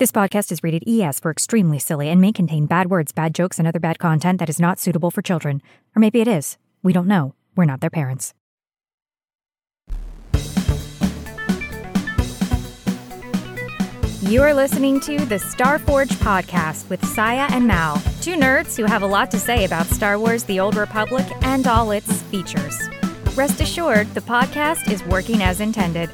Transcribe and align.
This 0.00 0.12
podcast 0.12 0.50
is 0.50 0.64
rated 0.64 0.84
ES 0.88 1.20
for 1.20 1.30
extremely 1.30 1.78
silly 1.78 2.08
and 2.08 2.22
may 2.22 2.32
contain 2.32 2.64
bad 2.64 2.88
words, 2.88 3.12
bad 3.12 3.34
jokes, 3.34 3.58
and 3.58 3.68
other 3.68 3.78
bad 3.78 3.98
content 3.98 4.38
that 4.38 4.48
is 4.48 4.58
not 4.58 4.78
suitable 4.78 5.10
for 5.10 5.20
children. 5.20 5.60
Or 5.94 6.00
maybe 6.00 6.22
it 6.22 6.26
is. 6.26 6.56
We 6.82 6.94
don't 6.94 7.06
know. 7.06 7.34
We're 7.54 7.66
not 7.66 7.82
their 7.82 7.90
parents. 7.90 8.32
You 14.22 14.40
are 14.40 14.54
listening 14.54 15.00
to 15.00 15.18
the 15.18 15.36
Starforge 15.36 16.14
podcast 16.14 16.88
with 16.88 17.02
Scya 17.02 17.50
and 17.50 17.66
Mal, 17.66 17.96
two 18.22 18.36
nerds 18.36 18.78
who 18.78 18.84
have 18.84 19.02
a 19.02 19.06
lot 19.06 19.30
to 19.32 19.38
say 19.38 19.66
about 19.66 19.84
Star 19.84 20.18
Wars 20.18 20.44
The 20.44 20.60
Old 20.60 20.76
Republic 20.76 21.26
and 21.42 21.66
all 21.66 21.90
its 21.90 22.22
features. 22.22 22.80
Rest 23.34 23.60
assured, 23.60 24.06
the 24.14 24.22
podcast 24.22 24.90
is 24.90 25.04
working 25.04 25.42
as 25.42 25.60
intended. 25.60 26.08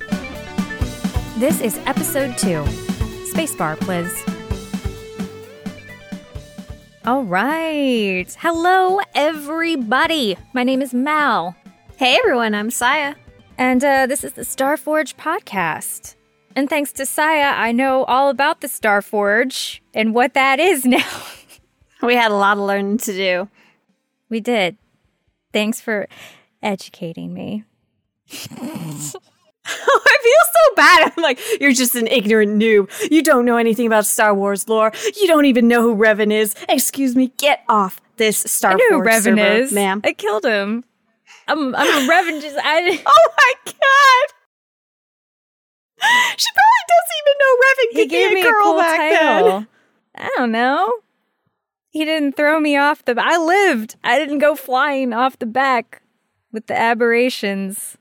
This 1.39 1.61
is 1.61 1.79
episode 1.87 2.37
two. 2.37 2.65
Spacebar, 3.37 3.79
please. 3.81 4.25
All 7.05 7.23
right. 7.23 8.25
Hello, 8.41 9.01
everybody. 9.15 10.39
My 10.55 10.65
name 10.65 10.81
is 10.81 10.95
Mal. 10.95 11.55
Hey 11.99 12.17
everyone, 12.17 12.55
I'm 12.55 12.71
Scya. 12.71 13.15
And 13.59 13.85
uh, 13.85 14.07
this 14.07 14.25
is 14.25 14.33
the 14.33 14.43
Starforge 14.43 15.17
podcast. 15.17 16.15
And 16.57 16.71
thanks 16.71 16.93
to 16.95 17.03
Scya, 17.03 17.53
I 17.59 17.73
know 17.73 18.05
all 18.05 18.31
about 18.31 18.63
the 18.63 18.69
Starforge 18.69 19.81
and 19.93 20.15
what 20.15 20.33
that 20.33 20.59
is 20.59 20.85
now. 20.87 21.05
We 22.03 22.15
had 22.15 22.31
a 22.31 22.37
lot 22.37 22.57
of 22.57 22.65
learning 22.65 22.99
to 22.99 23.13
do. 23.13 23.49
we 24.31 24.41
did. 24.41 24.79
Thanks 25.53 25.79
for 25.79 26.09
educating 26.63 27.35
me. 27.35 27.65
I 29.87 30.17
feel 30.23 30.33
so 30.53 30.75
bad. 30.77 31.13
I'm 31.17 31.23
like, 31.23 31.41
you're 31.61 31.73
just 31.73 31.95
an 31.95 32.07
ignorant 32.07 32.61
noob. 32.61 32.91
You 33.11 33.23
don't 33.23 33.45
know 33.45 33.57
anything 33.57 33.87
about 33.87 34.07
Star 34.07 34.35
Wars 34.35 34.69
lore. 34.69 34.93
You 35.17 35.27
don't 35.27 35.45
even 35.47 35.69
know 35.69 35.83
who 35.83 35.95
Revan 35.97 36.33
is. 36.33 36.55
Excuse 36.69 37.17
me, 37.17 37.33
get 37.39 37.63
off 37.69 38.01
this 38.17 38.39
Star 38.39 38.73
I 38.73 38.75
know 38.75 38.99
who 39.01 39.05
Revan 39.05 39.23
server, 39.23 39.41
is. 39.41 39.73
ma'am. 39.73 40.01
I 40.05 40.13
killed 40.13 40.45
him. 40.45 40.85
I'm, 41.49 41.75
I'm 41.75 41.87
a 42.09 42.13
Revan. 42.13 42.41
Just 42.41 42.57
I. 42.63 43.03
Oh 43.07 43.29
my 43.37 43.53
god! 43.65 44.33
She 46.37 46.49
probably 46.53 46.85
doesn't 46.89 47.19
even 47.23 47.35
know 47.41 47.57
Revan 47.57 47.87
He 47.91 47.97
could 48.03 48.11
gave 48.11 48.31
be 48.31 48.35
me 48.37 48.41
a 48.43 48.45
a 48.45 48.51
girl 48.53 48.63
cool 48.63 48.79
back 48.79 48.99
title. 48.99 49.49
then. 49.61 49.69
I 50.17 50.31
don't 50.37 50.53
know. 50.53 50.93
He 51.91 52.05
didn't 52.05 52.37
throw 52.37 52.61
me 52.61 52.77
off 52.77 53.05
the. 53.05 53.15
I 53.19 53.39
lived. 53.39 53.97
I 54.05 54.19
didn't 54.19 54.39
go 54.39 54.55
flying 54.55 55.13
off 55.13 55.39
the 55.39 55.47
back 55.47 56.03
with 56.53 56.67
the 56.67 56.77
aberrations. 56.79 57.97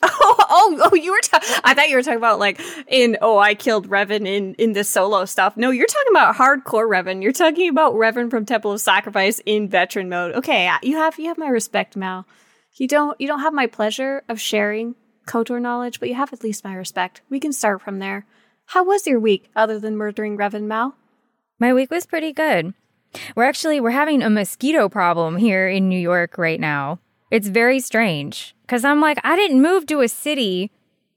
Oh, 0.00 0.36
oh, 0.50 0.90
oh, 0.90 0.94
you 0.94 1.12
were. 1.12 1.20
Ta- 1.22 1.60
I 1.64 1.74
thought 1.74 1.88
you 1.88 1.96
were 1.96 2.02
talking 2.02 2.18
about 2.18 2.38
like 2.38 2.60
in. 2.86 3.16
Oh, 3.20 3.38
I 3.38 3.54
killed 3.54 3.88
Revan 3.88 4.26
in 4.26 4.54
in 4.54 4.72
the 4.72 4.84
solo 4.84 5.24
stuff. 5.24 5.56
No, 5.56 5.70
you're 5.70 5.86
talking 5.86 6.12
about 6.12 6.36
hardcore 6.36 6.88
Revan. 6.88 7.22
You're 7.22 7.32
talking 7.32 7.68
about 7.68 7.94
Revan 7.94 8.30
from 8.30 8.44
Temple 8.46 8.72
of 8.72 8.80
Sacrifice 8.80 9.40
in 9.44 9.68
veteran 9.68 10.08
mode. 10.08 10.34
Okay, 10.36 10.70
you 10.82 10.96
have 10.96 11.18
you 11.18 11.28
have 11.28 11.38
my 11.38 11.48
respect, 11.48 11.96
Mal. 11.96 12.26
You 12.74 12.86
don't 12.86 13.20
you 13.20 13.26
don't 13.26 13.40
have 13.40 13.52
my 13.52 13.66
pleasure 13.66 14.22
of 14.28 14.40
sharing 14.40 14.94
Kotor 15.26 15.60
knowledge, 15.60 16.00
but 16.00 16.08
you 16.08 16.14
have 16.14 16.32
at 16.32 16.44
least 16.44 16.64
my 16.64 16.74
respect. 16.74 17.22
We 17.28 17.40
can 17.40 17.52
start 17.52 17.82
from 17.82 17.98
there. 17.98 18.26
How 18.66 18.84
was 18.84 19.06
your 19.06 19.18
week 19.18 19.50
other 19.56 19.80
than 19.80 19.96
murdering 19.96 20.36
Revan, 20.36 20.64
Mal? 20.64 20.94
My 21.58 21.72
week 21.72 21.90
was 21.90 22.06
pretty 22.06 22.32
good. 22.32 22.74
We're 23.34 23.44
actually 23.44 23.80
we're 23.80 23.90
having 23.90 24.22
a 24.22 24.30
mosquito 24.30 24.88
problem 24.88 25.38
here 25.38 25.68
in 25.68 25.88
New 25.88 25.98
York 25.98 26.38
right 26.38 26.60
now. 26.60 27.00
It's 27.30 27.48
very 27.48 27.80
strange 27.80 28.54
because 28.68 28.84
I'm 28.84 29.00
like 29.00 29.18
I 29.24 29.34
didn't 29.34 29.62
move 29.62 29.86
to 29.86 30.02
a 30.02 30.08
city 30.08 30.70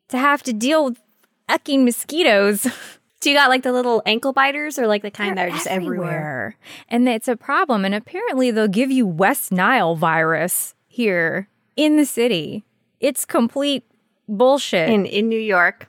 to 0.07 0.17
have 0.17 0.41
to 0.43 0.53
deal 0.53 0.85
with 0.85 0.99
fucking 1.47 1.83
mosquitoes. 1.85 2.65
Do 3.19 3.29
you 3.29 3.35
got 3.35 3.49
like 3.49 3.61
the 3.61 3.71
little 3.71 4.01
ankle 4.07 4.33
biters 4.33 4.79
or 4.79 4.87
like 4.87 5.03
the 5.03 5.11
kind 5.11 5.37
that 5.37 5.49
are 5.49 5.51
just 5.51 5.67
everywhere? 5.67 6.55
And 6.89 7.07
it's 7.07 7.27
a 7.27 7.35
problem. 7.35 7.85
And 7.85 7.93
apparently, 7.93 8.49
they'll 8.49 8.67
give 8.67 8.89
you 8.89 9.05
West 9.05 9.51
Nile 9.51 9.95
virus 9.95 10.73
here 10.87 11.47
in 11.75 11.97
the 11.97 12.05
city. 12.05 12.63
It's 12.99 13.23
complete 13.25 13.83
bullshit. 14.27 14.89
In 14.89 15.05
in 15.05 15.29
New 15.29 15.39
York. 15.39 15.87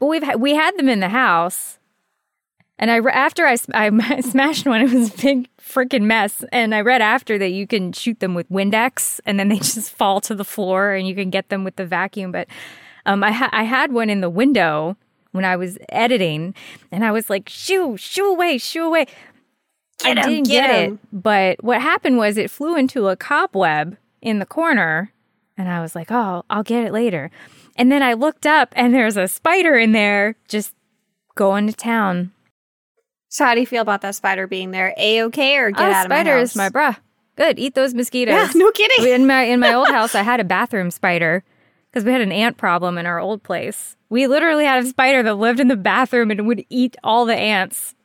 but 0.00 0.06
we've 0.06 0.22
had, 0.24 0.40
we 0.40 0.54
had 0.54 0.76
them 0.76 0.88
in 0.88 0.98
the 0.98 1.10
house. 1.10 1.78
And 2.78 2.90
I 2.90 2.98
after 2.98 3.46
I, 3.46 3.56
I 3.72 4.20
smashed 4.20 4.66
one, 4.66 4.82
it 4.82 4.92
was 4.92 5.14
a 5.14 5.22
big 5.22 5.48
freaking 5.58 6.02
mess. 6.02 6.44
And 6.52 6.74
I 6.74 6.80
read 6.80 7.02
after 7.02 7.38
that 7.38 7.50
you 7.50 7.66
can 7.66 7.92
shoot 7.92 8.20
them 8.20 8.34
with 8.34 8.48
Windex, 8.50 9.20
and 9.24 9.38
then 9.38 9.48
they 9.48 9.56
just 9.58 9.92
fall 9.92 10.20
to 10.22 10.34
the 10.34 10.44
floor, 10.44 10.92
and 10.92 11.06
you 11.06 11.14
can 11.14 11.30
get 11.30 11.48
them 11.48 11.64
with 11.64 11.76
the 11.76 11.86
vacuum. 11.86 12.32
But 12.32 12.48
um, 13.06 13.22
I 13.22 13.32
ha- 13.32 13.50
I 13.52 13.64
had 13.64 13.92
one 13.92 14.10
in 14.10 14.20
the 14.20 14.30
window 14.30 14.96
when 15.32 15.44
I 15.44 15.56
was 15.56 15.78
editing, 15.90 16.54
and 16.90 17.04
I 17.04 17.12
was 17.12 17.30
like, 17.30 17.48
"Shoo, 17.48 17.96
shoo 17.96 18.26
away, 18.26 18.58
shoo 18.58 18.84
away." 18.84 19.06
Get 20.00 20.18
I 20.18 20.22
'em, 20.22 20.28
didn't 20.28 20.48
get 20.48 20.68
get, 20.68 20.88
it, 20.90 20.98
but 21.12 21.62
what 21.62 21.80
happened 21.80 22.18
was 22.18 22.36
it 22.36 22.50
flew 22.50 22.76
into 22.76 23.08
a 23.08 23.16
cobweb 23.16 23.96
in 24.20 24.40
the 24.40 24.46
corner, 24.46 25.12
and 25.56 25.68
I 25.68 25.80
was 25.80 25.94
like, 25.94 26.10
"Oh, 26.10 26.44
I'll 26.50 26.64
get 26.64 26.84
it 26.84 26.92
later." 26.92 27.30
And 27.76 27.90
then 27.90 28.02
I 28.02 28.12
looked 28.14 28.46
up, 28.46 28.72
and 28.76 28.92
there's 28.92 29.16
a 29.16 29.28
spider 29.28 29.76
in 29.76 29.92
there, 29.92 30.34
just 30.48 30.74
going 31.36 31.66
to 31.68 31.72
town. 31.72 32.32
So 33.34 33.44
how 33.44 33.54
do 33.54 33.60
you 33.60 33.66
feel 33.66 33.82
about 33.82 34.00
that 34.02 34.14
spider 34.14 34.46
being 34.46 34.70
there? 34.70 34.94
A 34.96 35.24
okay 35.24 35.56
or 35.56 35.72
get 35.72 35.80
oh, 35.80 35.92
out 35.92 36.04
of 36.04 36.08
my 36.08 36.18
spider 36.18 36.38
house? 36.38 36.50
is 36.50 36.56
my 36.56 36.68
bruh. 36.68 36.96
Good, 37.34 37.58
eat 37.58 37.74
those 37.74 37.92
mosquitoes. 37.92 38.32
Yeah, 38.32 38.48
no 38.54 38.70
kidding. 38.70 39.12
In 39.12 39.26
my 39.26 39.42
in 39.42 39.58
my 39.58 39.74
old 39.74 39.88
house, 39.88 40.14
I 40.14 40.22
had 40.22 40.38
a 40.38 40.44
bathroom 40.44 40.92
spider 40.92 41.42
because 41.90 42.04
we 42.04 42.12
had 42.12 42.20
an 42.20 42.30
ant 42.30 42.58
problem 42.58 42.96
in 42.96 43.06
our 43.06 43.18
old 43.18 43.42
place. 43.42 43.96
We 44.08 44.28
literally 44.28 44.64
had 44.64 44.84
a 44.84 44.86
spider 44.86 45.24
that 45.24 45.34
lived 45.34 45.58
in 45.58 45.66
the 45.66 45.76
bathroom 45.76 46.30
and 46.30 46.46
would 46.46 46.64
eat 46.70 46.96
all 47.02 47.26
the 47.26 47.34
ants. 47.34 47.96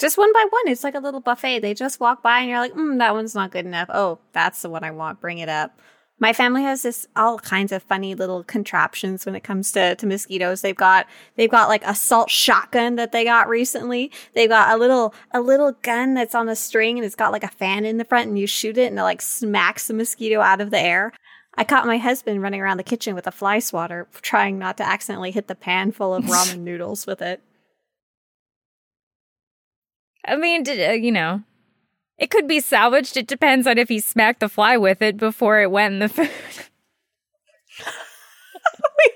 Just 0.00 0.18
one 0.18 0.32
by 0.32 0.44
one. 0.50 0.66
It's 0.66 0.82
like 0.82 0.96
a 0.96 1.00
little 1.00 1.20
buffet. 1.20 1.60
They 1.60 1.72
just 1.72 2.00
walk 2.00 2.24
by 2.24 2.40
and 2.40 2.50
you're 2.50 2.58
like, 2.58 2.74
mm, 2.74 2.98
that 2.98 3.14
one's 3.14 3.36
not 3.36 3.52
good 3.52 3.66
enough. 3.66 3.88
Oh, 3.94 4.18
that's 4.32 4.62
the 4.62 4.68
one 4.68 4.82
I 4.82 4.90
want. 4.90 5.20
Bring 5.20 5.38
it 5.38 5.48
up. 5.48 5.78
My 6.18 6.32
family 6.32 6.62
has 6.62 6.82
this 6.82 7.06
all 7.14 7.38
kinds 7.38 7.72
of 7.72 7.82
funny 7.82 8.14
little 8.14 8.42
contraptions 8.42 9.26
when 9.26 9.34
it 9.34 9.44
comes 9.44 9.70
to, 9.72 9.94
to 9.96 10.06
mosquitoes. 10.06 10.62
They've 10.62 10.74
got 10.74 11.06
they've 11.36 11.50
got 11.50 11.68
like 11.68 11.84
a 11.84 11.94
salt 11.94 12.30
shotgun 12.30 12.96
that 12.96 13.12
they 13.12 13.24
got 13.24 13.48
recently. 13.48 14.10
They've 14.34 14.48
got 14.48 14.74
a 14.74 14.78
little 14.78 15.14
a 15.32 15.42
little 15.42 15.72
gun 15.82 16.14
that's 16.14 16.34
on 16.34 16.48
a 16.48 16.56
string 16.56 16.96
and 16.96 17.04
it's 17.04 17.14
got 17.14 17.32
like 17.32 17.44
a 17.44 17.48
fan 17.48 17.84
in 17.84 17.98
the 17.98 18.04
front 18.04 18.28
and 18.28 18.38
you 18.38 18.46
shoot 18.46 18.78
it 18.78 18.86
and 18.86 18.98
it 18.98 19.02
like 19.02 19.20
smacks 19.20 19.88
the 19.88 19.94
mosquito 19.94 20.40
out 20.40 20.62
of 20.62 20.70
the 20.70 20.80
air. 20.80 21.12
I 21.58 21.64
caught 21.64 21.86
my 21.86 21.98
husband 21.98 22.42
running 22.42 22.60
around 22.60 22.78
the 22.78 22.82
kitchen 22.82 23.14
with 23.14 23.26
a 23.26 23.32
fly 23.32 23.58
swatter, 23.58 24.08
trying 24.22 24.58
not 24.58 24.76
to 24.78 24.86
accidentally 24.86 25.30
hit 25.30 25.48
the 25.48 25.54
pan 25.54 25.92
full 25.92 26.14
of 26.14 26.24
ramen 26.24 26.58
noodles 26.60 27.06
with 27.06 27.20
it. 27.20 27.42
I 30.26 30.36
mean, 30.36 30.64
uh, 30.68 30.92
you 30.92 31.12
know, 31.12 31.42
it 32.18 32.30
could 32.30 32.48
be 32.48 32.60
salvaged. 32.60 33.16
It 33.16 33.26
depends 33.26 33.66
on 33.66 33.78
if 33.78 33.88
he 33.88 34.00
smacked 34.00 34.40
the 34.40 34.48
fly 34.48 34.76
with 34.76 35.02
it 35.02 35.16
before 35.16 35.60
it 35.60 35.70
went 35.70 35.94
in 35.94 36.00
the 36.00 36.08
food. 36.08 36.30
we 38.98 39.12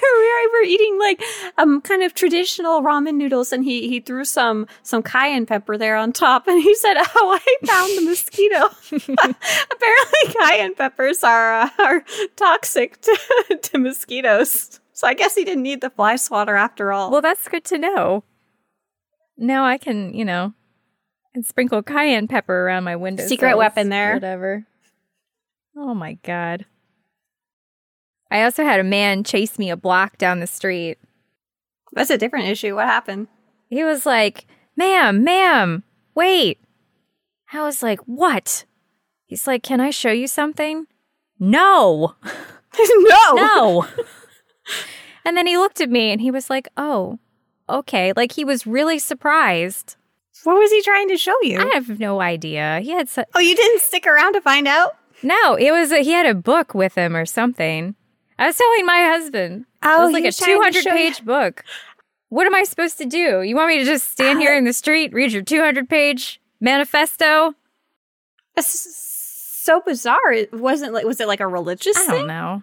were, 0.00 0.18
we 0.20 0.48
were 0.52 0.64
eating 0.64 0.98
like 0.98 1.22
um 1.58 1.80
kind 1.82 2.02
of 2.02 2.14
traditional 2.14 2.80
ramen 2.80 3.16
noodles 3.16 3.52
and 3.52 3.64
he 3.64 3.88
he 3.88 4.00
threw 4.00 4.24
some 4.24 4.66
some 4.82 5.02
cayenne 5.02 5.44
pepper 5.44 5.76
there 5.76 5.96
on 5.96 6.10
top 6.12 6.46
and 6.46 6.62
he 6.62 6.74
said 6.74 6.94
oh 6.96 7.38
i 7.38 7.66
found 7.66 7.98
the 7.98 8.02
mosquito 8.02 8.56
apparently 9.72 10.40
cayenne 10.40 10.74
peppers 10.74 11.22
are 11.22 11.52
uh, 11.52 11.68
are 11.80 12.04
toxic 12.36 13.00
to, 13.02 13.58
to 13.62 13.78
mosquitoes 13.78 14.80
so 14.92 15.06
i 15.06 15.12
guess 15.12 15.34
he 15.34 15.44
didn't 15.44 15.62
need 15.62 15.80
the 15.82 15.90
fly 15.90 16.16
swatter 16.16 16.56
after 16.56 16.92
all 16.92 17.10
well, 17.10 17.20
that's 17.20 17.48
good 17.48 17.64
to 17.64 17.78
know. 17.78 18.24
Now 19.36 19.64
I 19.64 19.76
can, 19.78 20.14
you 20.14 20.24
know, 20.24 20.54
and 21.34 21.44
sprinkle 21.46 21.82
cayenne 21.82 22.28
pepper 22.28 22.66
around 22.66 22.84
my 22.84 22.96
window. 22.96 23.26
Secret 23.26 23.56
weapon 23.56 23.88
there. 23.88 24.14
Whatever. 24.14 24.66
Oh 25.76 25.94
my 25.94 26.14
god. 26.22 26.66
I 28.30 28.42
also 28.44 28.64
had 28.64 28.80
a 28.80 28.84
man 28.84 29.24
chase 29.24 29.58
me 29.58 29.70
a 29.70 29.76
block 29.76 30.16
down 30.18 30.40
the 30.40 30.46
street. 30.46 30.98
that's 31.92 32.10
a 32.10 32.18
different 32.18 32.48
issue 32.48 32.74
what 32.74 32.86
happened 32.86 33.28
He 33.68 33.84
was 33.84 34.06
like, 34.06 34.46
"Ma'am, 34.76 35.22
ma'am, 35.24 35.82
wait." 36.14 36.58
I 37.52 37.62
was 37.62 37.82
like, 37.82 38.00
"What?" 38.00 38.64
He's 39.26 39.46
like, 39.46 39.62
"Can 39.62 39.80
I 39.80 39.90
show 39.90 40.10
you 40.10 40.26
something?" 40.26 40.86
No. 41.38 42.14
no 42.78 43.34
No. 43.34 43.86
and 45.24 45.36
then 45.36 45.46
he 45.46 45.58
looked 45.58 45.80
at 45.80 45.90
me 45.90 46.10
and 46.12 46.20
he 46.20 46.30
was 46.30 46.48
like, 46.50 46.68
"Oh, 46.76 47.18
okay." 47.68 48.12
Like 48.16 48.32
he 48.32 48.44
was 48.44 48.66
really 48.66 48.98
surprised. 48.98 49.96
What 50.44 50.56
was 50.58 50.70
he 50.70 50.82
trying 50.82 51.08
to 51.08 51.16
show 51.16 51.34
you 51.42 51.58
I 51.60 51.74
have 51.74 51.98
no 52.00 52.20
idea. 52.20 52.80
He 52.82 52.90
had 52.90 53.08
su- 53.08 53.24
oh 53.34 53.40
you 53.40 53.54
didn't 53.56 53.80
stick 53.82 54.06
around 54.06 54.32
to 54.34 54.40
find 54.40 54.66
out 54.68 54.96
no. 55.22 55.54
It 55.54 55.70
was 55.70 55.92
a, 55.92 56.02
he 56.02 56.10
had 56.12 56.26
a 56.26 56.34
book 56.34 56.74
with 56.74 56.96
him 56.96 57.14
or 57.14 57.24
something. 57.26 57.94
I 58.40 58.46
was 58.46 58.56
telling 58.56 58.84
my 58.86 59.02
husband. 59.02 59.66
Oh, 59.84 60.02
it 60.02 60.04
was 60.06 60.12
like 60.14 60.24
was 60.24 60.36
a 60.40 60.44
trying 60.44 60.54
two 60.54 60.58
to 60.58 60.62
hundred 60.64 60.82
show 60.84 60.90
you- 60.94 60.96
page 61.12 61.24
book. 61.24 61.64
What 62.28 62.46
am 62.46 62.54
I 62.54 62.64
supposed 62.64 62.96
to 62.98 63.04
do? 63.04 63.42
You 63.42 63.54
want 63.54 63.68
me 63.68 63.78
to 63.78 63.84
just 63.84 64.10
stand 64.10 64.40
here 64.40 64.56
in 64.56 64.64
the 64.64 64.72
street, 64.72 65.12
read 65.12 65.32
your 65.32 65.42
two 65.42 65.60
hundred 65.60 65.88
page 65.88 66.40
manifesto? 66.60 67.54
That's 68.56 68.96
so 69.64 69.80
bizarre 69.86 70.32
it 70.32 70.52
wasn't 70.52 70.92
like 70.92 71.04
was 71.04 71.20
it 71.20 71.28
like 71.28 71.40
a 71.40 71.46
religious 71.46 71.96
I 71.96 72.06
don't 72.16 72.26
know. 72.26 72.62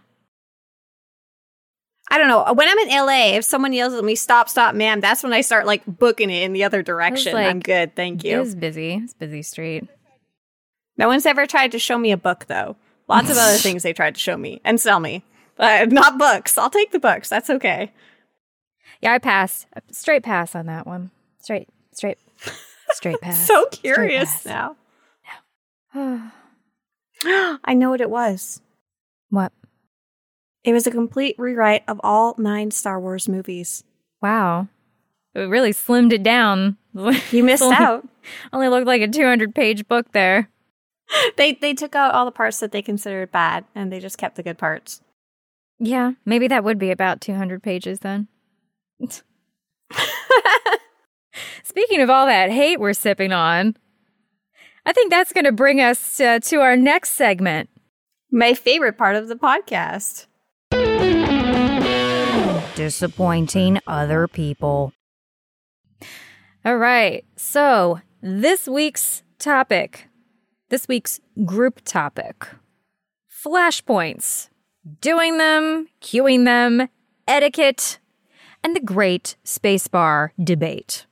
I 2.11 2.17
don't 2.17 2.27
know. 2.27 2.53
When 2.53 2.67
I'm 2.67 2.77
in 2.79 2.89
LA, 2.89 3.35
if 3.38 3.44
someone 3.45 3.71
yells 3.71 3.94
at 3.94 4.03
me, 4.03 4.15
"Stop, 4.15 4.50
stop, 4.50 4.73
ma'am," 4.73 5.00
that's 5.00 5.21
when 5.23 5.31
I 5.33 5.41
start 5.41 5.65
like 5.67 5.83
booking 5.85 6.29
it 6.29 6.44
in 6.44 6.53
the 6.53 6.63
other 6.63 6.81
direction. 6.81 7.33
like- 7.33 7.47
I'm 7.47 7.59
good, 7.59 7.95
thank 7.95 8.23
you. 8.23 8.39
It 8.39 8.41
is 8.41 8.56
busy. 8.56 8.95
It's 8.95 9.13
busy 9.13 9.44
street. 9.44 9.88
No 10.97 11.07
one's 11.07 11.25
ever 11.25 11.45
tried 11.45 11.71
to 11.73 11.79
show 11.79 11.97
me 11.97 12.11
a 12.11 12.17
book 12.17 12.45
though. 12.47 12.75
Lots 13.07 13.29
of 13.29 13.38
other 13.38 13.57
things 13.57 13.83
they 13.83 13.94
tried 13.94 14.15
to 14.15 14.21
show 14.21 14.38
me 14.38 14.59
and 14.63 14.79
sell 14.81 15.00
me, 15.00 15.23
but 15.56 15.91
not 15.91 16.17
books. 16.17 16.57
I'll 16.57 16.69
take 16.69 16.91
the 16.91 17.00
books. 17.00 17.29
That's 17.29 17.50
okay. 17.50 17.91
Yeah, 19.01 19.13
I 19.13 19.19
passed. 19.19 19.67
Straight 19.91 20.23
pass 20.23 20.56
on 20.56 20.65
that 20.65 20.85
one. 20.85 21.11
Straight, 21.41 21.69
straight, 21.94 22.17
straight 22.91 23.19
pass. 23.21 23.47
So 23.47 23.65
curious 23.67 24.44
pass. 24.44 24.45
now. 24.45 24.75
what? 25.94 26.21
I 27.63 27.73
know 27.75 27.89
what 27.91 28.01
it 28.01 28.09
was. 28.09 28.61
It 30.69 30.74
was 30.74 30.86
a 30.86 30.92
complete 30.92 31.33
rewrite 31.39 31.83
of 31.88 32.00
all 32.04 32.36
nine 32.38 32.69
Star 32.69 33.00
Wars 33.00 33.27
movies. 33.27 33.83
Wow. 34.21 34.68
It 35.33 35.39
really 35.50 35.71
slimmed 35.74 36.13
it 36.13 36.21
down. 36.21 36.77
You 37.31 37.44
missed 37.44 37.63
Only- 37.63 37.75
out. 37.77 38.07
Only 38.54 38.68
looked 38.68 38.86
like 38.86 39.01
a 39.01 39.07
200 39.07 39.56
page 39.56 39.88
book 39.88 40.12
there. 40.12 40.50
They 41.38 41.54
they 41.54 41.74
took 41.74 41.95
out 41.95 42.13
all 42.13 42.25
the 42.25 42.31
parts 42.31 42.60
that 42.60 42.71
they 42.71 42.83
considered 42.83 43.31
bad, 43.31 43.66
and 43.74 43.92
they 43.92 44.00
just 44.00 44.19
kept 44.19 44.36
the 44.36 44.44
good 44.44 44.60
parts. 44.60 45.01
Yeah, 45.80 46.12
maybe 46.24 46.48
that 46.48 46.63
would 46.63 46.77
be 46.77 46.92
about 46.92 47.19
200 47.19 47.63
pages 47.63 48.01
then. 48.01 48.27
Speaking 51.63 52.01
of 52.01 52.12
all 52.12 52.27
that 52.27 52.51
hate 52.51 52.80
we're 52.80 52.94
sipping 52.94 53.31
on, 53.31 53.75
I 54.86 54.94
think 54.94 55.10
that's 55.10 55.33
going 55.33 55.45
to 55.45 55.51
bring 55.51 55.81
us 55.81 56.19
uh, 56.19 56.39
to 56.44 56.57
our 56.57 56.75
next 56.75 57.13
segment. 57.13 57.69
My 58.31 58.54
favorite 58.54 58.98
part 58.98 59.16
of 59.16 59.30
the 59.30 59.36
podcast. 59.36 60.27
Disappointing 62.79 63.81
other 63.87 64.25
people. 64.25 64.93
All 66.63 66.77
right, 66.77 67.25
so 67.35 67.99
this 68.21 68.69
week's 68.69 69.21
topic, 69.37 70.07
this 70.69 70.87
week's 70.87 71.19
group 71.43 71.81
topic 71.83 72.47
flashpoints, 73.45 74.47
doing 75.01 75.37
them, 75.37 75.89
queuing 76.01 76.45
them, 76.45 76.87
etiquette, 77.27 77.99
and 78.63 78.73
the 78.73 78.79
great 78.79 79.35
spacebar 79.43 80.29
debate. 80.41 81.05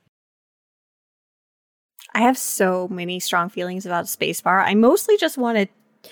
I 2.15 2.21
have 2.21 2.37
so 2.37 2.87
many 2.87 3.19
strong 3.19 3.49
feelings 3.49 3.85
about 3.85 4.05
spacebar. 4.05 4.63
I 4.63 4.73
mostly 4.73 5.17
just 5.17 5.37
want 5.37 5.57
to 5.57 6.09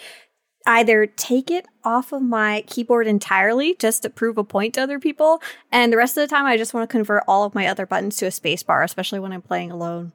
either 0.66 1.06
take 1.06 1.52
it 1.52 1.68
off 1.84 2.12
of 2.12 2.22
my 2.22 2.64
keyboard 2.68 3.08
entirely 3.08 3.76
just 3.76 4.04
to 4.04 4.10
prove 4.10 4.38
a 4.38 4.44
point 4.44 4.74
to 4.76 4.82
other 4.82 5.00
people, 5.00 5.42
and 5.72 5.92
the 5.92 5.98
rest 5.98 6.18
of 6.18 6.22
the 6.22 6.34
time 6.34 6.46
I 6.46 6.58
just 6.58 6.74
want 6.74 6.90
to 6.90 6.92
convert 6.92 7.24
all 7.28 7.44
of 7.44 7.56
my 7.56 7.68
other 7.68 7.86
buttons 7.86 8.18
to 8.18 8.26
a 8.26 8.30
spacebar, 8.30 8.84
especially 8.84 9.20
when 9.20 9.32
I'm 9.32 9.42
playing 9.42 9.72
alone. 9.72 10.12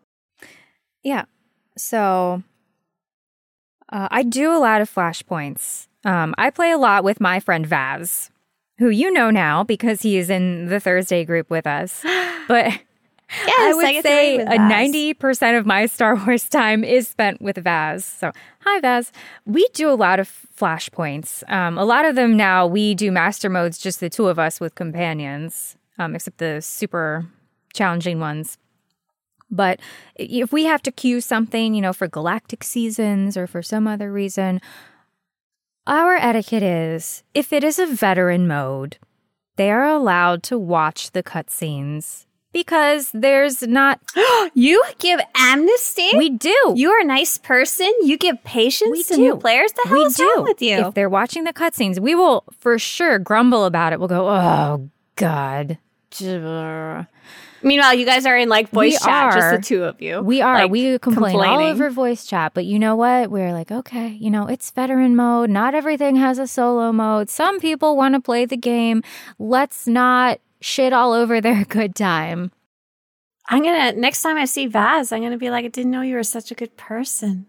Yeah. 1.02 1.24
So 1.76 2.42
uh, 3.90 4.08
I 4.10 4.22
do 4.22 4.52
a 4.52 4.58
lot 4.58 4.80
of 4.80 4.92
flashpoints. 4.92 5.86
Um, 6.04 6.34
I 6.38 6.50
play 6.50 6.70
a 6.70 6.78
lot 6.78 7.04
with 7.04 7.20
my 7.20 7.40
friend 7.40 7.66
Vaz, 7.66 8.30
who 8.78 8.88
you 8.88 9.12
know 9.12 9.30
now 9.30 9.64
because 9.64 10.02
he 10.02 10.16
is 10.16 10.30
in 10.30 10.66
the 10.66 10.80
Thursday 10.80 11.24
group 11.24 11.50
with 11.50 11.66
us. 11.66 12.04
But 12.48 12.80
Yes, 13.46 13.56
I 13.58 13.74
would 13.74 13.92
to 13.92 14.02
say 14.02 14.38
a 14.38 14.58
ninety 14.58 15.14
percent 15.14 15.56
of 15.56 15.66
my 15.66 15.86
Star 15.86 16.16
Wars 16.16 16.48
time 16.48 16.82
is 16.82 17.08
spent 17.08 17.40
with 17.40 17.56
Vaz. 17.62 18.04
So 18.04 18.32
hi 18.60 18.80
Vaz. 18.80 19.12
We 19.46 19.66
do 19.72 19.88
a 19.90 19.94
lot 19.94 20.18
of 20.18 20.28
flashpoints. 20.56 21.48
Um, 21.50 21.78
a 21.78 21.84
lot 21.84 22.04
of 22.04 22.16
them 22.16 22.36
now 22.36 22.66
we 22.66 22.94
do 22.94 23.12
master 23.12 23.48
modes, 23.48 23.78
just 23.78 24.00
the 24.00 24.10
two 24.10 24.28
of 24.28 24.38
us 24.38 24.60
with 24.60 24.74
companions, 24.74 25.76
um, 25.98 26.14
except 26.14 26.38
the 26.38 26.60
super 26.60 27.26
challenging 27.72 28.18
ones. 28.20 28.58
But 29.50 29.80
if 30.16 30.52
we 30.52 30.64
have 30.64 30.82
to 30.82 30.92
queue 30.92 31.20
something, 31.20 31.74
you 31.74 31.80
know, 31.80 31.92
for 31.92 32.08
galactic 32.08 32.62
seasons 32.62 33.36
or 33.36 33.46
for 33.46 33.62
some 33.62 33.86
other 33.86 34.12
reason, 34.12 34.60
our 35.86 36.14
etiquette 36.14 36.62
is 36.62 37.22
if 37.34 37.52
it 37.52 37.64
is 37.64 37.78
a 37.78 37.86
veteran 37.86 38.46
mode, 38.46 38.98
they 39.56 39.70
are 39.70 39.84
allowed 39.84 40.42
to 40.44 40.58
watch 40.58 41.10
the 41.10 41.22
cutscenes 41.22 42.26
because 42.52 43.10
there's 43.12 43.62
not. 43.62 44.00
You 44.54 44.82
give 44.98 45.20
amnesty? 45.36 46.08
We 46.16 46.30
do. 46.30 46.74
you 46.74 46.90
are 46.90 47.00
a 47.00 47.04
nice 47.04 47.38
person. 47.38 47.90
You 48.02 48.16
give 48.18 48.42
patience 48.42 48.90
We 48.90 49.02
to 49.04 49.16
new 49.16 49.36
players. 49.36 49.72
The 49.72 49.88
hell 49.88 49.98
we 49.98 50.04
is 50.04 50.16
do. 50.16 50.24
wrong 50.34 50.44
with 50.44 50.60
you? 50.60 50.86
If 50.88 50.94
they're 50.94 51.08
watching 51.08 51.44
the 51.44 51.52
cutscenes, 51.52 52.00
we 52.00 52.14
will 52.14 52.44
for 52.58 52.78
sure 52.78 53.18
grumble 53.18 53.64
about 53.64 53.92
it. 53.92 53.98
We'll 53.98 54.08
go, 54.08 54.28
oh, 54.28 54.90
God. 55.16 55.78
Meanwhile, 57.62 57.94
you 57.94 58.06
guys 58.06 58.26
are 58.26 58.36
in 58.36 58.48
like 58.48 58.70
voice 58.70 58.94
We 58.94 58.98
chat, 58.98 59.34
just 59.34 59.50
the 59.50 59.62
two 59.62 59.84
of 59.84 60.00
you. 60.00 60.20
We 60.20 60.40
are. 60.40 60.62
Like, 60.62 60.70
we 60.70 60.98
complain 60.98 61.36
all 61.36 61.60
over 61.60 61.90
voice 61.90 62.24
chat, 62.24 62.52
but 62.54 62.64
you 62.64 62.78
know 62.78 62.96
what? 62.96 63.30
We're 63.30 63.52
like, 63.52 63.70
okay, 63.70 64.08
you 64.08 64.30
know, 64.30 64.46
it's 64.46 64.70
veteran 64.70 65.14
mode. 65.14 65.50
Not 65.50 65.74
everything 65.74 66.16
has 66.16 66.38
a 66.38 66.46
solo 66.46 66.92
mode. 66.92 67.28
Some 67.28 67.60
people 67.60 67.96
want 67.96 68.14
to 68.14 68.20
play 68.20 68.46
the 68.46 68.56
game. 68.56 69.02
Let's 69.38 69.86
not 69.86 70.40
shit 70.60 70.92
all 70.92 71.12
over 71.12 71.40
their 71.40 71.64
good 71.64 71.94
time. 71.94 72.52
I'm 73.48 73.62
gonna 73.62 73.92
next 73.92 74.22
time 74.22 74.36
I 74.36 74.44
see 74.44 74.66
Vaz, 74.66 75.12
I'm 75.12 75.22
gonna 75.22 75.36
be 75.36 75.50
like, 75.50 75.64
I 75.64 75.68
didn't 75.68 75.90
know 75.90 76.02
you 76.02 76.14
were 76.14 76.22
such 76.22 76.50
a 76.50 76.54
good 76.54 76.76
person. 76.76 77.46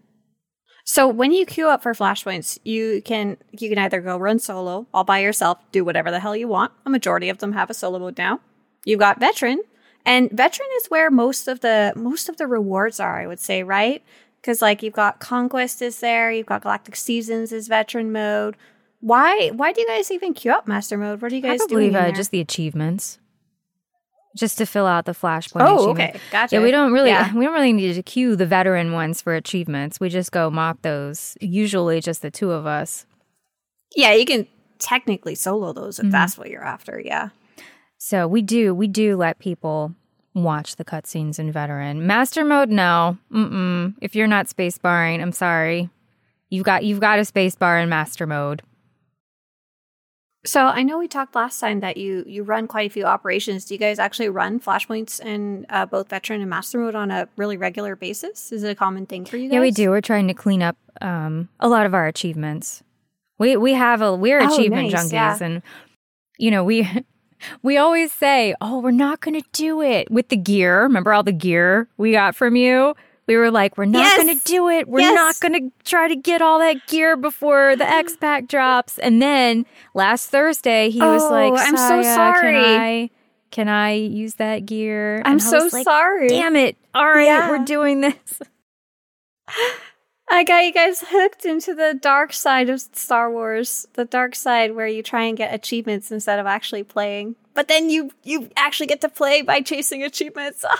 So 0.84 1.06
when 1.06 1.30
you 1.32 1.46
queue 1.46 1.68
up 1.68 1.82
for 1.82 1.92
flashpoints, 1.94 2.58
you 2.64 3.02
can 3.04 3.36
you 3.52 3.68
can 3.68 3.78
either 3.78 4.00
go 4.00 4.16
run 4.16 4.38
solo, 4.38 4.86
all 4.92 5.04
by 5.04 5.20
yourself, 5.20 5.58
do 5.70 5.84
whatever 5.84 6.10
the 6.10 6.20
hell 6.20 6.34
you 6.34 6.48
want. 6.48 6.72
A 6.84 6.90
majority 6.90 7.28
of 7.28 7.38
them 7.38 7.52
have 7.52 7.70
a 7.70 7.74
solo 7.74 7.98
mode 7.98 8.18
now. 8.18 8.40
You've 8.84 8.98
got 8.98 9.20
veteran, 9.20 9.62
and 10.04 10.30
veteran 10.32 10.68
is 10.78 10.86
where 10.86 11.10
most 11.10 11.46
of 11.46 11.60
the 11.60 11.92
most 11.94 12.28
of 12.28 12.36
the 12.36 12.48
rewards 12.48 12.98
are. 12.98 13.20
I 13.20 13.28
would 13.28 13.40
say, 13.40 13.62
right? 13.62 14.02
Because 14.40 14.60
like 14.60 14.82
you've 14.82 14.92
got 14.92 15.20
conquest 15.20 15.82
is 15.82 16.00
there, 16.00 16.32
you've 16.32 16.46
got 16.46 16.62
galactic 16.62 16.96
seasons 16.96 17.52
is 17.52 17.68
veteran 17.68 18.10
mode. 18.10 18.56
Why 19.02 19.50
why 19.52 19.72
do 19.72 19.80
you 19.82 19.86
guys 19.88 20.10
even 20.10 20.32
queue 20.32 20.52
up 20.52 20.66
master 20.66 20.96
mode? 20.96 21.20
What 21.20 21.30
are 21.32 21.34
you 21.34 21.42
guys 21.42 21.58
Probably 21.58 21.90
doing? 21.90 22.04
in 22.04 22.10
uh, 22.10 22.12
just 22.12 22.30
the 22.30 22.40
achievements. 22.40 23.18
Just 24.34 24.56
to 24.58 24.64
fill 24.64 24.86
out 24.86 25.04
the 25.04 25.12
flashpoint. 25.12 25.60
oh 25.68 25.90
okay, 25.90 26.18
gotcha. 26.30 26.56
Yeah, 26.56 26.62
we 26.62 26.70
don't 26.70 26.92
really 26.92 27.10
Yeah. 27.10 27.34
we 27.34 27.44
don't 27.44 27.52
really 27.52 27.72
need 27.74 27.92
to 27.94 28.02
queue 28.02 28.34
the 28.36 28.46
veteran 28.46 28.92
ones 28.92 29.20
for 29.20 29.34
achievements. 29.34 30.00
We 30.00 30.08
just 30.08 30.32
go 30.32 30.50
mock 30.50 30.80
those. 30.82 31.36
Usually 31.40 32.00
just 32.00 32.22
the 32.22 32.30
two 32.30 32.50
of 32.52 32.64
us. 32.64 33.04
Yeah, 33.94 34.14
you 34.14 34.24
can 34.24 34.46
technically 34.78 35.34
solo 35.34 35.72
those 35.74 35.98
Mm-hmm. 35.98 36.10
that's 36.10 36.38
what 36.38 36.48
you're 36.48 36.64
after. 36.64 36.98
Yeah. 37.04 37.28
So 37.98 38.26
we 38.26 38.40
do 38.40 38.72
we 38.74 38.86
do 38.88 39.16
let 39.16 39.38
people 39.38 39.94
watch 40.34 40.76
the 40.76 40.84
cutscenes 40.84 41.38
in 41.38 41.52
veteran. 41.52 42.06
Master 42.06 42.42
mode, 42.44 42.70
no. 42.70 43.18
Mm-mm. 43.30 43.94
If 44.00 44.14
you're 44.16 44.26
not 44.28 44.48
space 44.48 44.78
barring, 44.78 45.20
I'm 45.20 45.32
sorry. 45.32 45.90
You've 46.48 46.64
got 46.64 46.84
you've 46.84 47.00
got 47.00 47.18
a 47.18 47.24
space 47.26 47.54
bar 47.56 47.78
in 47.80 47.88
master 47.90 48.26
mode. 48.26 48.62
So 50.44 50.66
I 50.66 50.82
know 50.82 50.98
we 50.98 51.06
talked 51.06 51.36
last 51.36 51.60
time 51.60 51.80
that 51.80 51.96
you 51.96 52.24
you 52.26 52.42
run 52.42 52.66
quite 52.66 52.90
a 52.90 52.92
few 52.92 53.04
operations. 53.04 53.64
Do 53.64 53.74
you 53.74 53.78
guys 53.78 53.98
actually 54.00 54.28
run 54.28 54.58
flashpoints 54.58 55.20
in 55.20 55.66
uh, 55.70 55.86
both 55.86 56.08
veteran 56.08 56.40
and 56.40 56.50
master 56.50 56.78
mode 56.78 56.96
on 56.96 57.12
a 57.12 57.28
really 57.36 57.56
regular 57.56 57.94
basis? 57.94 58.50
Is 58.50 58.64
it 58.64 58.70
a 58.70 58.74
common 58.74 59.06
thing 59.06 59.24
for 59.24 59.36
you 59.36 59.48
guys? 59.48 59.54
Yeah, 59.54 59.60
we 59.60 59.70
do. 59.70 59.90
We're 59.90 60.00
trying 60.00 60.26
to 60.28 60.34
clean 60.34 60.60
up 60.62 60.76
um, 61.00 61.48
a 61.60 61.68
lot 61.68 61.86
of 61.86 61.94
our 61.94 62.08
achievements. 62.08 62.82
We 63.38 63.56
we 63.56 63.72
have 63.74 64.02
a 64.02 64.16
we're 64.16 64.40
Oh, 64.40 64.52
achievement 64.52 64.90
nice, 64.92 65.04
junkies, 65.04 65.12
yeah. 65.12 65.38
and 65.40 65.62
you 66.38 66.50
know 66.50 66.64
we 66.64 66.88
we 67.62 67.76
always 67.76 68.12
say, 68.12 68.54
"Oh, 68.60 68.80
we're 68.80 68.90
not 68.90 69.20
going 69.20 69.40
to 69.40 69.48
do 69.52 69.80
it 69.80 70.10
with 70.10 70.28
the 70.28 70.36
gear." 70.36 70.82
Remember 70.82 71.12
all 71.12 71.22
the 71.22 71.32
gear 71.32 71.88
we 71.96 72.10
got 72.12 72.34
from 72.34 72.56
you? 72.56 72.94
We 73.32 73.38
were 73.38 73.50
like, 73.50 73.78
"We're 73.78 73.86
not 73.86 74.00
Yes! 74.00 74.22
going 74.22 74.38
to 74.38 74.44
do 74.44 74.68
it. 74.68 74.86
We're 74.88 75.00
Yes! 75.00 75.14
not 75.14 75.40
going 75.40 75.70
to 75.70 75.72
try 75.84 76.06
to 76.06 76.16
get 76.16 76.42
all 76.42 76.58
that 76.58 76.86
gear 76.86 77.16
before 77.16 77.76
the 77.76 77.84
mm-hmm. 77.84 78.00
X 78.00 78.16
pack 78.16 78.46
drops." 78.46 78.98
And 78.98 79.22
then 79.22 79.64
last 79.94 80.28
Thursday, 80.28 80.90
he 80.90 81.00
was 81.00 81.22
Oh, 81.22 81.30
like, 81.30 81.54
I'm 81.56 81.76
so 81.78 82.02
sorry. 82.02 82.52
Can 82.52 82.80
I, 82.80 83.10
can 83.50 83.68
I 83.68 83.92
use 83.92 84.34
that 84.34 84.66
gear?" 84.66 85.22
I'm 85.24 85.40
so 85.40 85.68
like, 85.72 85.84
sorry. 85.84 86.28
Damn 86.28 86.56
it! 86.56 86.76
All 86.94 87.08
right, 87.08 87.24
Yeah. 87.24 87.48
we're 87.48 87.64
doing 87.64 88.02
this. 88.02 88.42
I 90.30 90.44
got 90.44 90.64
you 90.64 90.72
guys 90.72 91.02
hooked 91.06 91.46
into 91.46 91.74
the 91.74 91.98
dark 91.98 92.32
side 92.34 92.68
of 92.68 92.80
Star 92.80 93.30
Wars, 93.30 93.86
the 93.94 94.04
dark 94.04 94.34
side 94.34 94.74
where 94.74 94.86
you 94.86 95.02
try 95.02 95.24
and 95.24 95.36
get 95.38 95.54
achievements 95.54 96.10
instead 96.12 96.38
of 96.38 96.46
actually 96.46 96.84
playing. 96.84 97.36
But 97.54 97.68
then 97.68 97.88
you 97.88 98.12
you 98.24 98.50
actually 98.56 98.86
get 98.88 99.00
to 99.02 99.08
play 99.08 99.40
by 99.40 99.62
chasing 99.62 100.02
achievements. 100.02 100.64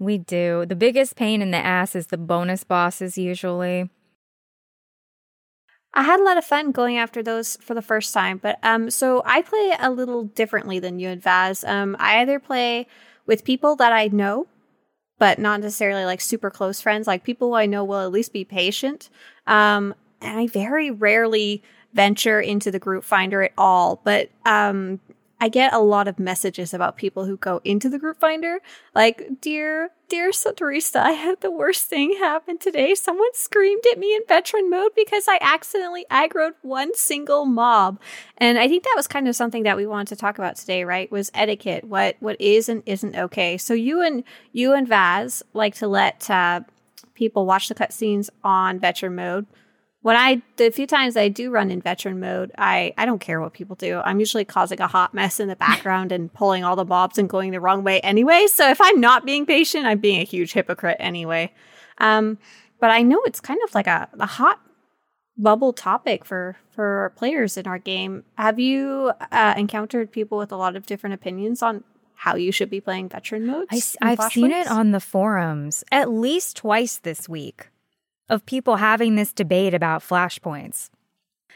We 0.00 0.16
do. 0.16 0.64
The 0.66 0.74
biggest 0.74 1.14
pain 1.14 1.42
in 1.42 1.50
the 1.50 1.58
ass 1.58 1.94
is 1.94 2.06
the 2.06 2.16
bonus 2.16 2.64
bosses 2.64 3.18
usually. 3.18 3.90
I 5.92 6.04
had 6.04 6.20
a 6.20 6.24
lot 6.24 6.38
of 6.38 6.44
fun 6.44 6.72
going 6.72 6.96
after 6.96 7.22
those 7.22 7.56
for 7.56 7.74
the 7.74 7.82
first 7.82 8.14
time, 8.14 8.38
but 8.38 8.58
um, 8.62 8.90
so 8.90 9.22
I 9.26 9.42
play 9.42 9.74
a 9.78 9.90
little 9.90 10.24
differently 10.24 10.78
than 10.78 10.98
you 10.98 11.08
and 11.10 11.22
Vaz. 11.22 11.64
Um, 11.64 11.96
I 11.98 12.20
either 12.22 12.38
play 12.38 12.86
with 13.26 13.44
people 13.44 13.76
that 13.76 13.92
I 13.92 14.08
know, 14.08 14.46
but 15.18 15.38
not 15.38 15.60
necessarily 15.60 16.06
like 16.06 16.22
super 16.22 16.50
close 16.50 16.80
friends. 16.80 17.06
Like 17.06 17.22
people 17.22 17.48
who 17.48 17.54
I 17.54 17.66
know 17.66 17.84
will 17.84 18.00
at 18.00 18.12
least 18.12 18.32
be 18.32 18.44
patient. 18.44 19.10
Um, 19.46 19.94
and 20.22 20.38
I 20.38 20.46
very 20.46 20.90
rarely 20.90 21.62
venture 21.92 22.40
into 22.40 22.70
the 22.70 22.78
group 22.78 23.04
finder 23.04 23.42
at 23.42 23.52
all. 23.58 24.00
But 24.02 24.30
um, 24.46 25.00
I 25.40 25.48
get 25.48 25.72
a 25.72 25.78
lot 25.78 26.06
of 26.06 26.18
messages 26.18 26.74
about 26.74 26.96
people 26.96 27.24
who 27.24 27.38
go 27.38 27.60
into 27.64 27.88
the 27.88 27.98
group 27.98 28.20
finder, 28.20 28.58
like, 28.94 29.40
dear, 29.40 29.90
dear 30.08 30.32
Satorista, 30.32 31.00
I 31.00 31.12
had 31.12 31.40
the 31.40 31.50
worst 31.50 31.86
thing 31.86 32.16
happen 32.18 32.58
today. 32.58 32.94
Someone 32.94 33.32
screamed 33.32 33.84
at 33.90 33.98
me 33.98 34.14
in 34.14 34.20
veteran 34.28 34.68
mode 34.68 34.92
because 34.94 35.26
I 35.28 35.38
accidentally 35.40 36.04
aggroed 36.10 36.52
one 36.60 36.94
single 36.94 37.46
mob. 37.46 37.98
And 38.36 38.58
I 38.58 38.68
think 38.68 38.84
that 38.84 38.94
was 38.96 39.06
kind 39.06 39.28
of 39.28 39.36
something 39.36 39.62
that 39.62 39.78
we 39.78 39.86
wanted 39.86 40.08
to 40.08 40.16
talk 40.16 40.36
about 40.36 40.56
today, 40.56 40.84
right? 40.84 41.10
Was 41.10 41.30
etiquette, 41.32 41.84
what 41.84 42.16
what 42.20 42.38
is 42.38 42.68
and 42.68 42.82
isn't 42.84 43.16
okay. 43.16 43.56
So 43.56 43.72
you 43.72 44.02
and 44.02 44.24
you 44.52 44.74
and 44.74 44.86
Vaz 44.86 45.42
like 45.54 45.74
to 45.76 45.88
let 45.88 46.28
uh, 46.28 46.60
people 47.14 47.46
watch 47.46 47.68
the 47.68 47.74
cutscenes 47.74 48.28
on 48.44 48.78
veteran 48.78 49.14
mode 49.14 49.46
when 50.02 50.16
I 50.16 50.42
the 50.56 50.70
few 50.70 50.86
times 50.86 51.16
I 51.16 51.28
do 51.28 51.50
run 51.50 51.70
in 51.70 51.80
veteran 51.80 52.20
mode, 52.20 52.52
I 52.56 52.94
I 52.96 53.04
don't 53.04 53.18
care 53.20 53.40
what 53.40 53.52
people 53.52 53.76
do. 53.76 54.00
I'm 54.00 54.18
usually 54.18 54.44
causing 54.44 54.80
a 54.80 54.86
hot 54.86 55.12
mess 55.12 55.40
in 55.40 55.48
the 55.48 55.56
background 55.68 56.12
and 56.12 56.32
pulling 56.32 56.64
all 56.64 56.76
the 56.76 56.84
mobs 56.84 57.18
and 57.18 57.28
going 57.28 57.50
the 57.50 57.60
wrong 57.60 57.84
way 57.84 58.00
anyway. 58.00 58.46
So 58.46 58.68
if 58.68 58.80
I'm 58.80 59.00
not 59.00 59.26
being 59.26 59.46
patient, 59.46 59.86
I'm 59.86 59.98
being 59.98 60.20
a 60.20 60.24
huge 60.24 60.52
hypocrite 60.52 60.96
anyway. 61.00 61.52
Um, 61.98 62.38
but 62.78 62.90
I 62.90 63.02
know 63.02 63.20
it's 63.26 63.40
kind 63.40 63.60
of 63.62 63.74
like 63.74 63.86
a, 63.86 64.08
a 64.18 64.26
hot 64.26 64.60
bubble 65.36 65.72
topic 65.72 66.24
for 66.24 66.56
for 66.70 67.12
players 67.16 67.58
in 67.58 67.66
our 67.66 67.78
game. 67.78 68.24
Have 68.38 68.58
you 68.58 69.12
uh, 69.30 69.54
encountered 69.56 70.10
people 70.10 70.38
with 70.38 70.50
a 70.50 70.56
lot 70.56 70.76
of 70.76 70.86
different 70.86 71.14
opinions 71.14 71.62
on 71.62 71.84
how 72.14 72.36
you 72.36 72.52
should 72.52 72.70
be 72.70 72.80
playing 72.80 73.10
veteran 73.10 73.46
modes? 73.46 73.96
I, 74.00 74.10
have 74.10 74.32
seen 74.32 74.50
it 74.50 74.66
on 74.66 74.92
the 74.92 75.00
forums 75.00 75.84
at 75.92 76.10
least 76.10 76.56
twice 76.56 76.96
this 76.96 77.28
week 77.28 77.68
of 78.30 78.46
people 78.46 78.76
having 78.76 79.16
this 79.16 79.32
debate 79.32 79.74
about 79.74 80.02
flashpoints. 80.02 80.88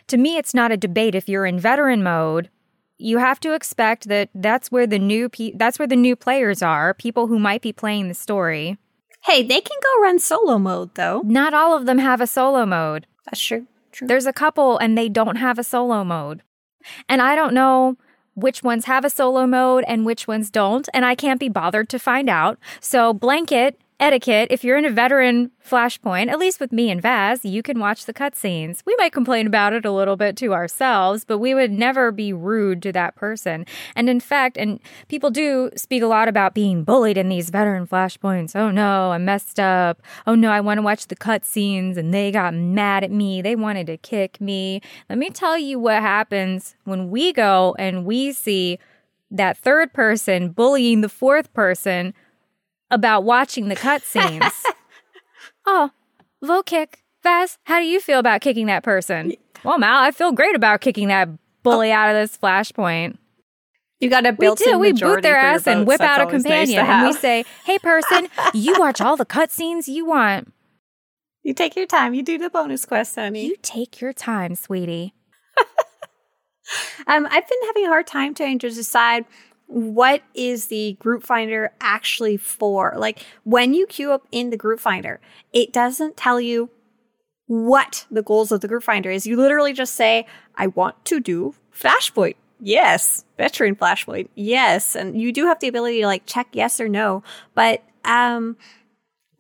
To 0.09 0.19
me, 0.19 0.37
it's 0.37 0.53
not 0.53 0.73
a 0.73 0.77
debate. 0.77 1.15
If 1.15 1.29
you're 1.29 1.47
in 1.47 1.59
veteran 1.59 2.03
mode, 2.03 2.51
you 2.99 3.19
have 3.19 3.41
to 3.41 3.55
expect 3.55 4.09
that 4.09 4.29
that's 4.35 4.71
where 4.71 4.87
the 4.87 4.99
new 4.99 5.29
pe- 5.29 5.53
that's 5.55 5.79
where 5.79 5.89
the 5.89 5.97
new 5.97 6.15
players 6.17 6.61
are, 6.61 6.93
people 6.93 7.29
who 7.29 7.39
might 7.39 7.63
be 7.63 7.73
playing 7.73 8.09
the 8.09 8.15
story. 8.15 8.77
Hey, 9.23 9.43
they 9.43 9.61
can 9.61 9.79
go 9.83 10.03
run 10.03 10.19
solo 10.19 10.59
mode 10.59 10.95
though. 10.95 11.23
Not 11.25 11.55
all 11.55 11.75
of 11.75 11.87
them 11.87 11.99
have 11.99 12.21
a 12.21 12.27
solo 12.27 12.67
mode. 12.67 13.07
That's 13.25 13.41
true. 13.41 13.67
True. 13.93 14.07
There's 14.09 14.27
a 14.27 14.33
couple 14.33 14.77
and 14.77 14.99
they 14.99 15.09
don't 15.09 15.37
have 15.37 15.59
a 15.59 15.65
solo 15.65 16.05
mode. 16.05 16.43
And 17.09 17.23
I 17.23 17.35
don't 17.35 17.55
know 17.55 17.97
which 18.35 18.63
ones 18.63 18.85
have 18.85 19.05
a 19.05 19.11
solo 19.11 19.47
mode 19.47 19.85
and 19.87 20.05
which 20.05 20.27
ones 20.27 20.51
don't, 20.51 20.89
and 20.93 21.05
I 21.05 21.15
can't 21.15 21.41
be 21.41 21.49
bothered 21.49 21.89
to 21.91 21.99
find 21.99 22.29
out. 22.29 22.59
So, 22.81 23.15
blanket 23.15 23.79
etiquette 24.01 24.49
if 24.51 24.65
you're 24.65 24.77
in 24.77 24.85
a 24.85 24.91
veteran 24.91 25.51
flashpoint 25.65 26.29
at 26.29 26.39
least 26.39 26.59
with 26.59 26.73
me 26.73 26.91
and 26.91 27.01
vaz 27.01 27.45
you 27.45 27.63
can 27.63 27.79
watch 27.79 28.07
the 28.07 28.13
cutscenes. 28.13 28.83
We 28.85 28.95
might 28.99 29.13
complain 29.13 29.47
about 29.47 29.73
it 29.73 29.85
a 29.85 29.93
little 29.93 30.17
bit 30.17 30.37
to 30.39 30.53
ourselves 30.53 31.25
but 31.25 31.39
we 31.39 31.55
would 31.55 31.71
never 31.71 32.11
be 32.11 32.33
rude 32.33 32.83
to 32.83 32.93
that 32.93 33.15
person. 33.15 33.65
And 33.95 34.11
in 34.11 34.21
fact 34.21 34.57
and 34.57 34.81
people 35.09 35.31
do 35.31 35.71
speak 35.77 36.03
a 36.03 36.07
lot 36.07 36.29
about 36.29 36.55
being 36.55 36.83
bullied 36.83 37.17
in 37.17 37.29
these 37.29 37.51
veteran 37.51 37.87
flashpoints. 37.87 38.57
Oh 38.57 38.71
no 38.71 39.13
i 39.13 39.19
messed 39.19 39.61
up. 39.61 40.03
Oh 40.27 40.35
no 40.35 40.51
i 40.51 40.61
want 40.61 40.79
to 40.79 40.83
watch 40.83 41.07
the 41.07 41.17
cutscenes 41.17 41.97
and 41.97 42.13
they 42.13 42.33
got 42.33 42.53
mad 42.53 43.05
at 43.05 43.13
me. 43.13 43.43
They 43.43 43.55
wanted 43.55 43.87
to 43.87 43.97
kick 43.97 44.41
me. 44.41 44.81
Let 45.09 45.19
me 45.19 45.31
tell 45.31 45.57
you 45.57 45.79
what 45.79 46.01
happens 46.03 46.75
when 46.85 47.11
we 47.11 47.33
go 47.33 47.77
and 47.79 48.05
we 48.05 48.33
see 48.33 48.79
that 49.31 49.57
third 49.57 49.93
person 49.93 50.51
bullying 50.51 51.01
the 51.01 51.09
fourth 51.09 51.53
person 51.53 52.15
about 52.95 53.25
watching 53.25 53.69
the 53.69 53.77
cutscenes. 53.77 54.53
oh, 55.67 55.91
vote 56.43 56.67
kick. 56.67 57.03
Vaz, 57.23 57.59
how 57.65 57.81
do 57.81 57.87
you 57.87 58.01
feel 58.01 58.19
about 58.19 58.41
kicking 58.41 58.67
that 58.67 58.83
person? 58.83 59.35
Well, 59.65 59.79
Mal, 59.79 60.03
I 60.03 60.11
feel 60.11 60.33
great 60.33 60.55
about 60.55 60.81
kicking 60.81 61.09
that 61.09 61.29
bully 61.63 61.91
oh. 61.91 61.95
out 61.95 62.11
of 62.11 62.15
this 62.15 62.39
flashpoint. 62.39 63.17
You 64.01 64.11
got 64.11 64.27
a 64.27 64.33
built-in 64.33 64.79
we 64.79 64.93
do. 64.93 65.07
We 65.07 65.15
boot 65.15 65.23
their 65.23 65.37
ass 65.37 65.67
and 65.67 65.87
whip 65.87 65.99
That's 65.99 66.21
out 66.21 66.29
a 66.29 66.31
companion, 66.31 66.77
nice 66.77 66.89
and 66.89 67.07
we 67.07 67.13
say, 67.15 67.45
"Hey, 67.65 67.79
person, 67.79 68.29
you 68.53 68.75
watch 68.79 69.01
all 69.01 69.17
the 69.17 69.25
cutscenes 69.25 69.89
you 69.89 70.05
want. 70.05 70.53
You 71.43 71.55
take 71.55 71.75
your 71.75 71.87
time. 71.87 72.13
You 72.13 72.23
do 72.23 72.37
the 72.37 72.51
bonus 72.51 72.85
quest, 72.85 73.15
honey. 73.15 73.47
You 73.47 73.57
take 73.63 74.01
your 74.01 74.13
time, 74.13 74.57
sweetie." 74.57 75.15
um, 77.07 77.27
I've 77.31 77.49
been 77.49 77.59
having 77.67 77.87
a 77.87 77.89
hard 77.89 78.07
time 78.07 78.35
trying 78.35 78.59
to 78.59 78.69
decide 78.69 79.25
what 79.67 80.23
is 80.35 80.67
the 80.67 80.93
group 81.01 81.23
finder 81.23 81.73
actually 81.81 82.37
for? 82.37 82.95
Like 82.97 83.25
when 83.45 83.75
you 83.75 83.87
queue 83.87 84.13
up 84.13 84.27
in 84.31 84.51
the 84.51 84.57
group 84.57 84.81
finder, 84.81 85.21
it 85.53 85.73
doesn't 85.73 86.17
tell 86.17 86.41
you 86.41 86.71
what 87.47 88.07
the 88.11 88.23
goals 88.23 88.53
of 88.53 88.61
the 88.61 88.69
group 88.69 88.83
finder 88.83 89.11
is. 89.11 89.27
You 89.27 89.37
literally 89.37 89.73
just 89.73 89.95
say, 89.95 90.27
I 90.57 90.69
want 90.69 91.05
to 91.07 91.21
do 91.21 91.55
Flashpoint. 91.75 92.37
Yes. 92.61 93.25
Veteran 93.37 93.77
Flashpoint. 93.77 94.29
Yes. 94.35 94.95
And 94.95 95.21
you 95.21 95.33
do 95.33 95.47
have 95.47 95.61
the 95.61 95.69
ability 95.69 96.01
to 96.01 96.07
like 96.07 96.25
check 96.27 96.49
yes 96.53 96.81
or 96.81 96.89
no, 96.89 97.23
but, 97.55 97.83
um, 98.05 98.57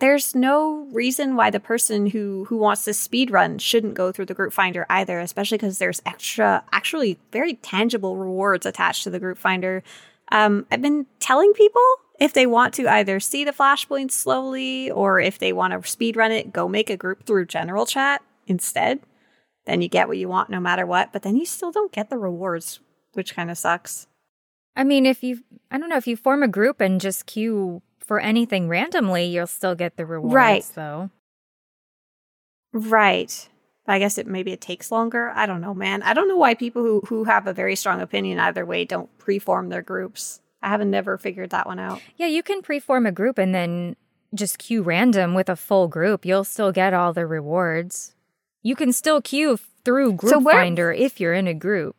there's 0.00 0.34
no 0.34 0.86
reason 0.92 1.36
why 1.36 1.50
the 1.50 1.60
person 1.60 2.06
who 2.06 2.44
who 2.48 2.56
wants 2.56 2.84
to 2.84 2.92
speed 2.92 3.30
run 3.30 3.58
shouldn't 3.58 3.94
go 3.94 4.10
through 4.12 4.26
the 4.26 4.34
group 4.34 4.52
finder 4.52 4.84
either 4.90 5.20
especially 5.20 5.56
because 5.56 5.78
there's 5.78 6.02
extra 6.04 6.64
actually 6.72 7.18
very 7.32 7.54
tangible 7.54 8.16
rewards 8.16 8.66
attached 8.66 9.04
to 9.04 9.10
the 9.10 9.20
group 9.20 9.38
finder 9.38 9.82
um, 10.32 10.66
I've 10.70 10.82
been 10.82 11.06
telling 11.20 11.52
people 11.52 11.82
if 12.20 12.32
they 12.32 12.46
want 12.46 12.74
to 12.74 12.88
either 12.88 13.20
see 13.20 13.44
the 13.44 13.52
flashpoints 13.52 14.12
slowly 14.12 14.90
or 14.90 15.20
if 15.20 15.38
they 15.38 15.52
want 15.52 15.72
to 15.72 15.88
speed 15.88 16.16
run 16.16 16.32
it, 16.32 16.52
go 16.52 16.68
make 16.68 16.90
a 16.90 16.96
group 16.96 17.26
through 17.26 17.46
general 17.46 17.86
chat 17.86 18.22
instead. 18.46 19.00
Then 19.66 19.82
you 19.82 19.88
get 19.88 20.08
what 20.08 20.18
you 20.18 20.28
want 20.28 20.50
no 20.50 20.60
matter 20.60 20.86
what, 20.86 21.12
but 21.12 21.22
then 21.22 21.36
you 21.36 21.46
still 21.46 21.72
don't 21.72 21.92
get 21.92 22.10
the 22.10 22.18
rewards, 22.18 22.80
which 23.14 23.34
kind 23.34 23.50
of 23.50 23.58
sucks. 23.58 24.06
I 24.76 24.84
mean, 24.84 25.06
if 25.06 25.22
you, 25.22 25.42
I 25.70 25.78
don't 25.78 25.88
know, 25.88 25.96
if 25.96 26.06
you 26.06 26.16
form 26.16 26.42
a 26.42 26.48
group 26.48 26.80
and 26.80 27.00
just 27.00 27.26
queue 27.26 27.82
for 27.98 28.20
anything 28.20 28.68
randomly, 28.68 29.24
you'll 29.24 29.46
still 29.46 29.74
get 29.74 29.96
the 29.96 30.04
rewards, 30.04 30.34
right. 30.34 30.66
though. 30.74 31.10
Right. 32.72 33.48
I 33.86 33.98
guess 33.98 34.18
it 34.18 34.26
maybe 34.26 34.52
it 34.52 34.60
takes 34.60 34.90
longer. 34.90 35.30
I 35.30 35.46
don't 35.46 35.60
know, 35.60 35.74
man. 35.74 36.02
I 36.02 36.14
don't 36.14 36.28
know 36.28 36.36
why 36.36 36.54
people 36.54 36.82
who 36.82 37.02
who 37.06 37.24
have 37.24 37.46
a 37.46 37.52
very 37.52 37.76
strong 37.76 38.00
opinion 38.00 38.38
either 38.38 38.64
way 38.64 38.84
don't 38.84 39.16
preform 39.18 39.70
their 39.70 39.82
groups. 39.82 40.40
I 40.62 40.68
haven't 40.68 40.90
never 40.90 41.18
figured 41.18 41.50
that 41.50 41.66
one 41.66 41.78
out. 41.78 42.00
Yeah, 42.16 42.26
you 42.26 42.42
can 42.42 42.62
preform 42.62 43.06
a 43.06 43.12
group 43.12 43.36
and 43.36 43.54
then 43.54 43.96
just 44.34 44.58
queue 44.58 44.82
random 44.82 45.34
with 45.34 45.48
a 45.48 45.56
full 45.56 45.88
group. 45.88 46.24
You'll 46.24 46.44
still 46.44 46.72
get 46.72 46.94
all 46.94 47.12
the 47.12 47.26
rewards. 47.26 48.14
You 48.62 48.74
can 48.74 48.92
still 48.92 49.20
queue 49.20 49.58
through 49.84 50.14
Group 50.14 50.32
so 50.32 50.38
where, 50.38 50.54
Finder 50.54 50.90
if 50.90 51.20
you're 51.20 51.34
in 51.34 51.46
a 51.46 51.54
group 51.54 51.96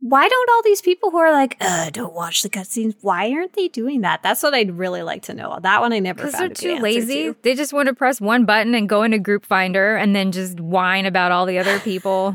why 0.00 0.28
don't 0.28 0.50
all 0.50 0.62
these 0.62 0.80
people 0.80 1.10
who 1.10 1.18
are 1.18 1.30
like, 1.30 1.56
uh, 1.60 1.90
don't 1.90 2.14
watch 2.14 2.42
the 2.42 2.48
cutscenes, 2.48 2.94
why 3.02 3.30
aren't 3.32 3.52
they 3.52 3.68
doing 3.68 4.00
that? 4.00 4.22
That's 4.22 4.42
what 4.42 4.54
I'd 4.54 4.76
really 4.78 5.02
like 5.02 5.22
to 5.24 5.34
know. 5.34 5.58
That 5.60 5.80
one 5.82 5.92
I 5.92 5.98
never 5.98 6.24
Because 6.24 6.38
they're 6.38 6.48
too 6.48 6.78
lazy. 6.80 7.24
To. 7.24 7.36
They 7.42 7.54
just 7.54 7.72
want 7.72 7.88
to 7.88 7.94
press 7.94 8.20
one 8.20 8.46
button 8.46 8.74
and 8.74 8.88
go 8.88 9.02
into 9.02 9.18
Group 9.18 9.44
Finder 9.44 9.96
and 9.96 10.16
then 10.16 10.32
just 10.32 10.58
whine 10.58 11.04
about 11.04 11.32
all 11.32 11.44
the 11.44 11.58
other 11.58 11.78
people. 11.80 12.34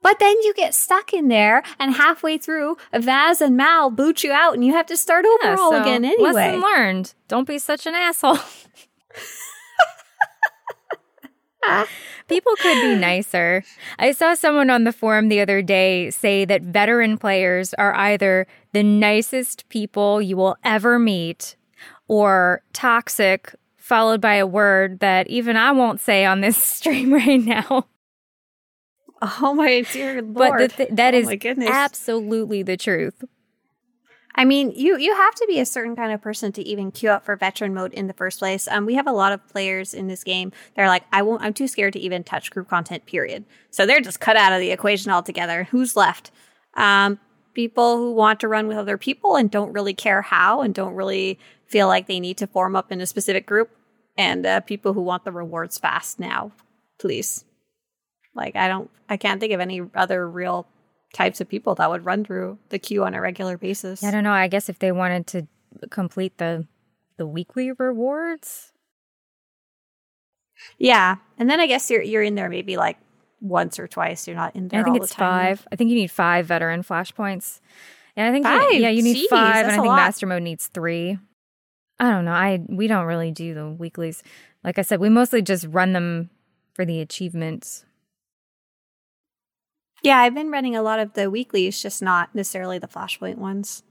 but 0.00 0.18
then 0.18 0.40
you 0.42 0.54
get 0.54 0.74
stuck 0.74 1.12
in 1.12 1.28
there, 1.28 1.62
and 1.78 1.94
halfway 1.94 2.38
through, 2.38 2.78
Vaz 2.94 3.42
and 3.42 3.56
Mal 3.56 3.90
boot 3.90 4.24
you 4.24 4.32
out, 4.32 4.54
and 4.54 4.64
you 4.64 4.72
have 4.72 4.86
to 4.86 4.96
start 4.96 5.26
over 5.26 5.44
yeah, 5.44 5.56
all 5.58 5.72
so 5.72 5.82
again 5.82 6.04
anyway. 6.04 6.32
Lesson 6.32 6.60
learned. 6.62 7.14
Don't 7.28 7.46
be 7.46 7.58
such 7.58 7.86
an 7.86 7.94
asshole. 7.94 8.38
People 12.28 12.54
could 12.56 12.80
be 12.80 12.94
nicer. 13.00 13.62
I 13.98 14.12
saw 14.12 14.34
someone 14.34 14.70
on 14.70 14.84
the 14.84 14.92
forum 14.92 15.28
the 15.28 15.40
other 15.40 15.62
day 15.62 16.10
say 16.10 16.44
that 16.44 16.62
veteran 16.62 17.18
players 17.18 17.74
are 17.74 17.94
either 17.94 18.46
the 18.72 18.82
nicest 18.82 19.68
people 19.68 20.22
you 20.22 20.36
will 20.36 20.56
ever 20.64 20.98
meet 20.98 21.56
or 22.08 22.62
toxic, 22.72 23.54
followed 23.76 24.20
by 24.20 24.34
a 24.34 24.46
word 24.46 25.00
that 25.00 25.26
even 25.28 25.56
I 25.56 25.72
won't 25.72 26.00
say 26.00 26.24
on 26.24 26.40
this 26.40 26.56
stream 26.62 27.12
right 27.12 27.40
now. 27.40 27.86
Oh 29.40 29.54
my 29.54 29.82
dear 29.92 30.20
lord! 30.20 30.34
But 30.34 30.76
th- 30.76 30.88
that 30.92 31.14
oh 31.14 31.18
is 31.18 31.28
absolutely 31.66 32.62
the 32.62 32.76
truth. 32.76 33.24
I 34.36 34.44
mean, 34.44 34.72
you 34.74 34.98
you 34.98 35.14
have 35.14 35.34
to 35.36 35.46
be 35.46 35.60
a 35.60 35.66
certain 35.66 35.94
kind 35.94 36.12
of 36.12 36.20
person 36.20 36.50
to 36.52 36.62
even 36.62 36.90
queue 36.90 37.10
up 37.10 37.24
for 37.24 37.36
veteran 37.36 37.72
mode 37.72 37.92
in 37.92 38.08
the 38.08 38.12
first 38.12 38.40
place. 38.40 38.66
Um, 38.66 38.84
we 38.84 38.94
have 38.94 39.06
a 39.06 39.12
lot 39.12 39.32
of 39.32 39.46
players 39.48 39.94
in 39.94 40.08
this 40.08 40.24
game. 40.24 40.50
They're 40.74 40.88
like, 40.88 41.04
I 41.12 41.22
won't. 41.22 41.42
I'm 41.42 41.54
too 41.54 41.68
scared 41.68 41.92
to 41.92 42.00
even 42.00 42.24
touch 42.24 42.50
group 42.50 42.68
content. 42.68 43.06
Period. 43.06 43.44
So 43.70 43.86
they're 43.86 44.00
just 44.00 44.20
cut 44.20 44.36
out 44.36 44.52
of 44.52 44.60
the 44.60 44.72
equation 44.72 45.12
altogether. 45.12 45.64
Who's 45.64 45.94
left? 45.94 46.32
Um, 46.74 47.20
people 47.54 47.96
who 47.96 48.12
want 48.12 48.40
to 48.40 48.48
run 48.48 48.66
with 48.66 48.76
other 48.76 48.98
people 48.98 49.36
and 49.36 49.50
don't 49.50 49.72
really 49.72 49.94
care 49.94 50.22
how 50.22 50.62
and 50.62 50.74
don't 50.74 50.94
really 50.94 51.38
feel 51.66 51.86
like 51.86 52.08
they 52.08 52.18
need 52.18 52.36
to 52.38 52.48
form 52.48 52.74
up 52.74 52.90
in 52.90 53.00
a 53.00 53.06
specific 53.06 53.46
group, 53.46 53.70
and 54.18 54.44
uh, 54.44 54.60
people 54.60 54.94
who 54.94 55.02
want 55.02 55.24
the 55.24 55.32
rewards 55.32 55.78
fast 55.78 56.18
now. 56.18 56.50
Please, 56.98 57.44
like 58.34 58.56
I 58.56 58.66
don't. 58.66 58.90
I 59.08 59.16
can't 59.16 59.38
think 59.38 59.52
of 59.52 59.60
any 59.60 59.82
other 59.94 60.28
real 60.28 60.66
types 61.14 61.40
of 61.40 61.48
people 61.48 61.74
that 61.76 61.88
would 61.88 62.04
run 62.04 62.24
through 62.24 62.58
the 62.68 62.78
queue 62.78 63.04
on 63.04 63.14
a 63.14 63.20
regular 63.22 63.56
basis. 63.56 64.04
I 64.04 64.10
don't 64.10 64.24
know. 64.24 64.32
I 64.32 64.48
guess 64.48 64.68
if 64.68 64.78
they 64.80 64.92
wanted 64.92 65.26
to 65.28 65.46
complete 65.88 66.36
the 66.36 66.66
the 67.16 67.26
weekly 67.26 67.72
rewards. 67.72 68.72
Yeah, 70.78 71.16
and 71.38 71.48
then 71.48 71.60
I 71.60 71.66
guess 71.66 71.90
you're 71.90 72.02
you're 72.02 72.22
in 72.22 72.34
there 72.34 72.48
maybe 72.50 72.76
like 72.76 72.98
once 73.40 73.78
or 73.78 73.86
twice. 73.86 74.26
You're 74.26 74.36
not 74.36 74.54
in 74.54 74.68
there. 74.68 74.80
I 74.80 74.84
think 74.84 74.96
all 74.96 75.02
it's 75.02 75.12
the 75.14 75.16
time. 75.20 75.56
five. 75.56 75.68
I 75.72 75.76
think 75.76 75.90
you 75.90 75.96
need 75.96 76.10
five 76.10 76.46
veteran 76.46 76.82
flashpoints. 76.82 77.60
Yeah, 78.16 78.28
I 78.28 78.32
think 78.32 78.44
Five? 78.46 78.72
You, 78.72 78.80
yeah, 78.80 78.90
you 78.90 79.02
need 79.02 79.16
Jeez, 79.16 79.28
five, 79.28 79.64
and 79.64 79.72
I 79.72 79.76
think 79.76 79.86
lot. 79.88 79.96
master 79.96 80.26
mode 80.26 80.42
needs 80.42 80.68
three. 80.68 81.18
I 81.98 82.10
don't 82.10 82.24
know. 82.24 82.32
I 82.32 82.60
we 82.68 82.86
don't 82.86 83.06
really 83.06 83.30
do 83.32 83.54
the 83.54 83.68
weeklies. 83.68 84.22
Like 84.62 84.78
I 84.78 84.82
said, 84.82 85.00
we 85.00 85.08
mostly 85.08 85.42
just 85.42 85.66
run 85.68 85.92
them 85.92 86.30
for 86.74 86.84
the 86.84 87.00
achievements. 87.00 87.84
Yeah, 90.04 90.18
I've 90.18 90.34
been 90.34 90.50
running 90.50 90.76
a 90.76 90.82
lot 90.82 90.98
of 90.98 91.14
the 91.14 91.30
weeklies, 91.30 91.80
just 91.80 92.02
not 92.02 92.34
necessarily 92.34 92.78
the 92.78 92.86
Flashpoint 92.86 93.38
ones. 93.38 93.82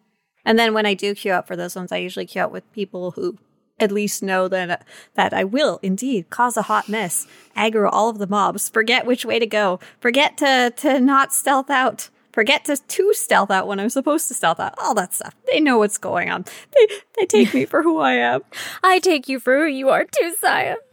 And 0.45 0.59
then 0.59 0.75
when 0.75 0.85
I 0.85 0.93
do 0.93 1.15
queue 1.15 1.31
up 1.31 1.47
for 1.47 1.55
those 1.55 1.75
ones, 1.75 1.91
I 1.91 1.97
usually 1.97 2.27
queue 2.27 2.43
up 2.43 2.51
with 2.51 2.71
people 2.71 3.11
who 3.11 3.39
at 3.79 3.91
least 3.91 4.21
know 4.21 4.47
that 4.47 4.85
that 5.15 5.33
I 5.33 5.43
will 5.43 5.79
indeed 5.81 6.29
cause 6.29 6.55
a 6.55 6.61
hot 6.63 6.87
mess, 6.87 7.25
aggro 7.57 7.89
all 7.91 8.09
of 8.09 8.19
the 8.19 8.27
mobs, 8.27 8.69
forget 8.69 9.07
which 9.07 9.25
way 9.25 9.39
to 9.39 9.47
go, 9.47 9.79
forget 9.99 10.37
to 10.37 10.71
to 10.77 10.99
not 10.99 11.33
stealth 11.33 11.71
out, 11.71 12.09
forget 12.31 12.63
to 12.65 12.77
to 12.77 13.13
stealth 13.15 13.49
out 13.49 13.67
when 13.67 13.79
I'm 13.79 13.89
supposed 13.89 14.27
to 14.27 14.35
stealth 14.35 14.59
out, 14.59 14.75
all 14.77 14.93
that 14.93 15.15
stuff. 15.15 15.33
They 15.51 15.59
know 15.59 15.79
what's 15.79 15.97
going 15.97 16.29
on. 16.29 16.45
They 16.75 16.87
they 17.17 17.25
take 17.25 17.55
me 17.55 17.65
for 17.65 17.81
who 17.81 17.97
I 17.97 18.13
am. 18.13 18.41
I 18.83 18.99
take 18.99 19.27
you 19.27 19.39
for 19.39 19.57
who 19.57 19.65
you 19.65 19.89
are 19.89 20.05
too, 20.05 20.35
Scya. 20.41 20.75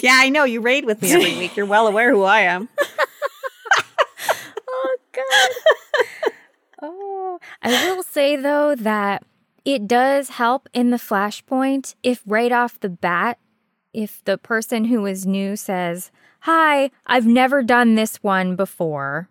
Yeah, 0.00 0.16
I 0.18 0.28
know 0.30 0.44
you 0.44 0.60
raid 0.60 0.86
with 0.86 1.02
me 1.02 1.12
every 1.12 1.38
week. 1.38 1.56
You're 1.56 1.66
well 1.66 1.86
aware 1.86 2.10
who 2.10 2.22
I 2.22 2.40
am. 2.40 2.68
Oh 5.16 5.50
god. 6.22 6.32
oh, 6.82 7.38
I 7.62 7.94
will 7.94 8.02
say 8.02 8.36
though 8.36 8.74
that 8.74 9.24
it 9.64 9.86
does 9.86 10.30
help 10.30 10.68
in 10.72 10.90
the 10.90 10.96
flashpoint 10.96 11.94
if 12.02 12.22
right 12.26 12.52
off 12.52 12.80
the 12.80 12.88
bat 12.88 13.38
if 13.92 14.24
the 14.24 14.38
person 14.38 14.86
who 14.86 15.04
is 15.06 15.26
new 15.26 15.56
says, 15.56 16.10
"Hi, 16.40 16.90
I've 17.06 17.26
never 17.26 17.62
done 17.62 17.94
this 17.94 18.16
one 18.22 18.56
before." 18.56 19.28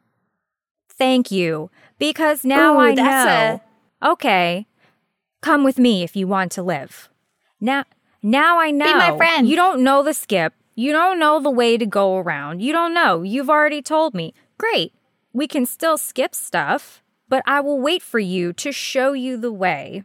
Thank 0.89 1.31
you, 1.31 1.71
because 1.97 2.45
now 2.45 2.75
Ooh, 2.75 2.79
I 2.79 2.93
know. 2.93 3.61
Okay. 4.03 4.67
Come 5.41 5.63
with 5.63 5.79
me 5.79 6.03
if 6.03 6.15
you 6.15 6.27
want 6.27 6.51
to 6.53 6.63
live. 6.63 7.09
Now 7.59 7.85
now 8.21 8.59
I 8.59 8.71
know. 8.71 8.95
my 8.97 9.17
friend. 9.17 9.49
You 9.49 9.55
don't 9.55 9.83
know 9.83 10.03
the 10.03 10.13
skip. 10.13 10.53
You 10.75 10.91
don't 10.91 11.19
know 11.19 11.41
the 11.41 11.49
way 11.49 11.77
to 11.77 11.85
go 11.85 12.17
around. 12.17 12.61
You 12.61 12.71
don't 12.71 12.93
know. 12.93 13.23
You've 13.23 13.49
already 13.49 13.81
told 13.81 14.13
me. 14.13 14.33
Great. 14.57 14.93
We 15.33 15.47
can 15.47 15.65
still 15.65 15.97
skip 15.97 16.35
stuff, 16.35 17.01
but 17.29 17.41
I 17.45 17.61
will 17.61 17.79
wait 17.79 18.01
for 18.01 18.19
you 18.19 18.51
to 18.53 18.71
show 18.71 19.13
you 19.13 19.37
the 19.37 19.51
way. 19.51 20.03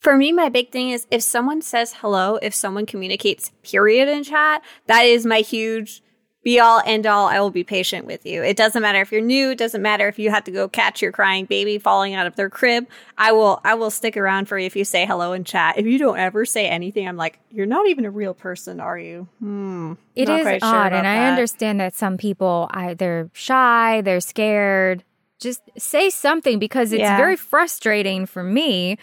For 0.00 0.16
me, 0.16 0.32
my 0.32 0.48
big 0.48 0.70
thing 0.70 0.90
is 0.90 1.06
if 1.10 1.22
someone 1.22 1.62
says 1.62 1.94
hello, 2.00 2.36
if 2.42 2.54
someone 2.54 2.86
communicates 2.86 3.52
period 3.62 4.08
in 4.08 4.24
chat, 4.24 4.62
that 4.86 5.02
is 5.02 5.26
my 5.26 5.40
huge 5.40 6.02
be 6.42 6.58
all 6.58 6.80
end 6.86 7.06
all. 7.06 7.26
I 7.28 7.38
will 7.40 7.50
be 7.50 7.64
patient 7.64 8.06
with 8.06 8.24
you. 8.24 8.42
It 8.42 8.56
doesn't 8.56 8.80
matter 8.80 9.00
if 9.02 9.12
you're 9.12 9.20
new. 9.20 9.50
It 9.50 9.58
doesn't 9.58 9.82
matter 9.82 10.08
if 10.08 10.18
you 10.18 10.30
have 10.30 10.44
to 10.44 10.50
go 10.50 10.68
catch 10.68 11.02
your 11.02 11.12
crying 11.12 11.44
baby 11.44 11.78
falling 11.78 12.14
out 12.14 12.26
of 12.26 12.36
their 12.36 12.48
crib. 12.48 12.86
I 13.18 13.32
will, 13.32 13.60
I 13.62 13.74
will 13.74 13.90
stick 13.90 14.16
around 14.16 14.46
for 14.48 14.58
you 14.58 14.64
if 14.66 14.74
you 14.74 14.84
say 14.84 15.04
hello 15.04 15.32
in 15.34 15.44
chat. 15.44 15.76
If 15.76 15.84
you 15.86 15.98
don't 15.98 16.18
ever 16.18 16.46
say 16.46 16.66
anything, 16.66 17.06
I'm 17.06 17.16
like, 17.18 17.38
you're 17.50 17.66
not 17.66 17.88
even 17.88 18.04
a 18.06 18.10
real 18.10 18.32
person, 18.32 18.80
are 18.80 18.98
you? 18.98 19.28
Hmm. 19.40 19.94
It 20.16 20.28
is 20.30 20.44
sure 20.44 20.58
odd, 20.62 20.86
about 20.88 20.92
and 20.92 21.06
I 21.06 21.28
understand 21.28 21.78
that 21.80 21.94
some 21.94 22.16
people 22.16 22.68
I, 22.70 22.94
they're 22.94 23.28
shy, 23.34 24.00
they're 24.00 24.20
scared. 24.20 25.04
Just 25.38 25.60
say 25.78 26.08
something 26.10 26.58
because 26.58 26.92
it's 26.92 27.00
Yeah. 27.00 27.16
very 27.16 27.36
frustrating 27.36 28.24
for 28.26 28.42
me 28.42 28.98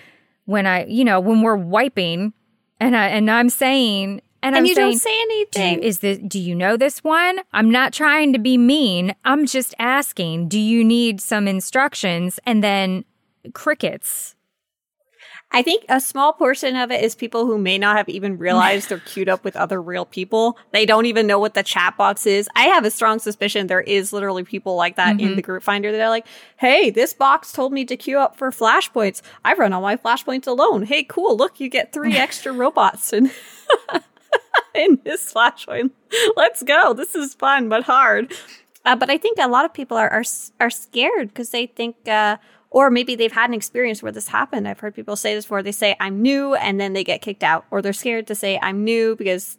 when 0.46 0.66
I, 0.66 0.86
you 0.86 1.04
know, 1.04 1.20
when 1.20 1.42
we're 1.42 1.56
wiping 1.56 2.34
and 2.80 2.96
I 2.96 3.08
and 3.08 3.30
I'm 3.30 3.50
saying 3.50 4.22
and, 4.48 4.56
I'm 4.56 4.60
And 4.60 4.68
you 4.68 4.76
saying, 4.76 4.92
don't 4.92 5.00
say 5.00 5.10
do 5.10 5.16
you, 5.16 5.66
anything. 5.66 5.84
is 5.84 6.00
this 6.00 6.18
do 6.20 6.40
you 6.40 6.56
know 6.56 6.78
this 6.78 7.04
one? 7.04 7.40
I'm 7.54 7.70
not 7.70 7.94
trying 7.94 8.34
to 8.34 8.40
be 8.40 8.58
mean. 8.58 9.16
I'm 9.26 9.46
just 9.46 9.76
asking, 9.80 10.48
do 10.48 10.60
you 10.60 10.84
need 10.84 11.22
some 11.22 11.48
instructions? 11.48 12.40
And 12.46 12.64
then 12.64 13.06
crickets. 13.54 14.36
I 15.52 15.62
think 15.62 15.86
a 15.88 16.02
small 16.02 16.34
portion 16.34 16.76
of 16.76 16.92
it 16.92 17.02
is 17.04 17.16
people 17.16 17.46
who 17.46 17.58
may 17.58 17.78
not 17.78 17.96
have 17.96 18.10
even 18.10 18.38
realized 18.38 18.90
they're 18.90 19.00
queued 19.00 19.30
up 19.30 19.46
with 19.46 19.56
other 19.56 19.82
real 19.82 20.06
people. 20.06 20.58
They 20.72 20.86
don't 20.86 21.06
even 21.06 21.26
know 21.26 21.40
what 21.40 21.54
the 21.54 21.64
chat 21.64 21.96
box 21.96 22.26
is. 22.26 22.50
I 22.56 22.64
have 22.66 22.84
a 22.84 22.92
strong 22.92 23.20
suspicion 23.20 23.68
there 23.68 23.82
is 23.82 24.12
literally 24.12 24.44
people 24.44 24.76
like 24.76 24.98
that 24.98 25.12
in 25.12 25.18
mm-hmm. 25.20 25.36
the 25.36 25.42
group 25.42 25.64
finder 25.64 25.92
that 25.92 26.02
are 26.02 26.10
like, 26.10 26.28
hey, 26.58 26.90
this 26.90 27.14
box 27.14 27.54
told 27.54 27.72
me 27.72 27.86
to 27.86 27.96
queue 27.96 28.20
up 28.20 28.36
for 28.36 28.52
flashpoints. 28.52 29.22
I 29.46 29.54
run 29.54 29.72
all 29.72 29.82
my 29.82 29.96
flashpoints 29.96 30.48
alone. 30.48 30.84
Hey, 30.84 31.06
cool. 31.06 31.38
Look, 31.38 31.62
you 31.62 31.70
get 31.70 31.94
three 31.94 32.18
extra 32.18 32.52
robots 32.52 33.14
in, 33.14 33.32
in 34.76 35.00
this 35.04 35.34
flashpoint. 35.34 35.92
Let's 36.36 36.64
go. 36.64 36.94
This 36.94 37.16
is 37.16 37.34
fun, 37.34 37.70
but 37.70 37.84
hard. 37.84 38.34
Uh, 38.86 38.96
but 38.96 39.10
I 39.10 39.18
think 39.18 39.38
a 39.40 39.48
lot 39.48 39.66
of 39.66 39.74
people 39.74 39.98
are 39.98 40.10
are, 40.10 40.24
are 40.60 40.70
scared 40.70 41.30
because 41.30 41.50
they 41.50 41.66
think, 41.68 41.96
uh, 42.08 42.38
or 42.70 42.90
maybe 42.90 43.16
they've 43.16 43.32
had 43.32 43.50
an 43.50 43.54
experience 43.54 44.02
where 44.02 44.12
this 44.12 44.30
happened. 44.30 44.68
I've 44.68 44.80
heard 44.80 44.96
people 44.96 45.16
say 45.16 45.36
this 45.36 45.46
before. 45.46 45.64
They 45.64 45.72
say, 45.72 45.96
I'm 46.00 46.22
new, 46.22 46.56
and 46.56 46.80
then 46.80 46.94
they 46.94 47.04
get 47.04 47.22
kicked 47.22 47.44
out, 47.44 47.66
or 47.72 47.82
they're 47.82 47.94
scared 47.94 48.28
to 48.28 48.36
say, 48.36 48.60
I'm 48.62 48.84
new 48.84 49.16
because 49.16 49.58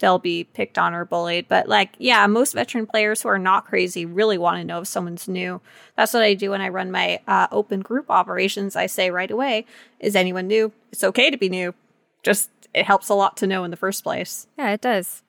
they'll 0.00 0.18
be 0.18 0.44
picked 0.44 0.78
on 0.78 0.94
or 0.94 1.04
bullied. 1.04 1.46
But 1.46 1.68
like, 1.68 1.94
yeah, 1.98 2.26
most 2.26 2.54
veteran 2.54 2.86
players 2.86 3.22
who 3.22 3.28
are 3.28 3.38
not 3.38 3.66
crazy 3.66 4.06
really 4.06 4.38
want 4.38 4.58
to 4.58 4.64
know 4.64 4.80
if 4.80 4.88
someone's 4.88 5.28
new. 5.28 5.60
That's 5.96 6.12
what 6.12 6.22
I 6.22 6.34
do 6.34 6.50
when 6.50 6.60
I 6.60 6.70
run 6.70 6.90
my 6.90 7.20
uh, 7.28 7.46
open 7.52 7.80
group 7.80 8.06
operations. 8.08 8.76
I 8.76 8.86
say 8.86 9.10
right 9.10 9.30
away, 9.30 9.66
is 10.00 10.16
anyone 10.16 10.46
new? 10.48 10.72
It's 10.90 11.04
okay 11.04 11.30
to 11.30 11.36
be 11.36 11.48
new. 11.48 11.74
Just, 12.22 12.50
it 12.74 12.86
helps 12.86 13.08
a 13.08 13.14
lot 13.14 13.36
to 13.38 13.46
know 13.46 13.64
in 13.64 13.70
the 13.70 13.76
first 13.76 14.02
place. 14.02 14.46
Yeah, 14.58 14.70
it 14.70 14.80
does. 14.80 15.22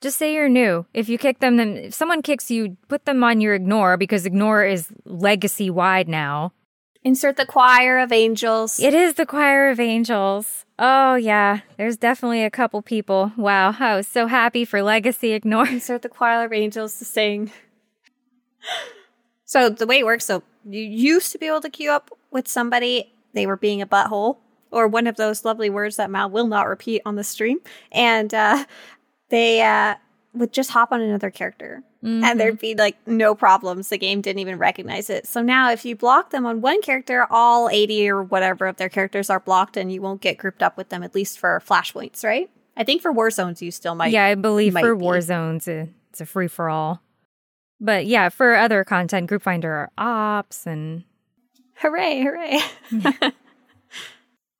Just 0.00 0.18
say 0.18 0.34
you're 0.34 0.48
new. 0.48 0.86
If 0.92 1.08
you 1.08 1.18
kick 1.18 1.38
them, 1.38 1.56
then 1.56 1.76
if 1.76 1.94
someone 1.94 2.22
kicks 2.22 2.50
you, 2.50 2.76
put 2.88 3.06
them 3.06 3.24
on 3.24 3.40
your 3.40 3.54
ignore 3.54 3.96
because 3.96 4.26
ignore 4.26 4.64
is 4.64 4.88
legacy 5.04 5.70
wide 5.70 6.08
now. 6.08 6.52
Insert 7.02 7.36
the 7.36 7.46
choir 7.46 7.98
of 7.98 8.12
angels. 8.12 8.80
It 8.80 8.92
is 8.92 9.14
the 9.14 9.26
choir 9.26 9.70
of 9.70 9.78
angels. 9.78 10.64
Oh 10.78 11.14
yeah, 11.14 11.60
there's 11.78 11.96
definitely 11.96 12.42
a 12.42 12.50
couple 12.50 12.82
people. 12.82 13.32
Wow, 13.36 13.74
I 13.78 13.96
was 13.96 14.08
so 14.08 14.26
happy 14.26 14.64
for 14.64 14.82
legacy 14.82 15.32
ignore. 15.32 15.66
insert 15.68 16.02
the 16.02 16.08
choir 16.08 16.44
of 16.44 16.52
angels 16.52 16.98
to 16.98 17.04
sing. 17.04 17.52
So 19.44 19.68
the 19.70 19.86
way 19.86 20.00
it 20.00 20.04
works, 20.04 20.26
so 20.26 20.42
you 20.68 20.82
used 20.82 21.30
to 21.32 21.38
be 21.38 21.46
able 21.46 21.60
to 21.60 21.70
queue 21.70 21.92
up 21.92 22.10
with 22.32 22.48
somebody, 22.48 23.12
they 23.32 23.46
were 23.46 23.56
being 23.56 23.80
a 23.80 23.86
butthole, 23.86 24.38
or 24.70 24.88
one 24.88 25.06
of 25.06 25.16
those 25.16 25.44
lovely 25.44 25.70
words 25.70 25.96
that 25.96 26.10
Mal 26.10 26.30
will 26.30 26.46
not 26.46 26.68
repeat 26.68 27.02
on 27.04 27.16
the 27.16 27.24
stream, 27.24 27.58
and 27.92 28.32
uh, 28.34 28.64
they 29.28 29.62
uh, 29.62 29.94
would 30.34 30.52
just 30.52 30.70
hop 30.70 30.92
on 30.92 31.00
another 31.00 31.30
character. 31.30 31.82
And 32.02 32.38
there'd 32.38 32.60
be 32.60 32.76
like 32.76 32.96
no 33.04 33.34
problems. 33.34 33.88
The 33.88 33.98
game 33.98 34.20
didn't 34.20 34.38
even 34.38 34.58
recognize 34.58 35.10
it. 35.10 35.26
So 35.26 35.42
now, 35.42 35.72
if 35.72 35.84
you 35.84 35.96
block 35.96 36.30
them 36.30 36.46
on 36.46 36.60
one 36.60 36.80
character, 36.80 37.26
all 37.30 37.68
80 37.68 38.08
or 38.08 38.22
whatever 38.22 38.66
of 38.66 38.76
their 38.76 38.88
characters 38.88 39.28
are 39.28 39.40
blocked, 39.40 39.76
and 39.76 39.90
you 39.90 40.00
won't 40.00 40.20
get 40.20 40.38
grouped 40.38 40.62
up 40.62 40.76
with 40.76 40.90
them, 40.90 41.02
at 41.02 41.16
least 41.16 41.36
for 41.36 41.60
flashpoints, 41.66 42.22
right? 42.22 42.48
I 42.76 42.84
think 42.84 43.02
for 43.02 43.10
war 43.10 43.32
zones, 43.32 43.60
you 43.60 43.72
still 43.72 43.96
might. 43.96 44.12
yeah, 44.12 44.24
I 44.26 44.36
believe 44.36 44.74
for 44.74 44.94
be. 44.94 45.02
war 45.02 45.20
zones, 45.20 45.66
it's 45.66 46.20
a 46.20 46.26
free 46.26 46.46
for 46.46 46.68
all. 46.68 47.02
But 47.80 48.06
yeah, 48.06 48.28
for 48.28 48.54
other 48.54 48.84
content, 48.84 49.26
Group 49.26 49.42
Finder 49.42 49.72
are 49.72 49.90
ops 49.98 50.64
and 50.64 51.02
Hooray, 51.78 52.22
hooray. 52.22 52.60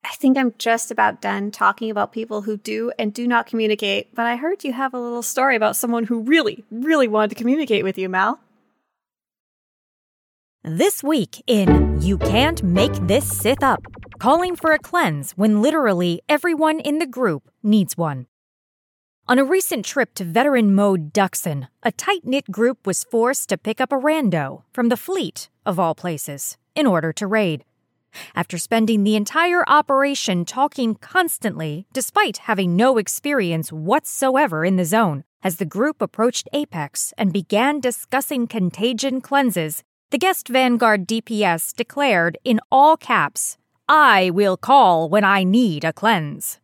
I 0.06 0.14
think 0.14 0.38
I'm 0.38 0.54
just 0.56 0.92
about 0.92 1.20
done 1.20 1.50
talking 1.50 1.90
about 1.90 2.12
people 2.12 2.42
who 2.42 2.56
do 2.58 2.92
and 2.96 3.12
do 3.12 3.26
not 3.26 3.46
communicate, 3.46 4.14
but 4.14 4.24
I 4.24 4.36
heard 4.36 4.62
you 4.62 4.72
have 4.72 4.94
a 4.94 5.00
little 5.00 5.22
story 5.22 5.56
about 5.56 5.74
someone 5.74 6.04
who 6.04 6.20
really, 6.20 6.64
really 6.70 7.08
wanted 7.08 7.30
to 7.30 7.34
communicate 7.34 7.82
with 7.82 7.98
you, 7.98 8.08
Mal. 8.08 8.38
This 10.62 11.02
week 11.02 11.42
in 11.48 12.00
You 12.00 12.18
Can't 12.18 12.62
Make 12.62 12.94
This 13.08 13.26
Sith 13.26 13.64
Up, 13.64 13.82
calling 14.20 14.54
for 14.54 14.70
a 14.70 14.78
cleanse 14.78 15.32
when 15.32 15.60
literally 15.60 16.22
everyone 16.28 16.78
in 16.78 17.00
the 17.00 17.06
group 17.06 17.50
needs 17.64 17.96
one. 17.96 18.26
On 19.26 19.40
a 19.40 19.44
recent 19.44 19.84
trip 19.84 20.14
to 20.14 20.24
veteran 20.24 20.72
mode 20.72 21.12
Dxun, 21.12 21.66
a 21.82 21.90
tight 21.90 22.24
knit 22.24 22.48
group 22.52 22.86
was 22.86 23.02
forced 23.02 23.48
to 23.48 23.58
pick 23.58 23.80
up 23.80 23.90
a 23.90 23.96
rando 23.96 24.62
from 24.72 24.88
the 24.88 24.96
fleet, 24.96 25.48
of 25.64 25.80
all 25.80 25.96
places, 25.96 26.56
in 26.76 26.86
order 26.86 27.12
to 27.12 27.26
raid. 27.26 27.64
After 28.34 28.58
spending 28.58 29.04
the 29.04 29.16
entire 29.16 29.64
operation 29.68 30.44
talking 30.44 30.94
constantly, 30.94 31.86
despite 31.92 32.38
having 32.38 32.76
no 32.76 32.98
experience 32.98 33.72
whatsoever 33.72 34.64
in 34.64 34.76
the 34.76 34.84
zone, 34.84 35.24
as 35.42 35.56
the 35.56 35.64
group 35.64 36.02
approached 36.02 36.48
Apex 36.52 37.12
and 37.16 37.32
began 37.32 37.80
discussing 37.80 38.46
contagion 38.46 39.20
cleanses, 39.20 39.82
the 40.10 40.18
guest 40.18 40.48
Vanguard 40.48 41.06
DPS 41.06 41.74
declared 41.74 42.38
in 42.44 42.60
all 42.70 42.96
caps, 42.96 43.56
I 43.88 44.30
will 44.30 44.56
call 44.56 45.08
when 45.08 45.24
I 45.24 45.44
need 45.44 45.84
a 45.84 45.92
cleanse. 45.92 46.58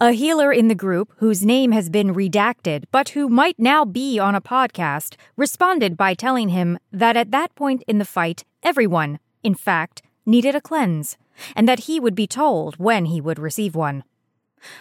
A 0.00 0.10
healer 0.12 0.52
in 0.52 0.66
the 0.66 0.74
group, 0.74 1.12
whose 1.18 1.44
name 1.44 1.70
has 1.70 1.88
been 1.88 2.12
redacted 2.12 2.84
but 2.90 3.10
who 3.10 3.28
might 3.28 3.58
now 3.58 3.84
be 3.84 4.18
on 4.18 4.34
a 4.34 4.40
podcast, 4.40 5.14
responded 5.36 5.96
by 5.96 6.14
telling 6.14 6.48
him 6.48 6.78
that 6.90 7.16
at 7.16 7.30
that 7.30 7.54
point 7.54 7.84
in 7.86 7.98
the 7.98 8.04
fight, 8.04 8.44
everyone, 8.64 9.20
in 9.44 9.54
fact, 9.54 10.02
needed 10.24 10.54
a 10.54 10.60
cleanse, 10.60 11.16
and 11.56 11.68
that 11.68 11.80
he 11.80 11.98
would 12.00 12.14
be 12.14 12.26
told 12.26 12.76
when 12.76 13.06
he 13.06 13.20
would 13.20 13.38
receive 13.38 13.74
one. 13.74 14.04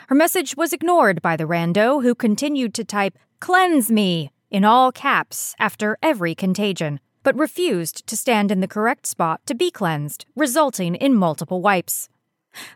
Her 0.07 0.15
message 0.15 0.55
was 0.55 0.73
ignored 0.73 1.21
by 1.21 1.35
the 1.35 1.45
rando, 1.45 2.03
who 2.03 2.13
continued 2.15 2.73
to 2.75 2.83
type, 2.83 3.17
Cleanse 3.39 3.91
me! 3.91 4.31
in 4.51 4.65
all 4.65 4.91
caps 4.91 5.55
after 5.59 5.97
every 6.03 6.35
contagion, 6.35 6.99
but 7.23 7.37
refused 7.39 8.05
to 8.05 8.17
stand 8.17 8.51
in 8.51 8.59
the 8.59 8.67
correct 8.67 9.05
spot 9.07 9.39
to 9.45 9.55
be 9.55 9.71
cleansed, 9.71 10.25
resulting 10.35 10.95
in 10.95 11.15
multiple 11.15 11.61
wipes. 11.61 12.09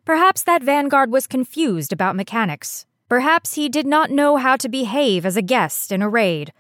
Perhaps 0.06 0.44
that 0.44 0.64
vanguard 0.64 1.12
was 1.12 1.28
confused 1.28 1.92
about 1.92 2.16
mechanics. 2.16 2.86
Perhaps 3.10 3.56
he 3.56 3.70
did 3.70 3.86
not 3.86 4.10
know 4.10 4.38
how 4.38 4.56
to 4.56 4.70
behave 4.70 5.26
as 5.26 5.36
a 5.36 5.42
guest 5.42 5.92
in 5.92 6.02
a 6.02 6.10
raid. 6.10 6.54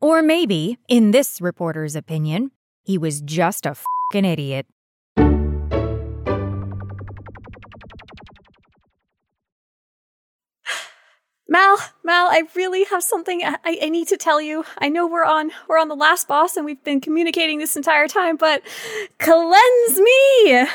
Or 0.00 0.20
maybe, 0.20 0.78
in 0.88 1.12
this 1.12 1.40
reporter's 1.40 1.96
opinion, 1.96 2.50
he 2.82 2.98
was 2.98 3.20
just 3.20 3.64
a 3.64 3.76
fucking 3.76 4.24
idiot. 4.24 4.66
Mal, 11.48 11.78
Mal, 12.02 12.26
I 12.28 12.42
really 12.56 12.84
have 12.84 13.02
something 13.02 13.42
I, 13.44 13.58
I 13.64 13.88
need 13.88 14.08
to 14.08 14.16
tell 14.16 14.40
you. 14.40 14.64
I 14.78 14.88
know 14.88 15.06
we're 15.06 15.24
on 15.24 15.52
we're 15.68 15.78
on 15.78 15.88
the 15.88 15.94
last 15.94 16.26
boss 16.26 16.56
and 16.56 16.66
we've 16.66 16.82
been 16.82 17.00
communicating 17.00 17.58
this 17.58 17.76
entire 17.76 18.08
time, 18.08 18.36
but 18.36 18.62
cleanse 19.18 19.98
me. 19.98 20.66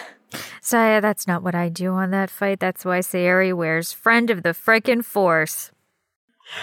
Scya, 0.62 1.02
that's 1.02 1.28
not 1.28 1.44
what 1.44 1.56
I 1.56 1.68
do 1.68 1.92
on 1.92 2.12
that 2.12 2.30
fight. 2.30 2.60
That's 2.62 2.86
why 2.86 3.00
Sayori 3.00 3.54
wears 3.54 3.92
friend 3.92 4.30
of 4.30 4.44
the 4.44 4.50
frickin' 4.50 5.04
force. 5.04 5.72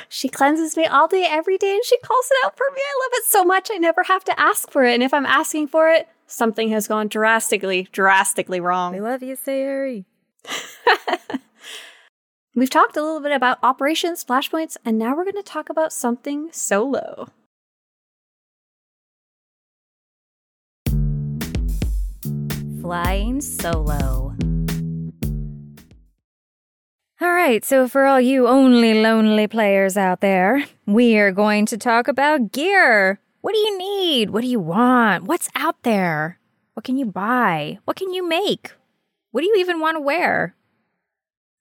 She 0.09 0.29
cleanses 0.29 0.77
me 0.77 0.87
all 0.87 1.09
day, 1.09 1.27
every 1.29 1.59
day, 1.59 1.75
and 1.75 1.85
she 1.85 1.99
calls 1.99 2.27
it 2.31 2.47
out 2.47 2.57
for 2.57 2.67
me. 2.75 2.81
I 2.81 3.05
love 3.05 3.13
it 3.15 3.25
so 3.25 3.45
much. 3.45 3.69
I 3.73 3.77
never 3.77 4.03
have 4.05 4.25
to 4.25 4.41
ask 4.41 4.71
for 4.71 4.85
it. 4.85 4.95
And 4.95 5.03
if 5.03 5.15
I'm 5.15 5.27
asking 5.27 5.69
for 5.69 5.91
it, 5.91 6.09
something 6.27 6.71
has 6.71 6.89
gone 6.89 7.09
drastically, 7.09 7.89
drastically 7.93 8.61
wrong. 8.61 8.95
I 8.95 9.01
love 9.01 9.23
you, 9.23 9.37
Sayori. 9.37 10.05
We've 12.59 12.69
talked 12.69 12.97
a 12.97 13.03
little 13.05 13.21
bit 13.21 13.31
about 13.31 13.59
operations, 13.63 14.25
flashpoints, 14.25 14.77
and 14.85 14.99
now 14.99 15.15
we're 15.15 15.23
going 15.23 15.37
to 15.37 15.45
talk 15.45 15.71
about 15.71 15.93
something 15.93 16.49
solo. 16.51 17.29
Flying 22.81 23.41
solo. 23.41 24.35
All 27.21 27.31
right, 27.31 27.65
so 27.65 27.87
for 27.87 28.07
all 28.07 28.21
you 28.21 28.49
only 28.49 29.03
lonely 29.03 29.47
players 29.47 29.97
out 29.97 30.21
there, 30.21 30.65
we 30.85 31.17
are 31.17 31.31
going 31.31 31.65
to 31.67 31.79
talk 31.79 32.09
about 32.09 32.51
gear. 32.51 33.21
What 33.41 33.53
do 33.53 33.59
you 33.59 33.79
need? 33.79 34.31
What 34.31 34.41
do 34.41 34.49
you 34.49 34.59
want? 34.59 35.27
What's 35.27 35.49
out 35.55 35.81
there? 35.85 36.41
What 36.75 36.83
can 36.83 36.99
you 36.99 37.07
buy? 37.07 37.79
What 37.85 37.97
can 37.97 38.13
you 38.13 38.29
make? 38.29 38.73
What 39.31 39.43
do 39.43 39.47
you 39.47 39.55
even 39.59 39.79
want 39.79 39.95
to 39.95 40.01
wear? 40.01 40.57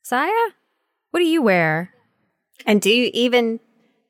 Scya? 0.04 0.54
What 1.12 1.20
do 1.20 1.26
you 1.26 1.42
wear? 1.42 1.94
And 2.66 2.82
do 2.82 2.90
you 2.90 3.10
even 3.14 3.60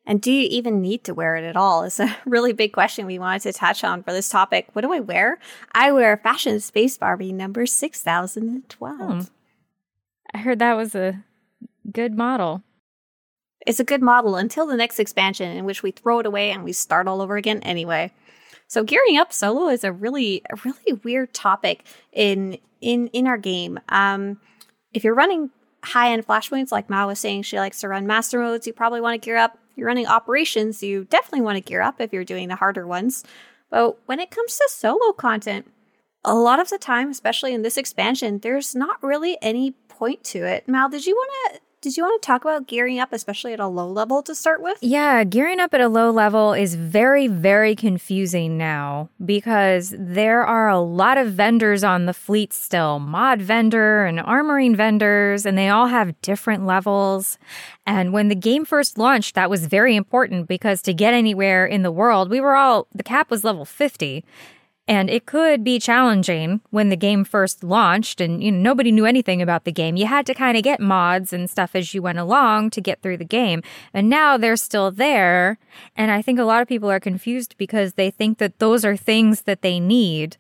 and 0.05 0.21
do 0.21 0.31
you 0.31 0.47
even 0.49 0.81
need 0.81 1.03
to 1.03 1.13
wear 1.13 1.36
it 1.36 1.43
at 1.43 1.57
all? 1.57 1.83
It's 1.83 1.99
a 1.99 2.15
really 2.25 2.53
big 2.53 2.71
question 2.71 3.05
we 3.05 3.19
wanted 3.19 3.41
to 3.41 3.53
touch 3.53 3.83
on 3.83 4.03
for 4.03 4.13
this 4.13 4.29
topic. 4.29 4.69
What 4.73 4.81
do 4.81 4.93
I 4.93 5.01
wear? 5.01 5.38
I 5.73 5.91
wear 5.91 6.15
Fashion 6.15 6.60
Space 6.62 6.97
Barbie 6.97 7.33
number 7.33 7.65
6012. 7.65 8.99
Hmm. 8.99 9.21
I 10.33 10.38
heard 10.39 10.60
that 10.60 10.77
was 10.77 10.95
a 10.95 11.23
good 11.91 12.17
model. 12.17 12.63
It's 13.65 13.81
a 13.81 13.86
good 13.86 14.01
model 14.01 14.38
until 14.38 14.65
the 14.65 14.77
next 14.77 14.97
expansion 14.97 15.55
in 15.55 15.65
which 15.65 15.83
we 15.83 15.91
throw 15.91 16.19
it 16.19 16.25
away 16.25 16.51
and 16.51 16.63
we 16.63 16.71
start 16.71 17.07
all 17.07 17.21
over 17.21 17.36
again 17.36 17.62
anyway. 17.63 18.13
So 18.67 18.83
gearing 18.83 19.17
up 19.17 19.33
solo 19.33 19.67
is 19.67 19.83
a 19.83 19.91
really 19.91 20.41
a 20.49 20.55
really 20.63 20.93
weird 21.03 21.33
topic 21.33 21.83
in 22.13 22.57
in 22.79 23.07
in 23.07 23.27
our 23.27 23.38
game. 23.38 23.79
Um 23.89 24.39
if 24.93 25.03
you're 25.03 25.15
running 25.15 25.49
high 25.84 26.12
end 26.12 26.26
flashpoints, 26.26 26.72
like 26.72 26.90
Ma 26.90 27.06
was 27.06 27.20
saying, 27.20 27.44
she 27.44 27.60
likes 27.60 27.80
to 27.82 27.88
run 27.88 28.08
master 28.08 28.40
modes. 28.40 28.68
You 28.68 28.74
probably 28.74 29.02
want 29.02 29.22
to 29.22 29.26
gear 29.26 29.38
up. 29.38 29.58
You're 29.76 29.88
running 29.88 30.08
operations, 30.08 30.82
you 30.82 31.06
definitely 31.06 31.42
want 31.42 31.58
to 31.58 31.62
gear 31.62 31.82
up 31.82 32.02
if 32.02 32.12
you're 32.12 32.24
doing 32.24 32.48
the 32.48 32.56
harder 32.56 32.88
ones. 32.88 33.24
But 33.70 34.00
when 34.08 34.20
it 34.20 34.32
comes 34.32 34.58
to 34.58 34.68
solo 34.72 35.13
content, 35.13 35.72
a 36.26 36.34
lot 36.34 36.60
of 36.60 36.70
the 36.70 36.80
time, 36.80 37.12
especially 37.12 37.54
in 37.54 37.62
this 37.62 37.78
expansion, 37.78 38.40
there's 38.40 38.76
not 38.76 39.02
really 39.04 39.38
any 39.42 39.72
point 39.88 40.24
to 40.26 40.46
it. 40.46 40.68
Mal, 40.68 40.90
did 40.90 41.06
you 41.06 41.16
want 41.16 41.54
to 41.54 41.60
did 41.82 41.96
you 41.96 42.04
want 42.04 42.22
to 42.22 42.26
talk 42.26 42.44
about 42.44 42.68
gearing 42.68 43.00
up, 43.00 43.13
especially 43.13 43.54
at 43.54 43.60
a 43.60 43.68
low 43.68 43.88
level 43.88 44.24
to 44.24 44.34
start 44.34 44.62
with? 44.62 44.78
Yeah, 44.82 45.24
gearing 45.24 45.60
up 45.60 45.74
at 45.74 45.82
a 45.82 45.88
low 45.88 46.10
level 46.10 46.54
is 46.54 46.76
very, 46.76 47.28
very 47.28 47.76
confusing 47.76 48.58
now 48.58 49.10
because 49.24 49.94
there 49.98 50.44
are 50.44 50.70
a 50.70 50.80
lot 50.80 51.18
of 51.18 51.34
vendors 51.34 51.84
on 51.84 52.06
the 52.06 52.13
fleet 52.13 52.52
still 52.52 52.98
mod 53.00 53.42
vendor 53.42 54.06
and 54.06 54.20
armoring 54.20 54.76
vendors, 54.76 55.46
and 55.46 55.58
they 55.58 55.70
all 55.70 55.88
have 55.88 56.20
different 56.22 56.66
levels. 56.66 57.38
And 57.86 58.12
when 58.12 58.30
the 58.30 58.36
game 58.36 58.66
first 58.66 58.98
launched, 58.98 59.36
that 59.36 59.50
was 59.50 59.68
very 59.68 59.96
important 59.96 60.48
because 60.48 60.82
to 60.84 60.94
get 60.94 61.13
anywhere 61.13 61.66
in 61.66 61.84
the 61.84 61.92
world, 61.92 62.30
we 62.30 62.42
were 62.42 62.56
all, 62.56 62.88
the 62.94 63.04
cap 63.04 63.30
was 63.30 63.44
level 63.44 63.66
50. 63.66 64.26
And 64.88 65.10
it 65.10 65.26
could 65.26 65.63
be 65.63 65.80
challenging 65.80 66.62
when 66.69 66.89
the 66.89 66.95
game 66.95 67.26
first 67.26 67.63
launched 67.63 68.21
and 68.21 68.41
you 68.41 68.52
know 68.52 68.67
nobody 68.67 68.91
knew 68.91 69.06
anything 69.06 69.41
about 69.41 69.65
the 69.65 69.71
game. 69.71 69.97
You 69.97 70.06
had 70.06 70.26
to 70.28 70.34
kind 70.34 70.56
of 70.56 70.63
get 70.63 70.80
mods 70.80 71.34
and 71.34 71.50
stuff 71.50 71.76
as 71.76 71.93
you 71.93 72.02
went 72.02 72.19
along 72.19 72.69
to 72.71 72.82
get 72.82 73.02
through 73.02 73.17
the 73.17 73.26
game. 73.26 73.63
And 73.93 74.10
now 74.10 74.38
they're 74.38 74.56
still 74.56 74.91
there, 74.91 75.58
and 75.95 76.12
I 76.12 76.21
think 76.21 76.39
a 76.39 76.43
lot 76.43 76.62
of 76.62 76.67
people 76.67 76.89
are 76.89 77.00
confused 77.00 77.56
because 77.58 77.93
they 77.93 78.12
think 78.12 78.38
that 78.38 78.60
those 78.60 78.86
are 78.86 78.95
things 78.95 79.41
that 79.41 79.62
they 79.62 79.80
need. 79.80 80.38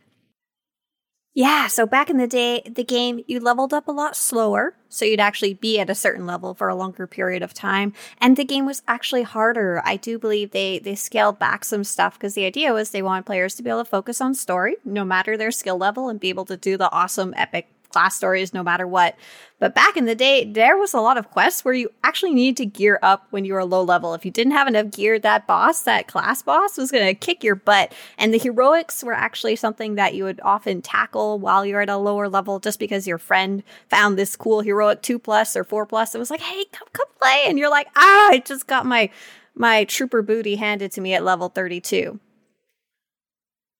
Yeah, 1.37 1.67
so 1.67 1.85
back 1.85 2.09
in 2.09 2.17
the 2.17 2.25
day, 2.25 2.63
the 2.65 2.83
game, 2.83 3.23
you 3.27 3.39
leveled 3.39 3.71
up 3.71 3.87
a 3.87 3.91
lot 3.91 4.15
slower. 4.15 4.75
So 4.89 5.05
you'd 5.05 5.19
actually 5.19 5.53
be 5.53 5.79
at 5.79 5.87
a 5.87 5.93
certain 5.93 6.25
level 6.25 6.55
for 6.55 6.67
a 6.67 6.73
longer 6.73 7.05
period 7.05 7.43
of 7.43 7.53
time. 7.53 7.93
And 8.19 8.35
the 8.35 8.43
game 8.43 8.65
was 8.65 8.81
actually 8.87 9.21
harder. 9.21 9.79
I 9.85 9.97
do 9.97 10.17
believe 10.17 10.49
they, 10.49 10.79
they 10.79 10.95
scaled 10.95 11.37
back 11.37 11.63
some 11.63 11.83
stuff 11.83 12.15
because 12.15 12.33
the 12.33 12.45
idea 12.45 12.73
was 12.73 12.89
they 12.89 13.03
wanted 13.03 13.27
players 13.27 13.53
to 13.53 13.61
be 13.61 13.69
able 13.69 13.83
to 13.83 13.89
focus 13.89 14.19
on 14.19 14.33
story, 14.33 14.77
no 14.83 15.05
matter 15.05 15.37
their 15.37 15.51
skill 15.51 15.77
level, 15.77 16.09
and 16.09 16.19
be 16.19 16.29
able 16.29 16.45
to 16.45 16.57
do 16.57 16.75
the 16.75 16.91
awesome, 16.91 17.35
epic 17.37 17.67
class 17.97 18.15
stories 18.15 18.53
no 18.53 18.61
matter 18.61 18.85
what. 18.85 19.15
But 19.59 19.73
back 19.73 19.97
in 19.97 20.05
the 20.05 20.13
day, 20.13 20.45
there 20.45 20.77
was 20.77 20.93
a 20.93 21.01
lot 21.01 21.17
of 21.17 21.31
quests 21.31 21.65
where 21.65 21.73
you 21.73 21.89
actually 22.03 22.35
needed 22.35 22.57
to 22.57 22.65
gear 22.67 22.99
up 23.01 23.25
when 23.31 23.43
you 23.43 23.55
were 23.55 23.65
low 23.65 23.81
level. 23.81 24.13
If 24.13 24.23
you 24.23 24.29
didn't 24.29 24.53
have 24.53 24.67
enough 24.67 24.91
gear, 24.91 25.17
that 25.17 25.47
boss, 25.47 25.81
that 25.81 26.07
class 26.07 26.43
boss, 26.43 26.77
was 26.77 26.91
going 26.91 27.07
to 27.07 27.15
kick 27.15 27.43
your 27.43 27.55
butt. 27.55 27.91
And 28.19 28.31
the 28.31 28.37
heroics 28.37 29.03
were 29.03 29.13
actually 29.13 29.55
something 29.55 29.95
that 29.95 30.13
you 30.13 30.25
would 30.25 30.39
often 30.43 30.83
tackle 30.83 31.39
while 31.39 31.65
you're 31.65 31.81
at 31.81 31.89
a 31.89 31.97
lower 31.97 32.29
level 32.29 32.59
just 32.59 32.77
because 32.77 33.07
your 33.07 33.17
friend 33.17 33.63
found 33.89 34.15
this 34.15 34.35
cool 34.35 34.61
heroic 34.61 35.01
2 35.01 35.17
plus 35.17 35.55
or 35.55 35.63
4 35.63 35.87
plus. 35.87 36.13
It 36.13 36.19
was 36.19 36.29
like, 36.29 36.41
hey, 36.41 36.65
come, 36.71 36.87
come 36.93 37.07
play. 37.19 37.45
And 37.47 37.57
you're 37.57 37.71
like, 37.71 37.87
ah, 37.95 38.29
I 38.29 38.43
just 38.45 38.67
got 38.67 38.85
my, 38.85 39.09
my 39.55 39.85
trooper 39.85 40.21
booty 40.21 40.57
handed 40.57 40.91
to 40.91 41.01
me 41.01 41.15
at 41.15 41.23
level 41.23 41.49
32. 41.49 42.19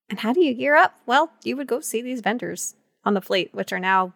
And 0.09 0.21
how 0.21 0.33
do 0.33 0.41
you 0.43 0.55
gear 0.55 0.75
up? 0.75 0.95
Well, 1.05 1.33
you 1.43 1.55
would 1.55 1.67
go 1.67 1.81
see 1.81 2.01
these 2.01 2.21
vendors 2.21 2.73
on 3.07 3.13
the 3.13 3.21
fleet, 3.21 3.49
which 3.53 3.71
are 3.71 3.79
now 3.79 4.13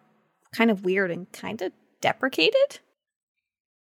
kind 0.54 0.70
of 0.70 0.84
weird 0.84 1.10
and 1.10 1.32
kind 1.32 1.62
of 1.62 1.72
deprecated. 2.02 2.80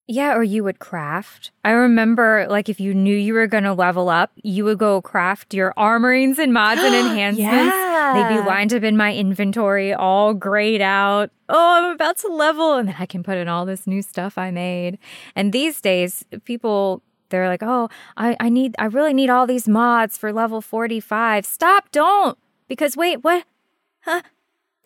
Yeah, 0.08 0.34
or 0.36 0.44
you 0.44 0.64
would 0.64 0.80
craft. 0.80 1.52
I 1.64 1.72
remember, 1.72 2.48
like, 2.50 2.70
if 2.70 2.80
you 2.80 2.94
knew 2.94 3.16
you 3.16 3.34
were 3.34 3.48
going 3.48 3.66
to 3.66 3.74
level 3.74 4.10
up, 4.10 4.32
you 4.42 4.64
would 4.66 4.78
go 4.78 5.02
craft 5.02 5.54
your 5.54 5.74
armorings 5.78 6.38
and 6.38 6.54
mods 6.54 6.82
and 6.82 6.96
enhancements. 7.08 7.40
yeah. 7.76 8.14
They'd 8.14 8.42
be 8.42 8.48
lined 8.48 8.74
up 8.74 8.84
in 8.84 8.98
my 8.98 9.14
inventory, 9.14 9.94
all 9.94 10.34
grayed 10.34 10.82
out. 10.82 11.30
Oh, 11.50 11.84
I'm 11.84 11.92
about 11.92 12.18
to 12.20 12.28
level. 12.30 12.76
And 12.76 12.88
then 12.88 12.96
I 13.00 13.06
can 13.06 13.22
put 13.22 13.38
in 13.38 13.48
all 13.48 13.66
this 13.66 13.86
new 13.86 14.02
stuff 14.02 14.38
I 14.38 14.50
made. 14.50 14.98
And 15.36 15.54
these 15.54 15.80
days, 15.82 16.26
people, 16.46 17.04
they're 17.30 17.48
like, 17.48 17.64
oh, 17.64 17.90
I, 18.18 18.36
I 18.40 18.50
need, 18.50 18.76
I 18.80 18.86
really 18.86 19.14
need 19.14 19.30
all 19.30 19.46
these 19.46 19.68
mods 19.68 20.18
for 20.18 20.34
level 20.34 20.62
45. 20.62 21.46
Stop, 21.46 21.92
don't. 21.92 22.38
Because 22.68 22.98
wait, 22.98 23.24
what? 23.24 23.46
Huh? 24.02 24.22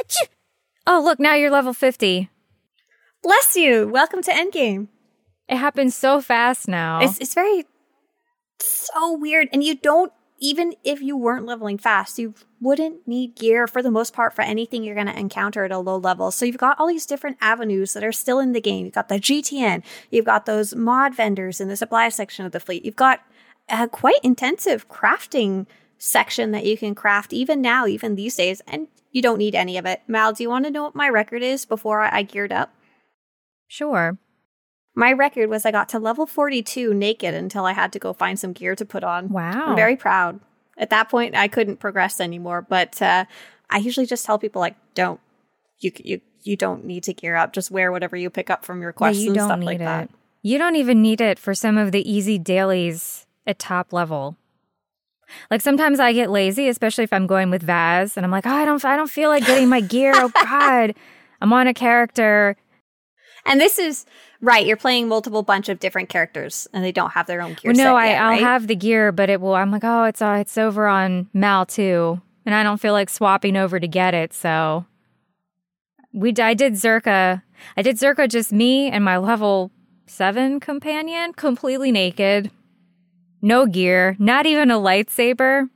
Achoo. 0.01 0.27
Oh, 0.87 1.01
look, 1.03 1.19
now 1.19 1.33
you're 1.33 1.51
level 1.51 1.73
50. 1.73 2.29
Bless 3.23 3.55
you. 3.55 3.87
Welcome 3.87 4.21
to 4.23 4.31
Endgame. 4.31 4.87
It 5.47 5.57
happens 5.57 5.95
so 5.95 6.21
fast 6.21 6.67
now. 6.67 7.01
It's 7.01 7.19
it's 7.19 7.33
very 7.33 7.65
so 8.59 9.17
weird, 9.17 9.47
and 9.53 9.63
you 9.63 9.75
don't 9.75 10.11
even 10.39 10.73
if 10.83 11.01
you 11.01 11.15
weren't 11.15 11.45
leveling 11.45 11.77
fast, 11.77 12.19
you 12.19 12.33
wouldn't 12.59 13.07
need 13.07 13.35
gear 13.35 13.67
for 13.67 13.81
the 13.81 13.91
most 13.91 14.13
part 14.13 14.33
for 14.33 14.41
anything 14.41 14.83
you're 14.83 14.95
going 14.95 15.07
to 15.07 15.17
encounter 15.17 15.63
at 15.63 15.71
a 15.71 15.79
low 15.79 15.97
level. 15.97 16.31
So 16.31 16.45
you've 16.45 16.57
got 16.57 16.79
all 16.79 16.87
these 16.87 17.05
different 17.05 17.37
avenues 17.41 17.93
that 17.93 18.03
are 18.03 18.11
still 18.11 18.39
in 18.39 18.51
the 18.51 18.61
game. 18.61 18.85
You've 18.85 18.93
got 18.93 19.09
the 19.09 19.19
GTN, 19.19 19.83
you've 20.11 20.25
got 20.25 20.45
those 20.45 20.75
mod 20.75 21.15
vendors 21.15 21.61
in 21.61 21.67
the 21.67 21.77
supply 21.77 22.09
section 22.09 22.45
of 22.45 22.51
the 22.51 22.59
fleet. 22.59 22.85
You've 22.85 22.95
got 22.95 23.21
a 23.69 23.87
quite 23.87 24.19
intensive 24.23 24.89
crafting 24.89 25.65
section 25.97 26.51
that 26.51 26.65
you 26.65 26.77
can 26.77 26.93
craft 26.95 27.33
even 27.33 27.61
now, 27.61 27.87
even 27.87 28.15
these 28.15 28.35
days, 28.35 28.61
and 28.67 28.87
you 29.15 29.21
don't 29.21 29.37
need 29.37 29.55
any 29.55 29.77
of 29.77 29.85
it. 29.85 30.01
Mal, 30.09 30.33
do 30.33 30.43
you 30.43 30.49
want 30.49 30.65
to 30.65 30.71
know 30.71 30.83
what 30.83 30.93
my 30.93 31.07
record 31.07 31.41
is 31.41 31.65
before 31.65 32.01
I 32.01 32.21
geared 32.21 32.51
up? 32.51 32.73
Sure. 33.65 34.17
My 34.93 35.13
record 35.13 35.49
was 35.49 35.65
I 35.65 35.71
got 35.71 35.87
to 35.89 35.99
level 35.99 36.25
42 36.25 36.93
naked 36.93 37.33
until 37.33 37.63
I 37.63 37.71
had 37.71 37.93
to 37.93 37.99
go 37.99 38.11
find 38.11 38.37
some 38.37 38.51
gear 38.51 38.75
to 38.75 38.83
put 38.83 39.05
on. 39.05 39.29
Wow. 39.29 39.67
I'm 39.67 39.75
very 39.77 39.95
proud. 39.95 40.41
At 40.77 40.89
that 40.89 41.07
point, 41.07 41.33
I 41.33 41.47
couldn't 41.47 41.77
progress 41.77 42.19
anymore, 42.19 42.61
but 42.61 43.01
uh, 43.01 43.23
I 43.69 43.77
usually 43.77 44.05
just 44.05 44.25
tell 44.25 44.37
people 44.37 44.59
like, 44.59 44.75
don't 44.95 45.21
you 45.79 45.93
you 46.03 46.19
you 46.43 46.57
don't 46.57 46.83
need 46.83 47.03
to 47.03 47.13
gear 47.13 47.37
up. 47.37 47.53
Just 47.53 47.71
wear 47.71 47.93
whatever 47.93 48.17
you 48.17 48.29
pick 48.29 48.49
up 48.49 48.65
from 48.65 48.81
your 48.81 48.91
quests 48.91 49.19
yeah, 49.19 49.23
you 49.23 49.29
and 49.29 49.37
don't 49.37 49.47
stuff 49.47 49.59
need 49.59 49.65
like 49.65 49.75
it. 49.75 49.85
that. 49.85 50.09
You 50.41 50.57
don't 50.57 50.75
even 50.75 51.01
need 51.01 51.21
it 51.21 51.39
for 51.39 51.53
some 51.53 51.77
of 51.77 51.93
the 51.93 52.11
easy 52.11 52.37
dailies 52.37 53.25
at 53.47 53.59
top 53.59 53.93
level. 53.93 54.35
Like 55.49 55.61
sometimes 55.61 55.99
I 55.99 56.13
get 56.13 56.29
lazy, 56.31 56.67
especially 56.67 57.03
if 57.03 57.13
I'm 57.13 57.27
going 57.27 57.49
with 57.49 57.63
Vaz, 57.63 58.17
and 58.17 58.25
I'm 58.25 58.31
like, 58.31 58.45
oh, 58.45 58.51
I 58.51 58.65
don't, 58.65 58.83
I 58.85 58.95
don't 58.95 59.09
feel 59.09 59.29
like 59.29 59.45
getting 59.45 59.69
my 59.69 59.81
gear. 59.81 60.13
Oh 60.15 60.31
God, 60.43 60.95
I'm 61.41 61.53
on 61.53 61.67
a 61.67 61.73
character. 61.73 62.55
And 63.45 63.61
this 63.61 63.77
is 63.77 64.05
right. 64.41 64.65
You're 64.65 64.77
playing 64.77 65.07
multiple 65.07 65.43
bunch 65.43 65.69
of 65.69 65.79
different 65.79 66.09
characters, 66.09 66.67
and 66.73 66.83
they 66.83 66.91
don't 66.91 67.11
have 67.11 67.27
their 67.27 67.41
own 67.41 67.53
gear. 67.53 67.71
Well, 67.71 67.75
no, 67.75 67.95
I, 67.95 68.13
I'll 68.13 68.29
right? 68.29 68.41
have 68.41 68.67
the 68.67 68.75
gear, 68.75 69.11
but 69.11 69.29
it 69.29 69.39
will. 69.39 69.55
I'm 69.55 69.71
like, 69.71 69.83
oh, 69.83 70.05
it's 70.05 70.21
uh, 70.21 70.37
it's 70.39 70.57
over 70.57 70.87
on 70.87 71.29
Mal 71.33 71.65
too, 71.65 72.21
and 72.45 72.55
I 72.55 72.63
don't 72.63 72.81
feel 72.81 72.93
like 72.93 73.09
swapping 73.09 73.55
over 73.55 73.79
to 73.79 73.87
get 73.87 74.13
it. 74.13 74.33
So 74.33 74.85
we, 76.11 76.33
I 76.39 76.53
did 76.53 76.73
Zerka. 76.73 77.43
I 77.77 77.81
did 77.81 77.97
Zerka 77.97 78.29
just 78.29 78.51
me 78.51 78.89
and 78.89 79.03
my 79.03 79.17
level 79.17 79.71
seven 80.07 80.59
companion, 80.59 81.33
completely 81.33 81.91
naked, 81.91 82.51
no 83.45 83.67
gear, 83.67 84.15
not 84.17 84.45
even 84.47 84.71
a 84.71 84.75
lightsaber. 84.79 85.69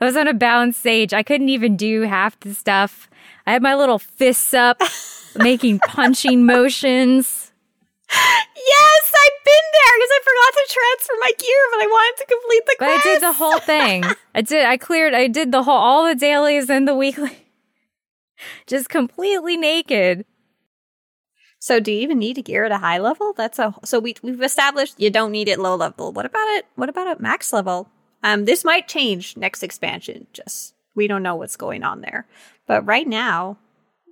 I 0.00 0.04
was 0.04 0.16
on 0.16 0.28
a 0.28 0.34
bound 0.34 0.74
stage. 0.74 1.14
I 1.14 1.22
couldn't 1.22 1.48
even 1.48 1.76
do 1.76 2.02
half 2.02 2.38
the 2.40 2.54
stuff. 2.54 3.08
I 3.46 3.52
had 3.52 3.62
my 3.62 3.74
little 3.74 3.98
fists 4.00 4.52
up, 4.52 4.82
making 5.36 5.78
punching 5.78 6.44
motions. 6.44 7.52
Yes, 8.10 9.12
I've 9.14 9.44
been 9.44 9.66
there 9.72 9.94
because 9.96 10.10
I 10.10 10.20
forgot 10.22 10.52
to 10.52 10.74
transfer 10.74 11.12
my 11.20 11.32
gear, 11.38 11.62
but 11.72 11.80
I 11.82 11.86
wanted 11.86 12.20
to 12.20 12.26
complete 12.26 12.66
the 12.66 12.76
But 12.78 12.86
quest. 12.86 13.06
I 13.06 13.14
did 13.14 13.22
the 13.22 13.32
whole 13.32 13.58
thing. 13.60 14.04
I 14.34 14.42
did. 14.42 14.66
I 14.66 14.76
cleared. 14.76 15.14
I 15.14 15.28
did 15.28 15.52
the 15.52 15.62
whole, 15.62 15.78
all 15.78 16.06
the 16.06 16.14
dailies 16.14 16.68
and 16.68 16.86
the 16.86 16.94
weekly, 16.94 17.46
just 18.66 18.88
completely 18.88 19.56
naked. 19.56 20.24
So, 21.66 21.80
do 21.80 21.90
you 21.90 21.98
even 22.02 22.20
need 22.20 22.38
a 22.38 22.42
gear 22.42 22.64
at 22.64 22.70
a 22.70 22.78
high 22.78 22.98
level? 22.98 23.32
That's 23.32 23.58
a 23.58 23.74
so 23.84 23.98
we 23.98 24.14
we've 24.22 24.40
established 24.40 25.00
you 25.00 25.10
don't 25.10 25.32
need 25.32 25.48
it 25.48 25.58
low 25.58 25.74
level. 25.74 26.12
What 26.12 26.24
about 26.24 26.46
it? 26.50 26.66
What 26.76 26.88
about 26.88 27.08
at 27.08 27.18
max 27.18 27.52
level? 27.52 27.88
Um, 28.22 28.44
this 28.44 28.64
might 28.64 28.86
change 28.86 29.36
next 29.36 29.64
expansion. 29.64 30.28
Just 30.32 30.74
we 30.94 31.08
don't 31.08 31.24
know 31.24 31.34
what's 31.34 31.56
going 31.56 31.82
on 31.82 32.02
there, 32.02 32.24
but 32.68 32.86
right 32.86 33.08
now 33.08 33.58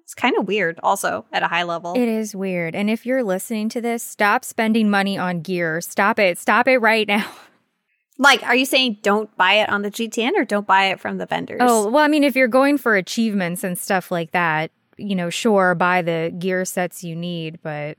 it's 0.03 0.17
kind 0.17 0.37
of 0.37 0.49
weird. 0.49 0.81
Also 0.83 1.27
at 1.33 1.45
a 1.45 1.47
high 1.47 1.63
level, 1.63 1.95
It 1.95 2.09
is 2.09 2.35
weird. 2.35 2.75
And 2.75 2.91
if 2.91 3.07
you're 3.07 3.23
listening 3.23 3.69
to 3.69 3.81
this, 3.81 4.03
stop 4.03 4.45
spending 4.45 4.91
money 4.91 5.17
on 5.17 5.41
gear. 5.41 5.81
Stop 5.81 6.19
it. 6.19 6.39
Stop 6.39 6.67
it 6.67 6.79
right 6.79 7.07
now. 7.07 7.31
like, 8.19 8.43
are 8.43 8.57
you 8.57 8.67
saying 8.67 8.99
don't 9.03 9.33
buy 9.37 9.53
it 9.53 9.69
on 9.69 9.83
the 9.83 9.93
GTN 9.93 10.33
or 10.35 10.45
don't 10.45 10.67
buy 10.67 10.87
it 10.87 10.99
from 10.99 11.19
the 11.19 11.27
vendors? 11.27 11.61
Oh, 11.61 11.89
well, 11.89 12.03
I 12.03 12.09
mean, 12.09 12.25
if 12.25 12.35
you're 12.35 12.49
going 12.49 12.79
for 12.79 12.97
achievements 12.97 13.63
and 13.63 13.79
stuff 13.79 14.11
like 14.11 14.33
that, 14.33 14.73
you 14.97 15.15
know, 15.15 15.31
sure, 15.31 15.75
buy 15.75 16.03
the 16.03 16.35
gear 16.39 16.65
sets 16.65 17.05
you 17.05 17.17
need, 17.17 17.61
but 17.63 17.99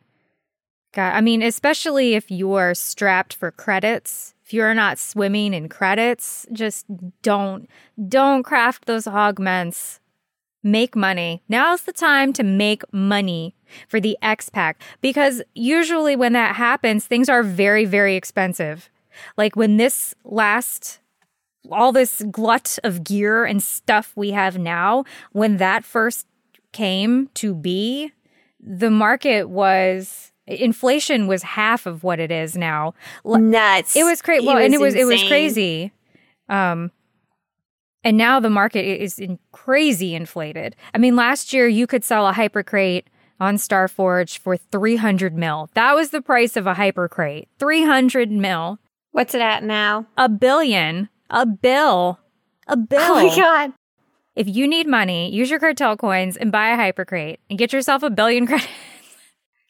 God, 0.95 1.13
I 1.13 1.21
mean, 1.21 1.41
especially 1.41 2.15
if 2.15 2.31
you're 2.31 2.73
strapped 2.73 3.34
for 3.34 3.51
credits, 3.51 4.34
if 4.45 4.53
you're 4.53 4.73
not 4.73 4.97
swimming 4.97 5.53
in 5.53 5.67
credits, 5.67 6.47
just 6.53 6.86
don't 7.21 7.69
don't 8.08 8.43
craft 8.43 8.86
those 8.86 9.05
augments. 9.05 9.99
Make 10.63 10.95
money. 10.95 11.43
Now's 11.47 11.84
the 11.84 11.93
time 11.93 12.34
to 12.34 12.43
make 12.43 12.81
money 12.91 13.55
for 13.88 13.99
the 13.99 14.17
X 14.21 14.49
pack 14.49 14.81
because 15.01 15.43
usually 15.53 16.15
when 16.15 16.34
that 16.34 16.55
happens, 16.55 17.05
things 17.05 17.29
are 17.29 17.43
very, 17.43 17.86
very 17.86 18.15
expensive. 18.15 18.89
Like 19.38 19.55
when 19.55 19.77
this 19.77 20.15
last 20.23 20.99
all 21.71 21.91
this 21.91 22.23
glut 22.31 22.79
of 22.84 23.03
gear 23.03 23.43
and 23.43 23.62
stuff 23.62 24.13
we 24.15 24.31
have 24.31 24.58
now, 24.58 25.03
when 25.31 25.58
that 25.58 25.84
first 25.84 26.27
came 26.75 27.29
to 27.35 27.55
be, 27.55 28.11
the 28.59 28.91
market 28.91 29.49
was 29.49 30.33
inflation 30.45 31.25
was 31.25 31.41
half 31.41 31.85
of 31.85 32.03
what 32.03 32.19
it 32.19 32.31
is 32.31 32.57
now. 32.57 32.93
Nuts! 33.23 33.95
It 33.95 34.03
was 34.03 34.21
crazy. 34.21 34.45
Well, 34.45 34.57
and 34.57 34.73
it 34.73 34.81
was 34.81 34.93
it 34.93 35.05
was 35.05 35.23
crazy. 35.23 35.93
Um, 36.49 36.91
and 38.03 38.17
now 38.17 38.39
the 38.41 38.49
market 38.49 38.83
is 38.83 39.17
in 39.17 39.39
crazy 39.53 40.13
inflated. 40.13 40.75
I 40.93 40.97
mean, 40.97 41.15
last 41.15 41.53
year 41.53 41.67
you 41.67 41.88
could 41.88 42.03
sell 42.03 42.27
a 42.27 42.33
hypercrate 42.33 43.05
on 43.39 43.55
Starforge 43.55 44.38
for 44.38 44.57
three 44.57 44.97
hundred 44.97 45.33
mil. 45.33 45.69
That 45.75 45.95
was 45.95 46.09
the 46.09 46.21
price 46.21 46.57
of 46.57 46.67
a 46.67 46.73
hypercrate. 46.73 47.47
Three 47.57 47.83
hundred 47.83 48.29
mil. 48.31 48.79
What's 49.11 49.33
it 49.33 49.41
at 49.41 49.63
now? 49.63 50.07
A 50.17 50.27
billion. 50.27 51.07
A 51.29 51.45
bill. 51.45 52.19
A 52.67 52.75
bill. 52.75 52.99
Oh 53.01 53.15
my 53.15 53.35
god! 53.35 53.73
If 54.36 54.50
you 54.50 54.67
need 54.67 54.86
money, 54.86 55.34
use 55.34 55.50
your 55.50 55.60
cartel 55.60 55.95
coins 55.95 56.36
and 56.36 56.52
buy 56.52 56.69
a 56.69 56.78
hypercrate 56.78 57.38
and 57.50 57.58
get 57.58 57.71
yourself 57.71 58.04
a 58.04 58.10
billion 58.10 58.45
credits. 58.48 58.67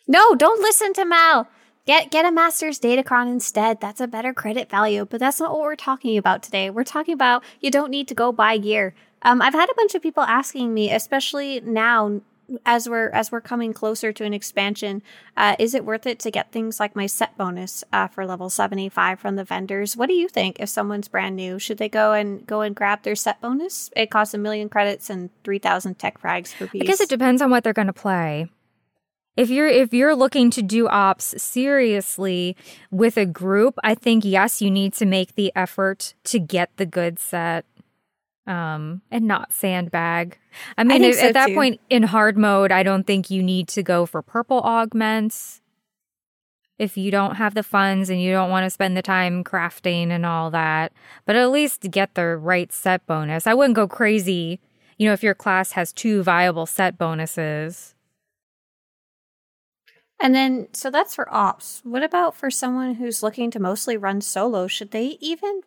No, 0.08 0.34
don't 0.36 0.62
listen 0.62 0.94
to 0.94 1.06
Mal. 1.06 1.48
Get 1.86 2.10
get 2.10 2.26
a 2.26 2.32
master's 2.32 2.80
datacron 2.80 3.32
instead. 3.32 3.80
That's 3.80 4.02
a 4.02 4.08
better 4.08 4.34
credit 4.34 4.72
value. 4.72 5.06
But 5.06 5.20
that's 5.20 5.40
not 5.40 5.52
what 5.52 5.62
we're 5.62 5.76
talking 5.76 6.18
about 6.18 6.42
today. 6.42 6.72
We're 6.72 6.84
talking 6.84 7.14
about 7.14 7.44
you 7.62 7.70
don't 7.70 7.92
need 7.92 8.08
to 8.08 8.16
go 8.16 8.32
buy 8.32 8.58
gear. 8.58 8.96
Um, 9.22 9.40
I've 9.40 9.54
had 9.54 9.70
a 9.70 9.76
bunch 9.76 9.94
of 9.94 10.02
people 10.02 10.24
asking 10.24 10.74
me, 10.74 10.92
especially 10.92 11.62
now 11.62 12.22
as 12.66 12.88
we're 12.88 13.10
as 13.10 13.32
we're 13.32 13.42
coming 13.42 13.74
closer 13.74 14.12
to 14.14 14.24
an 14.24 14.34
expansion, 14.34 15.02
uh, 15.36 15.56
is 15.60 15.74
it 15.74 15.86
worth 15.86 16.06
it 16.06 16.20
to 16.20 16.32
get 16.32 16.52
things 16.52 16.80
like 16.80 16.96
my 16.96 17.06
set 17.06 17.38
bonus 17.38 17.84
uh, 17.92 18.08
for 18.08 18.26
level 18.26 18.50
seventy 18.50 18.90
five 18.90 19.20
from 19.20 19.36
the 19.36 19.44
vendors? 19.44 19.98
What 19.98 20.08
do 20.08 20.14
you 20.14 20.28
think? 20.28 20.60
If 20.60 20.70
someone's 20.70 21.08
brand 21.08 21.36
new, 21.36 21.60
should 21.60 21.78
they 21.78 21.90
go 21.90 22.14
and 22.14 22.46
go 22.46 22.62
and 22.62 22.76
grab 22.76 23.04
their 23.04 23.16
set 23.16 23.42
bonus? 23.42 23.90
It 23.96 24.12
costs 24.12 24.34
a 24.34 24.38
million 24.38 24.70
credits 24.70 25.10
and 25.10 25.30
three 25.44 25.60
thousand 25.60 26.00
tech 26.00 26.22
frags 26.22 26.56
per 26.56 26.68
piece. 26.68 26.82
I 26.82 26.86
guess 26.86 27.02
it 27.02 27.10
depends 27.10 27.42
on 27.42 27.50
what 27.50 27.64
they're 27.64 27.74
going 27.74 27.88
to 27.88 27.94
play. 27.94 28.48
If 29.36 29.50
you're 29.50 29.68
if 29.68 29.94
you're 29.94 30.16
looking 30.16 30.50
to 30.52 30.62
do 30.62 30.88
ops 30.88 31.36
seriously 31.42 32.56
with 32.90 33.18
a 33.18 33.26
group, 33.26 33.78
I 33.84 33.94
think 33.94 34.24
yes, 34.24 34.62
you 34.62 34.72
need 34.72 34.94
to 34.94 35.06
make 35.06 35.36
the 35.36 35.52
effort 35.56 36.14
to 36.26 36.40
get 36.40 36.70
the 36.78 36.86
good 36.86 37.20
set 37.20 37.66
um 38.48 39.02
and 39.12 39.26
not 39.26 39.52
sandbag. 39.52 40.38
I 40.78 40.84
mean 40.84 41.02
think 41.02 41.16
at, 41.16 41.20
so 41.20 41.28
at 41.28 41.34
that 41.34 41.48
too. 41.48 41.56
point 41.56 41.82
in 41.90 42.04
hard 42.04 42.38
mode, 42.38 42.72
I 42.72 42.84
don't 42.84 43.06
think 43.06 43.30
you 43.30 43.42
need 43.42 43.68
to 43.70 43.84
go 43.84 44.06
for 44.06 44.22
purple 44.22 44.62
augments. 44.62 45.62
If 46.78 46.98
you 46.98 47.10
don't 47.10 47.36
have 47.36 47.54
the 47.54 47.64
funds 47.64 48.10
and 48.10 48.22
you 48.22 48.34
don't 48.34 48.50
want 48.50 48.66
to 48.66 48.70
spend 48.70 48.98
the 48.98 49.02
time 49.02 49.46
crafting 49.46 50.10
and 50.10 50.26
all 50.26 50.52
that, 50.52 50.92
but 51.26 51.38
at 51.38 51.50
least 51.50 51.90
get 51.90 52.16
the 52.16 52.36
right 52.36 52.72
set 52.74 53.06
bonus. 53.08 53.48
I 53.48 53.54
wouldn't 53.54 53.78
go 53.78 53.88
crazy, 53.88 54.60
you 54.98 55.08
know, 55.08 55.14
if 55.14 55.24
your 55.24 55.36
class 55.36 55.72
has 55.72 55.94
two 55.94 56.22
viable 56.22 56.66
set 56.66 56.98
bonuses. 56.98 57.96
And 60.20 60.34
then, 60.36 60.68
so 60.74 60.90
that's 60.90 61.16
for 61.16 61.34
ops. 61.34 61.82
What 61.84 62.04
about 62.04 62.36
for 62.36 62.50
someone 62.50 62.96
who's 62.96 63.24
looking 63.24 63.52
to 63.52 63.60
mostly 63.60 63.98
run 63.98 64.22
solo? 64.22 64.68
Should 64.68 64.92
they 64.92 65.18
even 65.22 65.62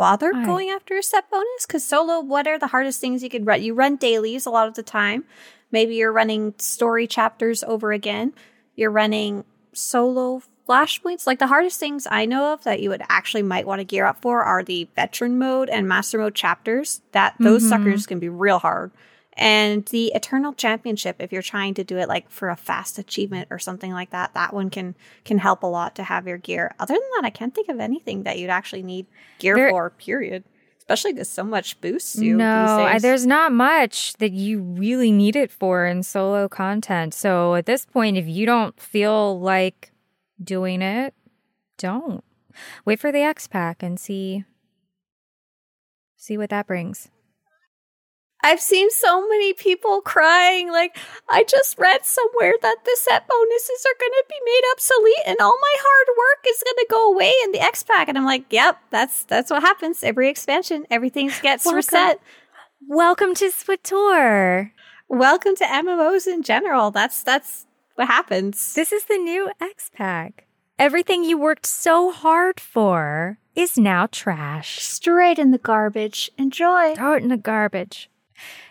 bother 0.00 0.32
I- 0.34 0.44
going 0.46 0.70
after 0.70 0.96
a 0.96 1.02
set 1.02 1.30
bonus? 1.30 1.66
Because 1.66 1.84
solo, 1.84 2.20
what 2.20 2.46
are 2.48 2.58
the 2.58 2.68
hardest 2.68 3.00
things 3.00 3.22
you 3.22 3.28
could 3.28 3.46
run? 3.46 3.62
You 3.62 3.74
run 3.74 3.96
dailies 3.96 4.46
a 4.46 4.50
lot 4.50 4.66
of 4.66 4.74
the 4.74 4.82
time. 4.82 5.24
Maybe 5.70 5.94
you're 5.96 6.10
running 6.12 6.54
story 6.58 7.06
chapters 7.06 7.62
over 7.64 7.92
again. 7.92 8.32
You're 8.76 8.90
running 8.90 9.44
solo 9.74 10.42
flashpoints. 10.68 11.26
Like 11.26 11.38
the 11.38 11.46
hardest 11.48 11.78
things 11.78 12.06
I 12.10 12.24
know 12.24 12.52
of 12.54 12.64
that 12.64 12.80
you 12.80 12.88
would 12.88 13.02
actually 13.10 13.42
might 13.42 13.66
want 13.66 13.80
to 13.80 13.84
gear 13.84 14.06
up 14.06 14.22
for 14.22 14.42
are 14.42 14.62
the 14.64 14.88
veteran 14.96 15.38
mode 15.38 15.68
and 15.68 15.86
master 15.86 16.18
mode 16.18 16.34
chapters. 16.34 17.02
That 17.12 17.34
those 17.38 17.62
Mhm. 17.64 17.68
suckers 17.68 18.06
can 18.06 18.18
be 18.18 18.28
real 18.30 18.58
hard. 18.58 18.90
And 19.40 19.86
the 19.86 20.08
Eternal 20.14 20.52
Championship, 20.52 21.16
if 21.18 21.32
you're 21.32 21.40
trying 21.40 21.72
to 21.74 21.82
do 21.82 21.96
it 21.96 22.08
like 22.08 22.30
for 22.30 22.50
a 22.50 22.56
fast 22.56 22.98
achievement 22.98 23.48
or 23.50 23.58
something 23.58 23.90
like 23.90 24.10
that, 24.10 24.34
that 24.34 24.52
one 24.52 24.68
can 24.68 24.94
can 25.24 25.38
help 25.38 25.62
a 25.62 25.66
lot 25.66 25.94
to 25.96 26.02
have 26.02 26.28
your 26.28 26.36
gear. 26.36 26.74
Other 26.78 26.92
than 26.92 27.02
that, 27.16 27.24
I 27.24 27.30
can't 27.30 27.54
think 27.54 27.70
of 27.70 27.80
anything 27.80 28.24
that 28.24 28.38
you'd 28.38 28.50
actually 28.50 28.82
need 28.82 29.06
gear 29.38 29.56
There- 29.56 29.70
for. 29.70 29.90
Period. 29.90 30.44
Especially 30.78 31.12
because 31.12 31.28
so 31.28 31.44
much 31.44 31.80
boosts 31.80 32.18
you. 32.18 32.36
no, 32.36 32.80
I, 32.80 32.98
there's 32.98 33.24
not 33.24 33.52
much 33.52 34.14
that 34.14 34.32
you 34.32 34.60
really 34.60 35.12
need 35.12 35.36
it 35.36 35.50
for 35.52 35.86
in 35.86 36.02
solo 36.02 36.48
content. 36.48 37.14
So 37.14 37.54
at 37.54 37.66
this 37.66 37.86
point, 37.86 38.16
if 38.16 38.26
you 38.26 38.44
don't 38.44 38.78
feel 38.80 39.38
like 39.38 39.92
doing 40.42 40.82
it, 40.82 41.14
don't. 41.78 42.24
Wait 42.84 42.98
for 42.98 43.12
the 43.12 43.20
X 43.20 43.46
pack 43.46 43.82
and 43.84 44.00
see 44.00 44.44
see 46.16 46.36
what 46.36 46.50
that 46.50 46.66
brings. 46.66 47.08
I've 48.42 48.60
seen 48.60 48.90
so 48.90 49.28
many 49.28 49.52
people 49.52 50.00
crying. 50.00 50.70
Like, 50.70 50.96
I 51.28 51.44
just 51.44 51.78
read 51.78 52.04
somewhere 52.04 52.54
that 52.62 52.76
the 52.84 52.96
set 53.00 53.28
bonuses 53.28 53.86
are 53.86 53.98
going 54.00 54.12
to 54.12 54.24
be 54.28 54.40
made 54.44 54.62
obsolete, 54.72 55.26
and 55.26 55.36
all 55.40 55.58
my 55.60 55.76
hard 55.78 56.08
work 56.16 56.46
is 56.48 56.62
going 56.64 56.76
to 56.78 56.86
go 56.90 57.12
away 57.12 57.32
in 57.44 57.52
the 57.52 57.60
X 57.60 57.82
pack. 57.82 58.08
And 58.08 58.16
I'm 58.16 58.24
like, 58.24 58.46
yep, 58.50 58.78
that's 58.90 59.24
that's 59.24 59.50
what 59.50 59.62
happens 59.62 60.02
every 60.02 60.28
expansion. 60.28 60.86
Everything 60.90 61.30
gets 61.42 61.64
Welcome. 61.64 61.76
reset. 61.76 62.20
Welcome 62.88 63.34
to 63.34 63.50
SWTOR. 63.50 64.70
Welcome 65.08 65.54
to 65.56 65.64
MMOs 65.64 66.26
in 66.26 66.42
general. 66.42 66.90
That's 66.90 67.22
that's 67.22 67.66
what 67.96 68.06
happens. 68.06 68.74
This 68.74 68.92
is 68.92 69.04
the 69.04 69.18
new 69.18 69.50
X 69.60 69.90
pack. 69.94 70.46
Everything 70.78 71.24
you 71.24 71.36
worked 71.36 71.66
so 71.66 72.10
hard 72.10 72.58
for 72.58 73.38
is 73.54 73.76
now 73.76 74.06
trash. 74.06 74.80
Straight 74.80 75.38
in 75.38 75.50
the 75.50 75.58
garbage. 75.58 76.30
Enjoy. 76.38 76.94
Throw 76.94 77.14
it 77.14 77.22
in 77.22 77.28
the 77.28 77.36
garbage. 77.36 78.09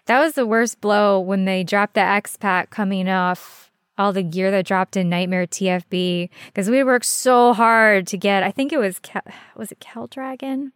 That 0.10 0.20
was 0.20 0.34
the 0.34 0.48
worst 0.48 0.82
blow 0.82 1.20
when 1.20 1.46
they 1.46 1.64
dropped 1.64 1.94
the 1.94 2.02
X 2.02 2.36
pack 2.36 2.72
coming 2.72 3.08
off 3.08 3.70
all 3.96 4.12
the 4.12 4.24
gear 4.24 4.50
that 4.50 4.66
dropped 4.66 4.98
in 4.98 5.08
Nightmare 5.08 5.46
TFB 5.46 6.30
because 6.48 6.68
we 6.68 6.84
worked 6.84 7.06
so 7.06 7.54
hard 7.54 8.08
to 8.08 8.18
get. 8.18 8.42
I 8.42 8.50
think 8.50 8.74
it 8.74 8.80
was 8.80 8.98
Cal, 8.98 9.22
was 9.56 9.72
it 9.72 9.80
Cal 9.80 10.08
Dragon. 10.08 10.72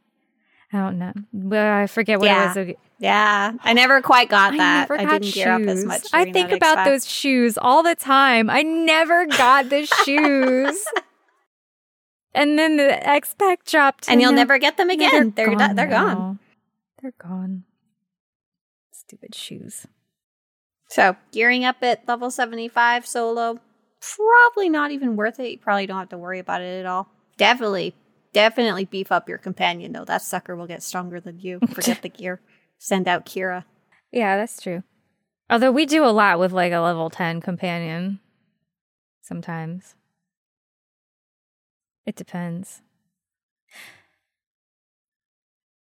I 0.72 0.78
don't 0.78 1.00
know. 1.00 1.14
Well, 1.34 1.82
I 1.82 1.88
forget 1.88 2.20
what 2.20 2.28
Yeah. 2.28 2.54
it 2.56 2.68
was. 2.68 2.76
Yeah, 3.00 3.54
I 3.64 3.74
never 3.74 4.04
quite 4.04 4.30
got 4.30 4.54
I 4.54 4.58
that. 4.58 4.92
I, 4.92 5.04
got 5.04 5.22
didn't 5.22 5.34
gear 5.34 5.52
up 5.52 5.62
as 5.62 5.80
shoes. 5.80 5.86
much. 5.86 6.04
I 6.14 6.32
think 6.32 6.52
about 6.52 6.86
those 6.86 7.10
shoes 7.10 7.58
all 7.58 7.82
the 7.82 7.96
time. 7.96 8.52
I 8.52 8.62
never 8.62 9.26
got 9.26 9.70
the 9.70 9.86
shoes. 10.06 10.86
And 12.36 12.60
then 12.60 12.78
the 12.78 13.08
X 13.10 13.34
Pack 13.38 13.66
dropped, 13.66 14.10
and 14.10 14.22
you'll 14.22 14.32
never 14.32 14.60
get 14.60 14.78
them 14.78 14.92
again. 14.92 15.34
They're 15.36 15.56
they're, 15.58 15.74
they're 15.74 15.88
gone. 15.88 16.38
They're 17.02 17.14
gone. 17.18 17.64
Stupid 19.14 19.36
shoes. 19.36 19.86
So 20.90 21.16
gearing 21.32 21.64
up 21.66 21.78
at 21.84 22.08
level 22.08 22.32
seventy 22.32 22.68
five 22.68 23.06
solo, 23.06 23.60
probably 24.02 24.70
not 24.70 24.90
even 24.90 25.16
worth 25.16 25.40
it. 25.40 25.52
You 25.52 25.58
probably 25.60 25.86
don't 25.86 26.00
have 26.00 26.10
to 26.10 26.18
worry 26.18 26.40
about 26.40 26.62
it 26.62 26.80
at 26.80 26.88
all. 26.88 27.10
Definitely, 27.38 27.94
definitely 28.34 28.86
beef 28.86 29.12
up 29.12 29.30
your 29.30 29.38
companion 29.38 29.92
though. 29.92 30.06
That 30.06 30.24
sucker 30.24 30.56
will 30.56 30.66
get 30.66 30.82
stronger 30.82 31.20
than 31.20 31.40
you. 31.40 31.60
Forget 31.72 32.02
the 32.02 32.10
gear. 32.10 32.42
Send 32.80 33.08
out 33.08 33.26
Kira. 33.26 33.66
Yeah, 34.12 34.36
that's 34.36 34.60
true. 34.60 34.82
Although 35.48 35.72
we 35.72 35.86
do 35.86 36.04
a 36.04 36.08
lot 36.08 36.40
with 36.40 36.52
like 36.52 36.74
a 36.74 36.80
level 36.80 37.12
10 37.12 37.42
companion 37.42 38.20
sometimes. 39.22 39.96
It 42.06 42.16
depends. 42.16 42.82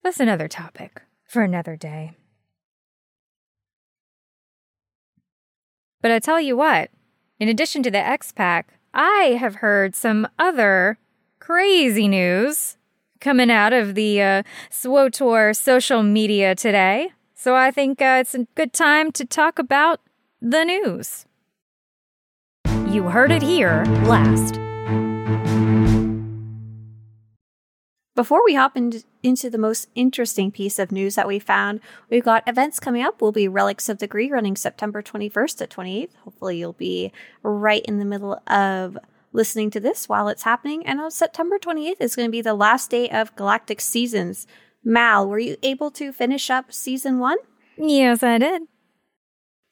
That's 0.04 0.20
another 0.20 0.48
topic 0.48 1.04
for 1.28 1.44
another 1.44 1.76
day. 1.76 2.16
But 6.02 6.12
I 6.12 6.20
tell 6.20 6.40
you 6.40 6.56
what, 6.56 6.90
in 7.40 7.50
addition 7.50 7.84
to 7.84 7.92
the 7.92 7.98
X 7.98 8.32
Pack, 8.32 8.80
I 8.94 9.38
have 9.40 9.56
heard 9.56 9.96
some 9.96 10.28
other 10.38 10.98
crazy 11.40 12.08
news 12.08 12.78
coming 13.20 13.52
out 13.52 13.74
of 13.74 13.96
the 13.96 14.22
uh, 14.22 14.44
SWTOR 14.72 15.56
social 15.56 16.04
media 16.04 16.56
today. 16.56 17.12
So 17.34 17.56
I 17.56 17.72
think 17.72 18.02
uh, 18.02 18.18
it's 18.22 18.36
a 18.36 18.46
good 18.56 18.74
time 18.74 19.12
to 19.14 19.26
talk 19.26 19.60
about 19.60 20.02
the 20.42 20.64
news. 20.64 21.26
You 22.90 23.04
heard 23.04 23.32
it 23.32 23.42
here 23.42 23.84
last. 24.06 24.60
Before 28.20 28.44
we 28.44 28.56
hop 28.56 28.76
in, 28.76 29.02
into 29.24 29.50
the 29.50 29.58
most 29.58 29.88
interesting 29.96 30.52
piece 30.52 30.78
of 30.78 30.92
news 30.92 31.16
that 31.16 31.26
we 31.26 31.40
found, 31.40 31.80
we've 32.10 32.22
got 32.22 32.46
events 32.46 32.78
coming 32.78 33.02
up. 33.02 33.22
We'll 33.22 33.32
be 33.32 33.48
Relics 33.48 33.88
of 33.88 34.00
the 34.00 34.08
Gree 34.08 34.30
running 34.30 34.58
September 34.58 35.02
21st 35.02 35.56
to 35.60 35.68
28th. 35.68 36.16
Hopefully, 36.26 36.58
you'll 36.58 36.74
be 36.74 37.14
right 37.44 37.82
in 37.86 37.98
the 37.98 38.04
middle 38.04 38.42
of 38.46 38.98
listening 39.32 39.72
to 39.72 39.80
this 39.80 40.10
while 40.10 40.28
it's 40.28 40.44
happening. 40.44 40.86
And 40.86 41.00
on 41.00 41.12
September 41.12 41.58
28th 41.58 42.02
is 42.02 42.18
going 42.18 42.28
to 42.28 42.30
be 42.30 42.42
the 42.42 42.54
last 42.54 42.92
day 42.92 43.08
of 43.08 43.34
Galactic 43.38 43.80
Seasons. 43.80 44.46
Mal, 44.84 45.26
were 45.26 45.40
you 45.40 45.56
able 45.64 45.90
to 45.92 46.12
finish 46.12 46.50
up 46.50 46.74
season 46.74 47.20
one? 47.20 47.38
Yes, 47.78 48.22
I 48.22 48.38
did. 48.38 48.64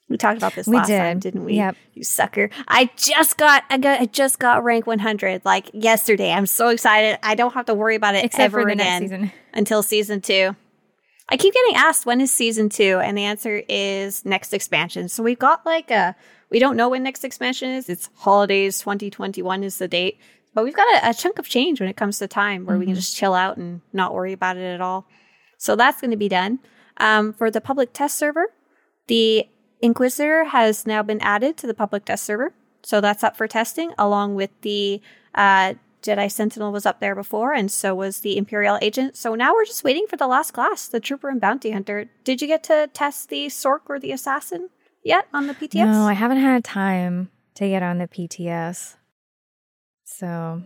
We 0.09 0.15
talked 0.17 0.37
about 0.37 0.55
this 0.55 0.67
We 0.67 0.77
last 0.77 0.87
time, 0.87 1.19
did. 1.19 1.33
didn't 1.33 1.45
we? 1.45 1.55
Yep. 1.55 1.75
You 1.93 2.03
sucker. 2.03 2.49
I 2.67 2.89
just 2.95 3.37
got 3.37 3.63
I 3.69 3.77
got 3.77 3.99
I 3.99 4.05
just 4.05 4.39
got 4.39 4.63
rank 4.63 4.87
100 4.87 5.43
like 5.43 5.69
yesterday. 5.73 6.31
I'm 6.31 6.45
so 6.45 6.69
excited. 6.69 7.19
I 7.23 7.35
don't 7.35 7.53
have 7.53 7.65
to 7.65 7.73
worry 7.73 7.95
about 7.95 8.15
it 8.15 8.23
Except 8.23 8.41
ever 8.43 8.61
for 8.61 8.67
the 8.67 8.71
again 8.73 9.01
next 9.01 9.11
season. 9.11 9.31
until 9.53 9.83
season 9.83 10.21
2. 10.21 10.55
I 11.29 11.35
keep 11.35 11.53
getting 11.53 11.75
asked 11.75 12.05
when 12.05 12.21
is 12.21 12.31
season 12.31 12.69
2 12.69 12.99
and 13.03 13.17
the 13.17 13.23
answer 13.25 13.61
is 13.67 14.23
next 14.23 14.53
expansion. 14.53 15.09
So 15.09 15.23
we've 15.23 15.37
got 15.39 15.65
like 15.65 15.91
a 15.91 16.15
we 16.49 16.59
don't 16.59 16.77
know 16.77 16.87
when 16.87 17.03
next 17.03 17.25
expansion 17.25 17.69
is. 17.71 17.89
It's 17.89 18.09
holidays 18.15 18.79
2021 18.79 19.63
is 19.65 19.77
the 19.77 19.89
date. 19.89 20.19
But 20.53 20.63
we've 20.63 20.73
got 20.73 21.03
a, 21.03 21.09
a 21.09 21.13
chunk 21.13 21.37
of 21.37 21.49
change 21.49 21.81
when 21.81 21.89
it 21.89 21.97
comes 21.97 22.17
to 22.19 22.27
time 22.29 22.65
where 22.65 22.77
we 22.77 22.85
can 22.85 22.95
just 22.95 23.15
chill 23.15 23.33
out 23.33 23.57
and 23.57 23.81
not 23.91 24.13
worry 24.13 24.31
about 24.31 24.55
it 24.55 24.63
at 24.73 24.79
all. 24.79 25.05
So 25.57 25.75
that's 25.75 25.99
going 25.99 26.11
to 26.11 26.17
be 26.17 26.29
done. 26.29 26.59
Um, 26.99 27.33
for 27.33 27.51
the 27.51 27.61
public 27.61 27.91
test 27.93 28.17
server, 28.17 28.45
the 29.07 29.45
Inquisitor 29.81 30.45
has 30.45 30.85
now 30.85 31.03
been 31.03 31.21
added 31.21 31.57
to 31.57 31.67
the 31.67 31.73
public 31.73 32.05
test 32.05 32.23
server. 32.23 32.53
So 32.83 33.01
that's 33.01 33.23
up 33.23 33.35
for 33.35 33.47
testing, 33.47 33.91
along 33.97 34.35
with 34.35 34.49
the 34.61 35.01
uh, 35.35 35.73
Jedi 36.01 36.31
Sentinel 36.31 36.71
was 36.71 36.85
up 36.85 36.99
there 36.99 37.15
before, 37.15 37.53
and 37.53 37.69
so 37.69 37.93
was 37.93 38.21
the 38.21 38.37
Imperial 38.37 38.77
Agent. 38.81 39.17
So 39.17 39.35
now 39.35 39.53
we're 39.53 39.65
just 39.65 39.83
waiting 39.83 40.05
for 40.07 40.15
the 40.15 40.27
last 40.27 40.51
class, 40.51 40.87
the 40.87 40.99
Trooper 40.99 41.29
and 41.29 41.41
Bounty 41.41 41.71
Hunter. 41.71 42.09
Did 42.23 42.41
you 42.41 42.47
get 42.47 42.63
to 42.63 42.89
test 42.93 43.29
the 43.29 43.47
Sorc 43.47 43.81
or 43.87 43.99
the 43.99 44.11
Assassin 44.11 44.69
yet 45.03 45.27
on 45.33 45.47
the 45.47 45.53
PTS? 45.53 45.85
No, 45.85 46.03
I 46.03 46.13
haven't 46.13 46.37
had 46.37 46.63
time 46.63 47.29
to 47.55 47.67
get 47.67 47.83
on 47.83 47.97
the 47.97 48.07
PTS. 48.07 48.95
So, 50.05 50.63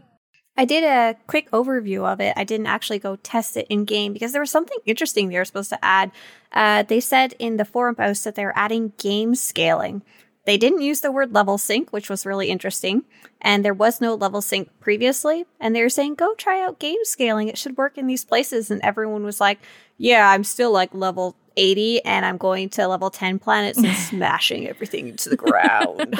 I 0.62 0.66
did 0.66 0.84
a 0.84 1.18
quick 1.26 1.50
overview 1.50 2.06
of 2.06 2.22
it. 2.22 2.36
I 2.38 2.44
didn't 2.44 2.68
actually 2.68 3.00
go 3.00 3.16
test 3.16 3.58
it 3.58 3.66
in 3.68 3.84
game 3.84 4.14
because 4.14 4.32
there 4.32 4.44
was 4.44 4.52
something 4.52 4.78
interesting 4.86 5.30
they 5.30 5.40
were 5.40 5.44
supposed 5.44 5.72
to 5.72 5.84
add. 5.84 6.12
Uh, 6.52 6.84
they 6.84 7.00
said 7.00 7.34
in 7.40 7.58
the 7.58 7.66
forum 7.66 7.96
post 7.96 8.24
that 8.26 8.36
they 8.36 8.46
were 8.46 8.56
adding 8.56 8.94
game 9.00 9.34
scaling. 9.34 10.04
They 10.46 10.58
didn't 10.58 10.82
use 10.82 11.02
the 11.02 11.12
word 11.12 11.34
level 11.34 11.58
sync, 11.58 11.94
which 11.94 12.10
was 12.10 12.26
really 12.26 12.50
interesting. 12.50 13.04
And 13.42 13.64
there 13.64 13.74
was 13.74 14.02
no 14.02 14.16
level 14.16 14.42
sync 14.42 14.70
previously. 14.80 15.46
And 15.60 15.76
they 15.76 15.84
were 15.84 15.90
saying, 15.90 16.16
go 16.16 16.34
try 16.36 16.62
out 16.62 16.80
game 16.80 17.04
scaling. 17.04 17.48
It 17.48 17.58
should 17.58 17.78
work 17.78 17.98
in 17.98 18.08
these 18.08 18.26
places. 18.26 18.72
And 18.72 18.82
everyone 18.82 19.24
was 19.24 19.40
like, 19.40 19.60
yeah, 19.98 20.30
I'm 20.30 20.44
still 20.44 20.72
like 20.72 20.94
level 20.96 21.36
80 21.58 22.04
and 22.06 22.26
I'm 22.26 22.38
going 22.38 22.70
to 22.70 22.88
level 22.88 23.10
10 23.10 23.40
planets 23.40 23.78
and 23.78 23.96
smashing 23.96 24.68
everything 24.68 25.08
into 25.10 25.30
the 25.30 25.38
ground. 25.38 26.20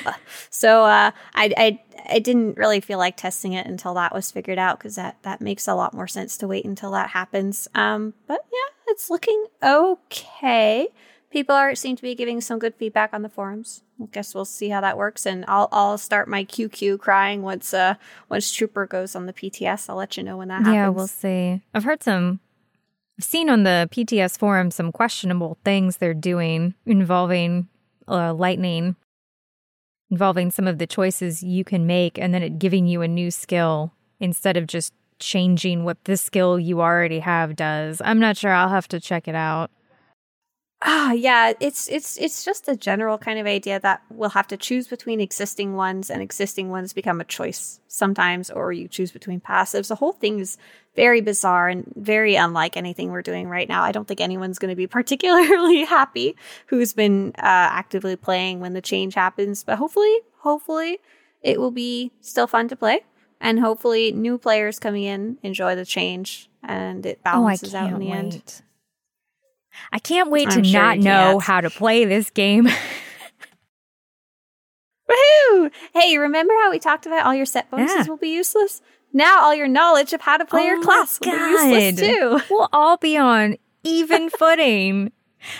so 0.50 0.84
uh, 0.84 1.12
I, 1.34 1.54
I, 1.56 1.80
I 2.10 2.18
didn't 2.18 2.58
really 2.58 2.80
feel 2.80 2.98
like 2.98 3.16
testing 3.16 3.52
it 3.54 3.66
until 3.66 3.94
that 3.94 4.12
was 4.12 4.30
figured 4.30 4.58
out 4.58 4.78
because 4.78 4.96
that, 4.96 5.16
that 5.22 5.40
makes 5.40 5.66
a 5.66 5.74
lot 5.74 5.94
more 5.94 6.08
sense 6.08 6.36
to 6.38 6.48
wait 6.48 6.64
until 6.64 6.90
that 6.92 7.10
happens. 7.10 7.68
Um, 7.74 8.14
but 8.26 8.44
yeah, 8.52 8.92
it's 8.92 9.08
looking 9.08 9.46
okay. 9.62 10.88
People 11.32 11.54
are 11.54 11.74
seem 11.74 11.96
to 11.96 12.02
be 12.02 12.14
giving 12.14 12.42
some 12.42 12.58
good 12.58 12.74
feedback 12.74 13.14
on 13.14 13.22
the 13.22 13.28
forums. 13.30 13.82
I 14.00 14.04
guess 14.12 14.34
we'll 14.34 14.44
see 14.44 14.68
how 14.68 14.82
that 14.82 14.98
works, 14.98 15.24
and 15.24 15.46
I'll 15.48 15.68
I'll 15.72 15.96
start 15.96 16.28
my 16.28 16.44
QQ 16.44 16.98
crying 16.98 17.40
once 17.40 17.72
uh 17.72 17.94
once 18.28 18.52
Trooper 18.52 18.86
goes 18.86 19.16
on 19.16 19.24
the 19.24 19.32
PTS. 19.32 19.88
I'll 19.88 19.96
let 19.96 20.18
you 20.18 20.22
know 20.22 20.36
when 20.36 20.48
that 20.48 20.58
happens. 20.58 20.74
yeah, 20.74 20.88
we'll 20.90 21.06
see. 21.06 21.62
I've 21.72 21.84
heard 21.84 22.02
some, 22.02 22.40
I've 23.18 23.24
seen 23.24 23.48
on 23.48 23.62
the 23.62 23.88
PTS 23.90 24.38
forum 24.38 24.70
some 24.70 24.92
questionable 24.92 25.56
things 25.64 25.96
they're 25.96 26.12
doing 26.12 26.74
involving 26.84 27.68
uh, 28.06 28.34
lightning, 28.34 28.96
involving 30.10 30.50
some 30.50 30.66
of 30.66 30.76
the 30.76 30.86
choices 30.86 31.42
you 31.42 31.64
can 31.64 31.86
make, 31.86 32.18
and 32.18 32.34
then 32.34 32.42
it 32.42 32.58
giving 32.58 32.86
you 32.86 33.00
a 33.00 33.08
new 33.08 33.30
skill 33.30 33.94
instead 34.20 34.58
of 34.58 34.66
just 34.66 34.92
changing 35.18 35.84
what 35.84 36.04
the 36.04 36.18
skill 36.18 36.58
you 36.58 36.82
already 36.82 37.20
have 37.20 37.56
does. 37.56 38.02
I'm 38.04 38.18
not 38.18 38.36
sure. 38.36 38.52
I'll 38.52 38.68
have 38.68 38.88
to 38.88 39.00
check 39.00 39.28
it 39.28 39.34
out. 39.34 39.70
Ah, 40.84 41.12
yeah, 41.12 41.52
it's 41.60 41.88
it's 41.88 42.16
it's 42.18 42.44
just 42.44 42.66
a 42.68 42.74
general 42.76 43.16
kind 43.16 43.38
of 43.38 43.46
idea 43.46 43.78
that 43.80 44.02
we'll 44.10 44.30
have 44.30 44.48
to 44.48 44.56
choose 44.56 44.88
between 44.88 45.20
existing 45.20 45.74
ones 45.76 46.10
and 46.10 46.20
existing 46.20 46.70
ones 46.70 46.92
become 46.92 47.20
a 47.20 47.24
choice 47.24 47.78
sometimes 47.86 48.50
or 48.50 48.72
you 48.72 48.88
choose 48.88 49.12
between 49.12 49.40
passives. 49.40 49.88
The 49.88 49.94
whole 49.94 50.12
thing 50.12 50.40
is 50.40 50.58
very 50.96 51.20
bizarre 51.20 51.68
and 51.68 51.84
very 51.94 52.34
unlike 52.34 52.76
anything 52.76 53.10
we're 53.12 53.22
doing 53.22 53.48
right 53.48 53.68
now. 53.68 53.82
I 53.84 53.92
don't 53.92 54.08
think 54.08 54.20
anyone's 54.20 54.58
going 54.58 54.70
to 54.70 54.76
be 54.76 54.86
particularly 54.98 55.84
happy 55.84 56.34
who's 56.66 56.92
been 56.92 57.28
uh, 57.38 57.42
actively 57.42 58.16
playing 58.16 58.58
when 58.58 58.72
the 58.72 58.82
change 58.82 59.14
happens, 59.14 59.62
but 59.62 59.78
hopefully, 59.78 60.16
hopefully 60.38 60.98
it 61.42 61.60
will 61.60 61.70
be 61.70 62.10
still 62.20 62.48
fun 62.48 62.66
to 62.68 62.76
play 62.76 63.02
and 63.40 63.60
hopefully 63.60 64.10
new 64.10 64.36
players 64.36 64.80
coming 64.80 65.04
in 65.04 65.38
enjoy 65.44 65.76
the 65.76 65.84
change 65.84 66.50
and 66.62 67.06
it 67.06 67.18
Oh, 67.20 67.24
balances 67.24 67.70
can't 67.72 67.86
out 67.86 67.92
in 67.94 68.00
the 68.00 68.10
wait. 68.10 68.18
end. 68.18 68.62
I 69.92 69.98
can't 69.98 70.30
wait 70.30 70.50
to 70.50 70.62
sure 70.64 70.80
not 70.80 70.98
know 70.98 71.38
how 71.38 71.60
to 71.60 71.70
play 71.70 72.04
this 72.04 72.30
game. 72.30 72.68
Woohoo! 75.10 75.70
Hey, 75.94 76.16
remember 76.18 76.54
how 76.62 76.70
we 76.70 76.78
talked 76.78 77.06
about 77.06 77.26
all 77.26 77.34
your 77.34 77.46
set 77.46 77.70
bonuses 77.70 77.96
Yeah. 77.98 78.06
will 78.08 78.16
be 78.16 78.30
useless? 78.30 78.80
Now 79.12 79.42
all 79.42 79.54
your 79.54 79.68
knowledge 79.68 80.12
of 80.12 80.22
how 80.22 80.36
to 80.38 80.44
play 80.44 80.62
Oh 80.62 80.66
your 80.66 80.82
class 80.82 81.18
will 81.20 81.32
be 81.32 81.36
useless 81.36 82.00
too. 82.00 82.40
we'll 82.50 82.68
all 82.72 82.96
be 82.96 83.16
on 83.16 83.56
even 83.84 84.30
footing. 84.38 85.12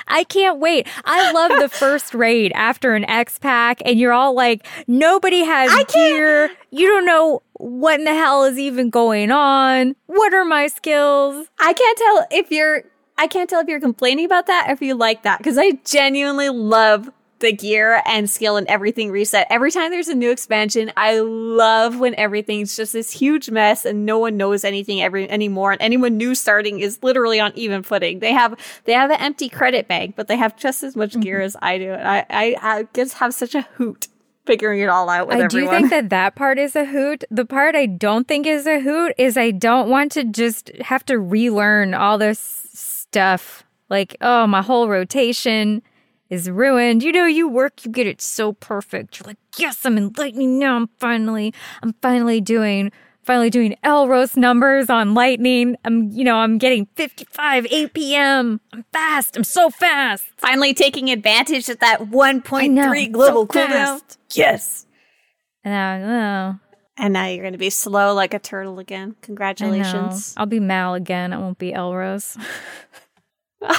I 0.07 0.23
can't 0.25 0.61
wait. 0.61 0.87
I 1.05 1.33
love 1.33 1.59
the 1.61 1.69
first 1.69 2.15
raid 2.15 2.53
after 2.55 2.95
an 2.95 3.05
X 3.11 3.41
pack, 3.41 3.83
and 3.85 3.99
you're 3.99 4.13
all 4.13 4.33
like, 4.33 4.65
nobody 4.87 5.41
has 5.43 5.73
I 5.73 5.83
can't- 5.85 5.93
gear. 5.93 6.51
You 6.71 6.87
don't 6.89 7.05
know 7.05 7.43
what 7.55 7.99
in 7.99 8.05
the 8.05 8.15
hell 8.15 8.45
is 8.45 8.59
even 8.61 8.91
going 8.91 9.33
on. 9.33 9.97
What 10.07 10.33
are 10.35 10.45
my 10.45 10.69
skills? 10.69 11.49
I 11.59 11.73
can't 11.73 11.99
tell 11.99 12.27
if 12.31 12.51
you're 12.53 12.85
I 13.23 13.29
can't 13.29 13.49
tell 13.49 13.61
if 13.61 13.69
you're 13.69 13.79
complaining 13.79 14.25
about 14.25 14.49
that 14.49 14.69
or 14.69 14.73
if 14.73 14.83
you 14.83 14.97
like 14.97 15.23
that 15.23 15.39
because 15.39 15.57
I 15.57 15.79
genuinely 15.85 16.49
love 16.49 17.09
the 17.39 17.53
gear 17.53 18.03
and 18.05 18.29
skill 18.29 18.57
and 18.57 18.67
everything 18.67 19.13
reset. 19.13 19.47
Every 19.49 19.71
time 19.71 19.93
there's 19.93 20.09
a 20.09 20.15
new 20.17 20.33
expansion, 20.33 20.91
I 20.97 21.21
love 21.21 22.01
when 22.01 22.17
everything's 22.17 22.75
just 22.75 22.93
this 22.93 23.13
huge 23.13 23.49
mess 23.49 23.85
and 23.85 24.05
no 24.05 24.19
one 24.19 24.37
knows 24.37 24.65
anything 24.65 25.01
every 25.01 25.31
anymore. 25.31 25.71
And 25.71 25.81
anyone 25.81 26.17
new 26.17 26.35
starting 26.35 26.81
is 26.81 27.01
literally 27.05 27.39
on 27.39 27.53
even 27.55 27.85
footing. 27.85 28.19
They 28.19 28.33
have 28.33 28.59
they 28.87 28.93
have 28.93 29.13
an 29.13 29.21
empty 29.21 29.49
credit 29.49 29.87
bank, 29.87 30.17
but 30.17 30.27
they 30.27 30.37
have 30.37 30.57
just 30.57 30.83
as 30.83 30.97
much 30.97 31.19
gear 31.21 31.39
mm-hmm. 31.39 31.47
as 31.47 31.57
I 31.63 31.79
do. 31.79 31.93
And 31.93 32.09
I, 32.09 32.27
I 32.29 32.57
I 32.61 32.89
just 32.93 33.19
have 33.19 33.35
such 33.35 33.55
a 33.55 33.63
hoot 33.77 34.09
figuring 34.47 34.81
it 34.81 34.89
all 34.89 35.09
out 35.09 35.29
with 35.29 35.37
I 35.37 35.43
everyone. 35.43 35.75
do 35.75 35.79
think 35.79 35.91
that 35.91 36.11
that 36.11 36.35
part 36.35 36.59
is 36.59 36.75
a 36.75 36.87
hoot. 36.87 37.23
The 37.31 37.45
part 37.45 37.77
I 37.77 37.87
don't 37.87 38.27
think 38.27 38.49
is 38.49 38.67
a 38.67 38.81
hoot 38.81 39.15
is 39.17 39.37
I 39.37 39.53
don't 39.53 39.89
want 39.89 40.11
to 40.13 40.25
just 40.25 40.73
have 40.81 41.05
to 41.07 41.21
relearn 41.21 41.95
all 41.95 42.19
this 42.19 42.63
stuff. 43.13 43.65
Like, 43.91 44.17
oh, 44.23 44.47
my 44.47 44.63
whole 44.63 44.89
rotation 44.89 45.83
is 46.31 46.49
ruined. 46.49 47.03
You 47.03 47.13
know, 47.13 47.27
you 47.27 47.47
work, 47.47 47.85
you 47.85 47.91
get 47.91 48.07
it 48.07 48.23
so 48.23 48.55
perfect. 48.55 49.21
You're 49.21 49.27
like, 49.27 49.37
yes, 49.59 49.85
I'm 49.85 49.99
in 49.99 50.13
lightning 50.17 50.59
now. 50.59 50.77
I'm 50.77 50.89
finally, 50.99 51.53
I'm 51.83 51.93
finally 52.01 52.41
doing, 52.41 52.91
finally 53.23 53.51
doing 53.51 53.77
Elros 53.85 54.35
numbers 54.35 54.89
on 54.89 55.13
lightning. 55.13 55.77
I'm, 55.85 56.11
you 56.11 56.25
know, 56.25 56.37
I'm 56.37 56.57
getting 56.57 56.89
55 56.95 57.65
APM. 57.65 58.61
I'm 58.73 58.85
fast. 58.95 59.37
I'm 59.37 59.45
so 59.45 59.69
fast. 59.69 60.25
Finally 60.39 60.73
taking 60.73 61.11
advantage 61.11 61.69
of 61.69 61.79
that 61.81 62.01
I 62.01 62.05
know, 62.67 62.91
1.3 62.91 63.13
global 63.13 63.43
so 63.43 63.47
cooldown. 63.47 64.01
Yes. 64.33 64.87
And 65.65 65.75
I, 65.75 66.01
oh, 66.01 66.72
And 66.97 67.15
now 67.15 67.27
you're 67.27 67.43
going 67.43 67.53
to 67.53 67.59
be 67.59 67.71
slow 67.71 68.15
like 68.15 68.35
a 68.35 68.39
turtle 68.39 68.79
again. 68.79 69.17
Congratulations. 69.23 70.35
I'll 70.37 70.47
be 70.47 70.61
Mal 70.61 70.95
again. 70.95 71.33
I 71.33 71.39
won't 71.39 71.59
be 71.59 71.73
Elrose. 71.73 72.37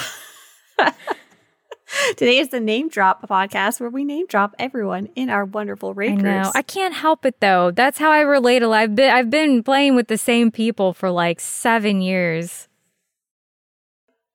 Today 2.16 2.38
is 2.38 2.48
the 2.48 2.60
name 2.60 2.88
drop 2.88 3.26
podcast 3.28 3.80
where 3.80 3.88
we 3.88 4.04
name 4.04 4.26
drop 4.26 4.54
everyone 4.58 5.08
in 5.14 5.30
our 5.30 5.44
wonderful 5.44 5.94
raid 5.94 6.12
I 6.12 6.14
know. 6.16 6.42
groups. 6.42 6.56
I 6.56 6.62
can't 6.62 6.92
help 6.94 7.24
it 7.24 7.40
though. 7.40 7.70
That's 7.70 7.98
how 7.98 8.10
I 8.10 8.20
relate 8.20 8.62
a. 8.62 8.68
I've 8.70 8.96
been 8.96 9.10
I've 9.10 9.30
been 9.30 9.62
playing 9.62 9.94
with 9.94 10.08
the 10.08 10.18
same 10.18 10.50
people 10.50 10.92
for 10.92 11.10
like 11.10 11.38
seven 11.38 12.00
years. 12.00 12.68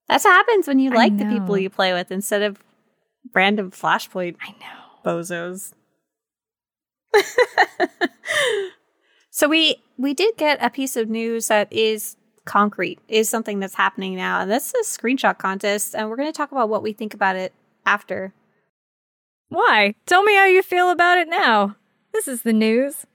That's 0.08 0.24
what 0.24 0.32
happens 0.32 0.68
when 0.68 0.80
you 0.80 0.90
like 0.92 1.18
the 1.18 1.26
people 1.26 1.58
you 1.58 1.70
play 1.70 1.94
with 1.94 2.12
instead 2.12 2.42
of 2.42 2.60
random 3.34 3.72
flashpoint 3.72 4.38
I 4.42 4.52
know. 4.52 4.80
bozos. 5.06 5.74
so 9.30 9.48
we 9.48 9.82
we 9.98 10.14
did 10.14 10.38
get 10.38 10.64
a 10.64 10.70
piece 10.70 10.96
of 10.96 11.10
news 11.10 11.48
that 11.48 11.72
is 11.72 12.16
concrete, 12.46 13.00
is 13.08 13.30
something 13.30 13.60
that's 13.60 13.76
happening 13.76 14.16
now, 14.16 14.42
and 14.42 14.50
that's 14.50 14.74
a 14.74 14.84
screenshot 14.84 15.38
contest, 15.38 15.96
and 15.96 16.10
we're 16.10 16.16
going 16.16 16.32
to 16.32 16.38
talk 16.38 16.52
about 16.52 16.70
what 16.70 16.84
we 16.84 16.94
think 16.94 17.14
about 17.14 17.36
it 17.36 17.54
after. 17.86 18.34
Why? 19.50 19.96
Tell 20.06 20.24
me 20.24 20.36
how 20.36 20.46
you 20.46 20.62
feel 20.62 20.90
about 20.90 21.18
it 21.18 21.28
now. 21.28 21.76
This 22.14 22.28
is 22.28 22.42
the 22.44 22.54
news. 22.54 23.06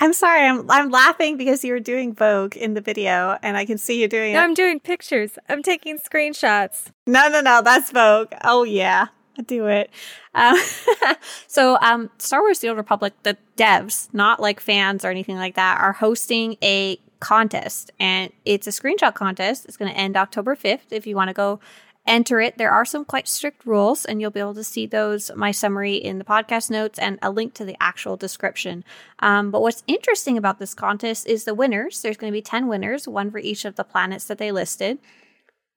I'm 0.00 0.12
sorry, 0.12 0.44
I'm 0.44 0.68
I'm 0.70 0.90
laughing 0.90 1.36
because 1.36 1.64
you 1.64 1.72
were 1.72 1.80
doing 1.80 2.14
Vogue 2.14 2.56
in 2.56 2.74
the 2.74 2.80
video, 2.80 3.38
and 3.42 3.56
I 3.56 3.64
can 3.64 3.78
see 3.78 4.00
you 4.00 4.08
doing 4.08 4.34
it. 4.34 4.38
I'm 4.38 4.54
doing 4.54 4.80
pictures. 4.80 5.38
I'm 5.48 5.62
taking 5.62 5.98
screenshots. 5.98 6.90
No, 7.06 7.28
no, 7.28 7.40
no, 7.40 7.62
that's 7.62 7.92
Vogue. 7.92 8.32
Oh 8.42 8.64
yeah, 8.64 9.06
do 9.46 9.66
it. 9.66 9.90
Um, 10.34 10.58
so, 11.46 11.78
um, 11.80 12.10
Star 12.18 12.40
Wars: 12.40 12.58
The 12.58 12.68
Old 12.68 12.76
Republic, 12.76 13.14
the 13.22 13.36
devs, 13.56 14.08
not 14.12 14.40
like 14.40 14.60
fans 14.60 15.04
or 15.04 15.10
anything 15.10 15.36
like 15.36 15.54
that, 15.56 15.80
are 15.80 15.92
hosting 15.92 16.56
a 16.62 16.98
contest, 17.20 17.90
and 17.98 18.32
it's 18.44 18.66
a 18.66 18.70
screenshot 18.70 19.14
contest. 19.14 19.64
It's 19.66 19.76
going 19.76 19.92
to 19.92 19.98
end 19.98 20.16
October 20.16 20.54
fifth. 20.54 20.92
If 20.92 21.06
you 21.06 21.16
want 21.16 21.28
to 21.28 21.34
go 21.34 21.60
enter 22.06 22.38
it, 22.38 22.58
there 22.58 22.70
are 22.70 22.84
some 22.84 23.04
quite 23.04 23.26
strict 23.26 23.64
rules, 23.64 24.04
and 24.04 24.20
you'll 24.20 24.30
be 24.30 24.40
able 24.40 24.54
to 24.54 24.64
see 24.64 24.86
those. 24.86 25.30
My 25.34 25.50
summary 25.50 25.94
in 25.94 26.18
the 26.18 26.24
podcast 26.24 26.70
notes 26.70 26.98
and 26.98 27.18
a 27.22 27.30
link 27.30 27.54
to 27.54 27.64
the 27.64 27.76
actual 27.80 28.16
description. 28.16 28.84
Um, 29.20 29.50
but 29.50 29.62
what's 29.62 29.82
interesting 29.86 30.36
about 30.36 30.58
this 30.58 30.74
contest 30.74 31.26
is 31.26 31.44
the 31.44 31.54
winners. 31.54 32.02
There's 32.02 32.16
going 32.16 32.32
to 32.32 32.36
be 32.36 32.42
ten 32.42 32.68
winners, 32.68 33.08
one 33.08 33.30
for 33.30 33.38
each 33.38 33.64
of 33.64 33.76
the 33.76 33.84
planets 33.84 34.24
that 34.26 34.38
they 34.38 34.52
listed 34.52 34.98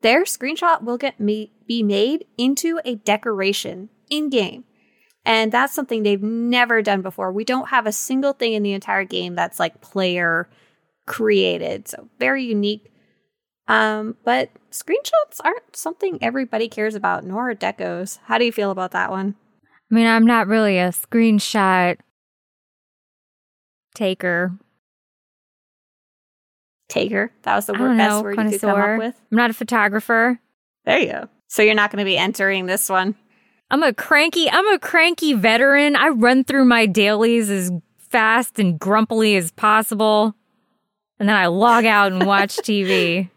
their 0.02 0.24
screenshot 0.24 0.84
will 0.84 0.98
get 0.98 1.18
be 1.26 1.84
made 1.84 2.26
into 2.38 2.80
a 2.86 2.96
decoration 2.96 3.90
in 4.10 4.30
game. 4.30 4.64
And 5.26 5.52
that's 5.52 5.74
something 5.74 6.04
they've 6.04 6.24
never 6.24 6.82
done 6.82 7.02
before. 7.02 7.34
We 7.34 7.44
don't 7.44 7.70
have 7.70 7.86
a 7.86 7.92
single 7.92 8.32
thing 8.32 8.54
in 8.54 8.64
the 8.64 8.72
entire 8.72 9.04
game 9.04 9.36
that's 9.36 9.60
like 9.60 9.82
player 9.82 10.50
created. 11.06 11.88
So 11.88 12.08
very 12.20 12.46
unique. 12.46 12.90
Um, 13.68 14.16
but 14.24 14.50
screenshots 14.72 15.42
aren't 15.44 15.76
something 15.76 16.18
everybody 16.22 16.70
cares 16.70 16.96
about, 16.96 17.26
nor 17.26 17.54
decos. 17.54 18.20
How 18.26 18.38
do 18.38 18.46
you 18.46 18.54
feel 18.54 18.72
about 18.72 18.92
that 18.92 19.12
one? 19.12 19.36
I 19.92 19.96
mean, 19.96 20.08
I'm 20.08 20.26
not 20.26 20.48
really 20.48 20.80
a 20.80 20.90
screenshot 20.90 21.98
taker. 23.94 24.58
Taker. 26.88 27.32
That 27.44 27.56
was 27.56 27.66
the 27.66 27.74
word, 27.74 27.98
best 27.98 28.18
know, 28.18 28.22
word 28.22 28.38
you 28.38 28.50
could 28.52 28.62
come 28.62 28.80
up 28.80 29.00
with. 29.00 29.16
I'm 29.32 29.38
not 29.38 29.50
a 29.50 29.54
photographer. 29.54 30.40
There 30.86 31.00
you 31.00 31.12
go. 31.12 31.30
So 31.48 31.62
you're 31.62 31.76
not 31.76 31.92
going 31.92 32.00
to 32.00 32.06
be 32.06 32.18
entering 32.18 32.66
this 32.66 32.90
one. 32.90 33.16
I'm 33.70 33.84
a 33.84 33.94
cranky, 33.94 34.50
I'm 34.50 34.68
a 34.70 34.80
cranky 34.80 35.34
veteran. 35.34 35.96
I 35.96 36.10
run 36.10 36.44
through 36.46 36.66
my 36.66 36.86
dailies 36.86 37.50
as 37.50 37.72
fast 37.98 38.60
and 38.60 38.80
grumpily 38.80 39.36
as 39.36 39.52
possible. 39.52 40.34
And 41.20 41.28
then 41.28 41.36
I 41.36 41.48
log 41.48 41.86
out 41.86 42.12
and 42.12 42.26
watch 42.26 42.56
TV. 42.58 43.30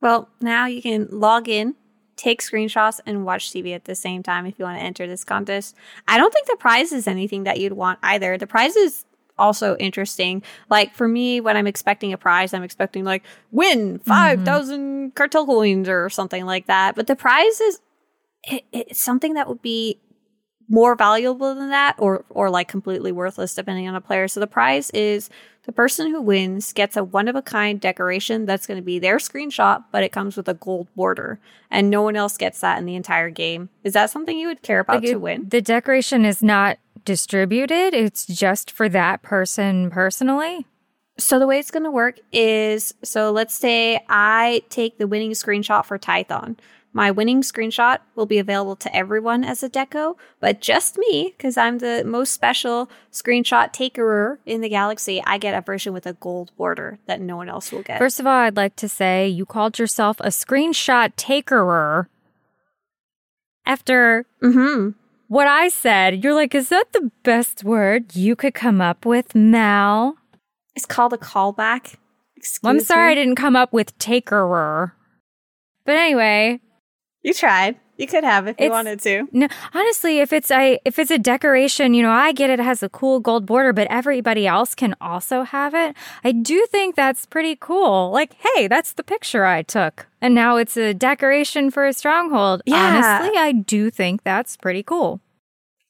Well, 0.00 0.28
now 0.40 0.66
you 0.66 0.82
can 0.82 1.08
log 1.10 1.48
in, 1.48 1.74
take 2.16 2.42
screenshots, 2.42 3.00
and 3.06 3.24
watch 3.24 3.50
TV 3.50 3.74
at 3.74 3.84
the 3.84 3.94
same 3.94 4.22
time 4.22 4.46
if 4.46 4.58
you 4.58 4.64
want 4.64 4.78
to 4.78 4.84
enter 4.84 5.06
this 5.06 5.24
contest. 5.24 5.74
I 6.06 6.18
don't 6.18 6.32
think 6.32 6.46
the 6.46 6.56
prize 6.56 6.92
is 6.92 7.08
anything 7.08 7.44
that 7.44 7.58
you'd 7.58 7.72
want 7.72 7.98
either. 8.02 8.36
The 8.36 8.46
prize 8.46 8.76
is 8.76 9.04
also 9.38 9.76
interesting. 9.76 10.42
Like 10.70 10.94
for 10.94 11.08
me, 11.08 11.40
when 11.40 11.56
I'm 11.56 11.66
expecting 11.66 12.12
a 12.12 12.18
prize, 12.18 12.52
I'm 12.54 12.62
expecting 12.62 13.04
like 13.04 13.24
win 13.50 13.98
5,000 14.00 14.44
mm-hmm. 14.80 15.08
cartel 15.10 15.46
coins 15.46 15.88
or 15.88 16.08
something 16.10 16.44
like 16.44 16.66
that. 16.66 16.94
But 16.94 17.06
the 17.06 17.16
prize 17.16 17.60
is 17.60 17.80
it, 18.44 18.64
it's 18.72 19.00
something 19.00 19.34
that 19.34 19.48
would 19.48 19.62
be 19.62 20.00
more 20.68 20.94
valuable 20.94 21.54
than 21.54 21.70
that 21.70 21.94
or 21.98 22.24
or 22.28 22.50
like 22.50 22.68
completely 22.68 23.10
worthless 23.10 23.54
depending 23.54 23.88
on 23.88 23.94
a 23.94 24.00
player. 24.00 24.28
So 24.28 24.40
the 24.40 24.46
prize 24.46 24.90
is 24.90 25.30
the 25.64 25.72
person 25.72 26.10
who 26.10 26.22
wins 26.22 26.72
gets 26.72 26.96
a 26.96 27.04
one 27.04 27.28
of 27.28 27.36
a 27.36 27.42
kind 27.42 27.80
decoration 27.80 28.46
that's 28.46 28.66
going 28.66 28.78
to 28.78 28.84
be 28.84 28.98
their 28.98 29.18
screenshot, 29.18 29.84
but 29.92 30.02
it 30.02 30.12
comes 30.12 30.36
with 30.36 30.48
a 30.48 30.54
gold 30.54 30.88
border, 30.94 31.38
and 31.70 31.90
no 31.90 32.00
one 32.00 32.16
else 32.16 32.38
gets 32.38 32.60
that 32.60 32.78
in 32.78 32.86
the 32.86 32.94
entire 32.94 33.28
game. 33.28 33.68
Is 33.84 33.92
that 33.92 34.08
something 34.08 34.38
you 34.38 34.48
would 34.48 34.62
care 34.62 34.80
about 34.80 35.02
Like, 35.02 35.04
to 35.04 35.10
it- 35.10 35.20
win? 35.20 35.48
The 35.48 35.60
decoration 35.60 36.24
is 36.24 36.42
not 36.42 36.78
distributed, 37.04 37.94
it's 37.94 38.26
just 38.26 38.70
for 38.70 38.88
that 38.88 39.22
person 39.22 39.90
personally. 39.90 40.66
So 41.18 41.38
the 41.38 41.46
way 41.46 41.58
it's 41.58 41.72
going 41.72 41.84
to 41.84 41.90
work 41.90 42.20
is 42.32 42.94
so 43.02 43.32
let's 43.32 43.54
say 43.54 44.00
I 44.08 44.62
take 44.68 44.98
the 44.98 45.08
winning 45.08 45.32
screenshot 45.32 45.84
for 45.84 45.98
Tython. 45.98 46.56
My 46.92 47.10
winning 47.10 47.42
screenshot 47.42 47.98
will 48.14 48.26
be 48.26 48.38
available 48.38 48.74
to 48.76 48.96
everyone 48.96 49.44
as 49.44 49.62
a 49.62 49.68
deco, 49.68 50.16
but 50.40 50.60
just 50.60 50.96
me, 50.96 51.34
because 51.36 51.56
I'm 51.56 51.78
the 51.78 52.02
most 52.04 52.32
special 52.32 52.90
screenshot 53.12 53.72
takerer 53.72 54.38
in 54.46 54.62
the 54.62 54.68
galaxy, 54.68 55.22
I 55.26 55.38
get 55.38 55.54
a 55.54 55.60
version 55.60 55.92
with 55.92 56.06
a 56.06 56.14
gold 56.14 56.50
border 56.56 56.98
that 57.06 57.20
no 57.20 57.36
one 57.36 57.48
else 57.48 57.70
will 57.70 57.82
get. 57.82 57.98
First 57.98 58.20
of 58.20 58.26
all, 58.26 58.32
I'd 58.32 58.56
like 58.56 58.74
to 58.76 58.88
say 58.88 59.28
you 59.28 59.44
called 59.44 59.78
yourself 59.78 60.18
a 60.20 60.28
screenshot 60.28 61.14
takerer. 61.16 62.06
After 63.66 64.24
mm-hmm. 64.42 64.97
What 65.28 65.46
I 65.46 65.68
said, 65.68 66.24
you're 66.24 66.34
like, 66.34 66.54
is 66.54 66.70
that 66.70 66.92
the 66.92 67.10
best 67.22 67.62
word 67.62 68.16
you 68.16 68.34
could 68.34 68.54
come 68.54 68.80
up 68.80 69.06
with, 69.06 69.34
Mal? 69.34 70.16
It's 70.74 70.86
called 70.86 71.12
a 71.12 71.18
callback. 71.18 71.96
Excuse 72.36 72.60
Well, 72.62 72.72
I'm 72.72 72.80
sorry 72.80 73.12
I 73.12 73.14
didn't 73.14 73.36
come 73.36 73.56
up 73.56 73.72
with 73.72 73.96
takerer. 73.98 74.92
But 75.84 75.96
anyway, 75.96 76.60
You 77.22 77.34
tried. 77.34 77.76
You 77.98 78.06
could 78.06 78.22
have 78.24 78.46
if 78.46 78.56
you 78.58 78.66
It's- 78.66 78.70
wanted 78.70 79.00
to. 79.00 79.28
no, 79.32 79.48
honestly, 79.74 80.20
if 80.20 80.32
it's 80.32 80.50
a 80.52 80.78
if 80.84 80.98
it's 80.98 81.10
a 81.10 81.18
decoration, 81.18 81.94
you 81.94 82.02
know, 82.02 82.12
I 82.12 82.32
get 82.32 82.48
it 82.48 82.60
has 82.60 82.82
a 82.82 82.88
cool 82.88 83.18
gold 83.20 83.44
border, 83.44 83.72
but 83.72 83.88
everybody 83.90 84.46
else 84.46 84.74
can 84.76 84.94
also 85.00 85.42
have 85.42 85.74
it. 85.74 85.96
I 86.22 86.30
do 86.32 86.64
think 86.70 86.94
that's 86.94 87.26
pretty 87.26 87.56
cool. 87.56 88.10
Like, 88.12 88.34
hey, 88.38 88.68
that's 88.68 88.92
the 88.92 89.02
picture 89.02 89.44
I 89.44 89.62
took, 89.62 90.06
and 90.22 90.32
now 90.34 90.56
it's 90.56 90.76
a 90.76 90.94
decoration 90.94 91.70
for 91.72 91.84
a 91.86 91.92
stronghold. 91.92 92.62
Yeah. 92.66 93.18
Honestly, 93.20 93.36
I 93.36 93.52
do 93.52 93.90
think 93.90 94.22
that's 94.22 94.56
pretty 94.56 94.82
cool. 94.84 95.20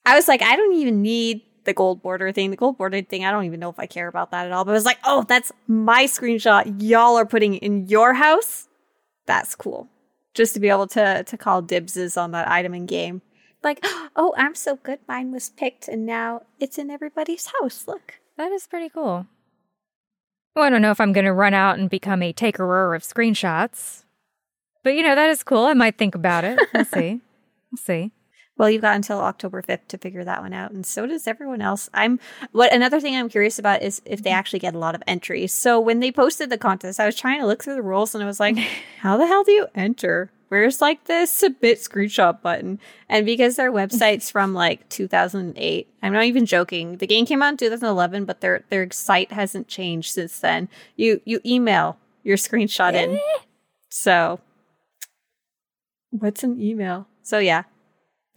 I 0.07 0.17
was 0.17 0.27
like, 0.29 0.41
I 0.41 0.57
don't 0.57 0.73
even 0.73 1.03
need 1.03 1.43
the 1.65 1.75
gold 1.75 2.01
border 2.03 2.33
thing. 2.33 2.51
The 2.51 2.57
gold 2.57 2.79
border 2.79 3.03
thing, 3.03 3.27
I 3.27 3.31
don't 3.31 3.45
even 3.45 3.61
know 3.61 3.69
if 3.69 3.79
I 3.79 3.85
care 3.85 4.09
about 4.09 4.31
that 4.31 4.47
at 4.47 4.53
all. 4.53 4.65
But 4.65 4.71
I 4.71 4.75
was 4.75 4.87
like, 4.87 4.99
oh, 5.05 5.25
that's 5.29 5.53
my 5.67 6.05
screenshot 6.05 6.77
y'all 6.81 7.19
are 7.19 7.27
putting 7.27 7.57
in 7.57 7.87
your 7.89 8.15
house. 8.15 8.67
That's 9.27 9.55
cool. 9.55 9.89
Just 10.39 10.55
to 10.55 10.61
be 10.61 10.69
able 10.69 10.87
to 10.87 11.25
to 11.25 11.37
call 11.37 11.63
dibses 11.63 12.17
on 12.17 12.31
that 12.31 12.49
item 12.49 12.73
in 12.73 12.87
game. 12.87 13.23
Like, 13.65 13.81
oh, 14.17 14.33
I'm 14.37 14.55
so 14.55 14.77
good. 14.77 15.01
Mine 15.09 15.33
was 15.33 15.51
picked 15.51 15.89
and 15.89 16.07
now 16.07 16.43
it's 16.61 16.79
in 16.79 16.91
everybody's 16.91 17.51
house. 17.61 17.89
Look. 17.89 18.21
That 18.37 18.53
is 18.53 18.69
pretty 18.69 18.89
cool. 18.89 19.27
Well, 20.55 20.65
I 20.65 20.71
don't 20.71 20.81
know 20.81 20.93
if 20.93 21.01
I'm 21.01 21.13
going 21.13 21.25
to 21.25 21.33
run 21.33 21.55
out 21.55 21.77
and 21.77 21.91
become 21.91 22.23
a 22.23 22.33
takerer 22.33 22.95
of 22.95 23.03
screenshots, 23.03 24.05
but 24.85 24.95
you 24.95 25.03
know 25.03 25.17
that 25.17 25.29
is 25.29 25.43
cool. 25.43 25.65
I 25.65 25.75
might 25.75 25.99
think 25.99 26.15
about 26.15 26.45
it. 26.45 26.61
We'll 26.73 26.85
see. 26.95 27.21
We'll 27.73 27.79
see. 27.79 28.13
Well, 28.59 28.69
you've 28.69 28.83
got 28.83 28.97
until 28.97 29.21
October 29.21 29.63
5th 29.63 29.87
to 29.89 29.99
figure 29.99 30.25
that 30.25 30.43
one 30.43 30.53
out, 30.53 30.73
and 30.73 30.85
so 30.85 31.07
does 31.07 31.29
everyone 31.29 31.63
else. 31.63 31.89
I'm 31.95 32.19
what 32.53 32.73
another 32.73 33.01
thing 33.01 33.17
I'm 33.17 33.29
curious 33.29 33.59
about 33.59 33.83
is 33.83 34.03
if 34.05 34.23
they 34.23 34.31
mm-hmm. 34.31 34.39
actually 34.39 34.59
get 34.59 34.75
a 34.75 34.79
lot 34.79 34.97
of 34.97 35.03
entries. 35.07 35.53
So 35.53 35.79
when 35.79 36.01
they 36.01 36.11
posted 36.11 36.51
the 36.51 36.59
contest, 36.59 36.99
I 36.99 37.07
was 37.07 37.17
trying 37.17 37.41
to 37.41 37.47
look 37.47 37.63
through 37.63 37.75
the 37.75 37.83
rules 37.83 38.15
and 38.15 38.23
I 38.23 38.27
was 38.27 38.41
like, 38.41 38.59
how 39.01 39.17
the 39.17 39.27
hell 39.27 39.45
do 39.45 39.53
you 39.53 39.69
enter? 39.75 40.31
Where's 40.49 40.81
like 40.81 41.05
the 41.05 41.27
submit 41.27 41.79
screenshot 41.79 42.41
button? 42.41 42.81
And 43.09 43.27
because 43.27 43.57
their 43.57 43.71
website's 43.71 44.31
from 44.33 44.55
like 44.55 44.89
2008, 44.89 45.89
I'm 46.03 46.13
not 46.13 46.25
even 46.25 46.47
joking. 46.47 46.97
The 46.97 47.07
game 47.07 47.27
came 47.27 47.43
out 47.43 47.51
in 47.51 47.57
2011, 47.59 48.25
but 48.25 48.41
their 48.41 48.65
their 48.71 48.91
site 48.91 49.31
hasn't 49.31 49.69
changed 49.69 50.11
since 50.11 50.41
then. 50.41 50.69
You 50.97 51.21
you 51.25 51.41
email 51.45 51.99
your 52.25 52.37
screenshot 52.37 52.95
in. 52.95 53.17
Eh. 53.17 53.39
So 53.91 54.41
what's 56.11 56.43
an 56.43 56.61
email? 56.61 57.07
So 57.23 57.39
yeah, 57.39 57.65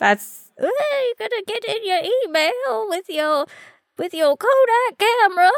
that's 0.02 0.50
You're 0.60 0.72
gonna 1.20 1.44
get 1.46 1.64
in 1.64 1.86
your 1.86 2.00
email 2.00 2.88
with 2.90 3.08
your 3.08 3.46
with 4.00 4.16
your 4.16 4.36
Kodak 4.36 4.98
camera, 4.98 5.52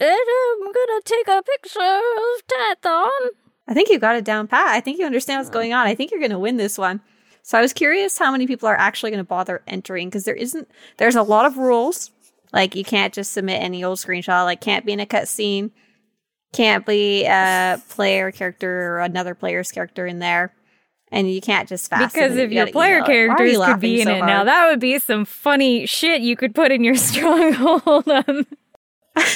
and 0.00 0.10
I'm 0.10 0.72
gonna 0.72 1.00
take 1.04 1.28
a 1.28 1.40
picture 1.42 1.80
of 1.80 2.42
Tython. 2.48 3.28
I 3.68 3.74
think 3.74 3.88
you 3.88 4.00
got 4.00 4.16
it 4.16 4.24
down 4.24 4.48
pat. 4.48 4.66
I 4.66 4.80
think 4.80 4.98
you 4.98 5.06
understand 5.06 5.38
what's 5.38 5.50
going 5.50 5.72
on. 5.72 5.86
I 5.86 5.94
think 5.94 6.10
you're 6.10 6.20
going 6.20 6.32
to 6.32 6.38
win 6.38 6.56
this 6.56 6.78
one. 6.78 7.02
So 7.42 7.58
I 7.58 7.60
was 7.60 7.74
curious 7.74 8.18
how 8.18 8.32
many 8.32 8.46
people 8.46 8.66
are 8.66 8.76
actually 8.76 9.10
going 9.10 9.22
to 9.22 9.28
bother 9.28 9.62
entering 9.66 10.08
because 10.08 10.24
there 10.24 10.34
isn't. 10.34 10.68
There's 10.96 11.16
a 11.16 11.22
lot 11.22 11.44
of 11.44 11.58
rules. 11.58 12.10
Like 12.50 12.74
you 12.74 12.82
can't 12.82 13.12
just 13.12 13.32
submit 13.32 13.62
any 13.62 13.84
old 13.84 13.98
screenshot. 13.98 14.44
Like 14.44 14.62
can't 14.62 14.86
be 14.86 14.92
in 14.92 15.00
a 15.00 15.06
cutscene. 15.06 15.70
Can't 16.54 16.86
be 16.86 17.26
a 17.26 17.80
player 17.90 18.32
character 18.32 18.94
or 18.94 19.00
another 19.00 19.34
player's 19.34 19.70
character 19.70 20.06
in 20.06 20.18
there. 20.18 20.54
And 21.10 21.30
you 21.30 21.40
can't 21.40 21.68
just 21.68 21.88
fast 21.88 22.14
Because 22.14 22.36
if 22.36 22.50
You 22.50 22.58
your 22.58 22.66
player 22.68 22.98
email 22.98 23.04
it. 23.04 23.08
Why 23.08 23.14
are 23.14 23.26
characters 23.26 23.52
you 23.52 23.64
could 23.64 23.80
be 23.80 24.00
in 24.00 24.06
so 24.06 24.14
it 24.14 24.20
now, 24.20 24.44
that 24.44 24.68
would 24.68 24.80
be 24.80 24.98
some 24.98 25.24
funny 25.24 25.86
shit 25.86 26.20
you 26.20 26.36
could 26.36 26.54
put 26.54 26.70
in 26.70 26.84
your 26.84 26.96
stronghold. 26.96 28.08
Um, 28.08 28.46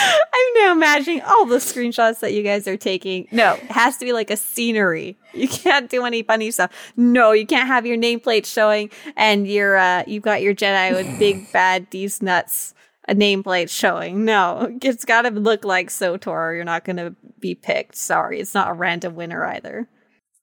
I'm 0.00 0.54
now 0.62 0.72
imagining 0.72 1.22
all 1.22 1.46
the 1.46 1.56
screenshots 1.56 2.20
that 2.20 2.32
you 2.32 2.42
guys 2.42 2.68
are 2.68 2.76
taking. 2.76 3.26
No, 3.32 3.54
it 3.54 3.62
has 3.70 3.96
to 3.98 4.04
be 4.04 4.12
like 4.12 4.30
a 4.30 4.36
scenery. 4.36 5.16
You 5.32 5.48
can't 5.48 5.90
do 5.90 6.04
any 6.04 6.22
funny 6.22 6.50
stuff. 6.50 6.70
No, 6.96 7.32
you 7.32 7.46
can't 7.46 7.66
have 7.66 7.84
your 7.86 7.96
nameplate 7.96 8.46
showing 8.46 8.90
and 9.16 9.46
your 9.48 9.76
uh 9.76 10.04
you've 10.06 10.22
got 10.22 10.42
your 10.42 10.54
Jedi 10.54 10.92
with 10.92 11.18
big 11.18 11.50
bad 11.52 11.88
these 11.90 12.22
nuts 12.22 12.74
a 13.08 13.14
nameplate 13.14 13.70
showing. 13.70 14.24
No, 14.24 14.78
it's 14.82 15.04
got 15.04 15.22
to 15.22 15.30
look 15.30 15.64
like 15.64 15.88
SWTOR 15.88 16.28
or 16.28 16.54
you're 16.54 16.64
not 16.64 16.84
going 16.84 16.98
to 16.98 17.16
be 17.40 17.54
picked. 17.54 17.96
Sorry, 17.96 18.38
it's 18.38 18.54
not 18.54 18.70
a 18.70 18.74
random 18.74 19.14
winner 19.14 19.44
either. 19.44 19.88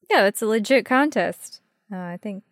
yeah, 0.10 0.26
it's 0.26 0.42
a 0.42 0.48
legit 0.48 0.86
contest. 0.86 1.62
Uh, 1.94 1.98
I 1.98 2.18
think 2.22 2.44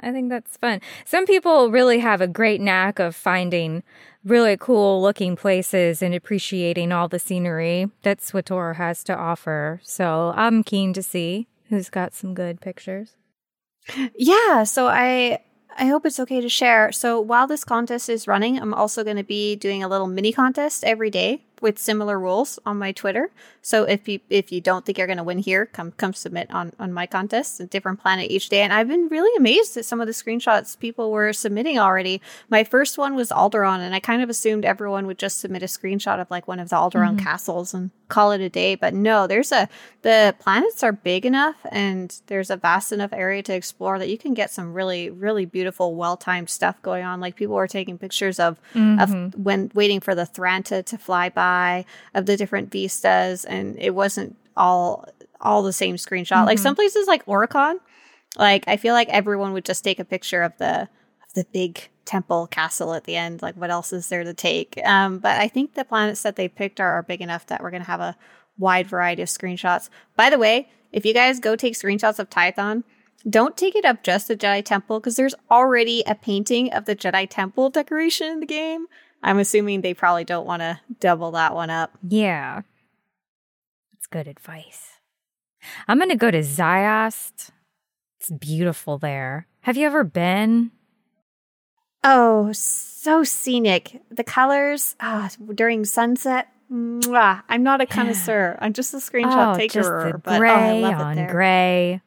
I 0.00 0.10
think 0.10 0.30
that's 0.30 0.56
fun. 0.56 0.80
Some 1.04 1.26
people 1.26 1.70
really 1.70 2.00
have 2.00 2.20
a 2.20 2.26
great 2.26 2.60
knack 2.60 2.98
of 2.98 3.14
finding 3.14 3.82
really 4.24 4.56
cool 4.56 5.00
looking 5.00 5.36
places 5.36 6.02
and 6.02 6.14
appreciating 6.14 6.92
all 6.92 7.08
the 7.08 7.18
scenery 7.18 7.88
that 8.02 8.18
SWTOR 8.18 8.76
has 8.76 9.02
to 9.04 9.16
offer. 9.16 9.80
So 9.82 10.32
I'm 10.36 10.62
keen 10.64 10.92
to 10.94 11.02
see 11.02 11.46
who's 11.68 11.88
got 11.88 12.14
some 12.14 12.34
good 12.34 12.60
pictures. 12.60 13.14
Yeah, 14.16 14.64
so 14.64 14.88
I 14.88 15.40
I 15.78 15.86
hope 15.86 16.06
it's 16.06 16.20
okay 16.20 16.40
to 16.40 16.48
share. 16.48 16.92
So 16.92 17.20
while 17.20 17.46
this 17.46 17.64
contest 17.64 18.08
is 18.08 18.28
running, 18.28 18.58
I'm 18.58 18.74
also 18.74 19.04
going 19.04 19.16
to 19.16 19.24
be 19.24 19.56
doing 19.56 19.82
a 19.82 19.88
little 19.88 20.06
mini 20.06 20.32
contest 20.32 20.84
every 20.84 21.10
day 21.10 21.42
with 21.62 21.78
similar 21.78 22.18
rules 22.18 22.58
on 22.66 22.78
my 22.78 22.92
Twitter. 22.92 23.30
So 23.62 23.84
if 23.84 24.08
you 24.08 24.20
if 24.28 24.50
you 24.50 24.60
don't 24.60 24.84
think 24.84 24.98
you're 24.98 25.06
going 25.06 25.18
to 25.18 25.22
win 25.22 25.38
here, 25.38 25.66
come 25.66 25.92
come 25.92 26.12
submit 26.12 26.52
on 26.52 26.72
on 26.78 26.92
my 26.92 27.06
contest, 27.06 27.60
a 27.60 27.66
different 27.66 28.00
planet 28.00 28.30
each 28.30 28.48
day. 28.48 28.62
And 28.62 28.72
I've 28.72 28.88
been 28.88 29.08
really 29.08 29.34
amazed 29.36 29.76
at 29.76 29.84
some 29.84 30.00
of 30.00 30.08
the 30.08 30.12
screenshots 30.12 30.78
people 30.78 31.12
were 31.12 31.32
submitting 31.32 31.78
already. 31.78 32.20
My 32.50 32.64
first 32.64 32.98
one 32.98 33.14
was 33.14 33.30
Alderaan, 33.30 33.78
and 33.78 33.94
I 33.94 34.00
kind 34.00 34.22
of 34.22 34.28
assumed 34.28 34.64
everyone 34.64 35.06
would 35.06 35.18
just 35.18 35.38
submit 35.38 35.62
a 35.62 35.66
screenshot 35.66 36.20
of 36.20 36.30
like 36.30 36.48
one 36.48 36.58
of 36.58 36.68
the 36.70 36.76
Alderaan 36.76 37.16
mm-hmm. 37.16 37.18
castles 37.18 37.72
and 37.72 37.90
call 38.08 38.32
it 38.32 38.40
a 38.40 38.48
day. 38.48 38.74
But 38.74 38.92
no, 38.92 39.26
there's 39.28 39.52
a 39.52 39.68
the 40.02 40.34
planets 40.40 40.82
are 40.82 40.92
big 40.92 41.24
enough 41.24 41.56
and 41.70 42.20
there's 42.26 42.50
a 42.50 42.56
vast 42.56 42.90
enough 42.90 43.12
area 43.12 43.42
to 43.44 43.54
explore 43.54 44.00
that 44.00 44.08
you 44.08 44.18
can 44.18 44.34
get 44.34 44.50
some 44.50 44.74
really 44.74 45.08
really 45.08 45.46
beautiful, 45.46 45.94
well 45.94 46.16
timed 46.16 46.50
stuff 46.50 46.82
going 46.82 47.04
on. 47.04 47.20
Like 47.20 47.36
people 47.36 47.54
were 47.54 47.68
taking 47.68 47.96
pictures 47.96 48.40
of 48.40 48.58
of 48.74 49.08
mm-hmm. 49.08 49.42
when 49.42 49.70
waiting 49.72 50.00
for 50.00 50.16
the 50.16 50.26
Thranta 50.26 50.82
to 50.82 50.98
fly 50.98 51.28
by 51.28 51.51
of 52.14 52.26
the 52.26 52.36
different 52.36 52.70
vistas, 52.70 53.44
and 53.44 53.78
it 53.78 53.94
wasn't 53.94 54.36
all 54.56 55.06
all 55.40 55.62
the 55.62 55.72
same 55.72 55.96
screenshot. 55.96 56.46
Like 56.46 56.58
some 56.58 56.74
places 56.74 57.08
like 57.08 57.26
Oricon, 57.26 57.78
like 58.38 58.64
I 58.68 58.76
feel 58.76 58.94
like 58.94 59.08
everyone 59.08 59.52
would 59.52 59.64
just 59.64 59.84
take 59.84 59.98
a 59.98 60.04
picture 60.04 60.42
of 60.42 60.56
the 60.58 60.82
of 60.82 61.34
the 61.34 61.46
big 61.52 61.88
temple 62.04 62.46
castle 62.46 62.94
at 62.94 63.04
the 63.04 63.16
end. 63.16 63.42
Like 63.42 63.56
what 63.56 63.70
else 63.70 63.92
is 63.92 64.08
there 64.08 64.24
to 64.24 64.34
take? 64.34 64.80
Um, 64.84 65.18
but 65.18 65.40
I 65.40 65.48
think 65.48 65.74
the 65.74 65.84
planets 65.84 66.22
that 66.22 66.36
they 66.36 66.48
picked 66.48 66.80
are, 66.80 66.92
are 66.92 67.02
big 67.02 67.20
enough 67.20 67.46
that 67.46 67.62
we're 67.62 67.70
gonna 67.70 67.84
have 67.84 68.00
a 68.00 68.16
wide 68.58 68.86
variety 68.86 69.22
of 69.22 69.28
screenshots. 69.28 69.88
By 70.16 70.30
the 70.30 70.38
way, 70.38 70.68
if 70.92 71.04
you 71.04 71.14
guys 71.14 71.40
go 71.40 71.56
take 71.56 71.74
screenshots 71.74 72.18
of 72.18 72.30
Tython, 72.30 72.84
don't 73.28 73.56
take 73.56 73.76
it 73.76 73.84
up 73.84 74.02
just 74.02 74.28
the 74.28 74.36
Jedi 74.36 74.64
Temple 74.64 75.00
because 75.00 75.16
there's 75.16 75.34
already 75.50 76.02
a 76.06 76.14
painting 76.14 76.72
of 76.72 76.84
the 76.86 76.96
Jedi 76.96 77.26
Temple 77.28 77.70
decoration 77.70 78.28
in 78.28 78.40
the 78.40 78.46
game. 78.46 78.86
I'm 79.22 79.38
assuming 79.38 79.80
they 79.80 79.94
probably 79.94 80.24
don't 80.24 80.46
want 80.46 80.60
to 80.62 80.80
double 81.00 81.32
that 81.32 81.54
one 81.54 81.70
up. 81.70 81.96
Yeah. 82.06 82.62
That's 83.92 84.06
good 84.06 84.26
advice. 84.26 84.98
I'm 85.86 85.98
going 85.98 86.10
to 86.10 86.16
go 86.16 86.30
to 86.30 86.40
Ziost. 86.40 87.50
It's 88.18 88.30
beautiful 88.30 88.98
there. 88.98 89.46
Have 89.60 89.76
you 89.76 89.86
ever 89.86 90.02
been? 90.04 90.72
Oh, 92.04 92.50
so 92.52 93.22
scenic. 93.22 94.02
The 94.10 94.24
colors 94.24 94.96
ah, 95.00 95.30
during 95.54 95.84
sunset. 95.84 96.48
Mwah. 96.70 97.42
I'm 97.48 97.62
not 97.62 97.80
a 97.80 97.86
connoisseur. 97.86 98.58
I'm 98.60 98.72
just 98.72 98.94
a 98.94 98.96
screenshot 98.96 99.54
oh, 99.54 99.58
taker. 99.58 100.20
but 100.24 100.38
gray 100.38 100.50
oh, 100.50 100.54
I 100.54 100.72
love 100.80 101.00
it 101.00 101.20
on 101.20 101.26
gray, 101.26 102.00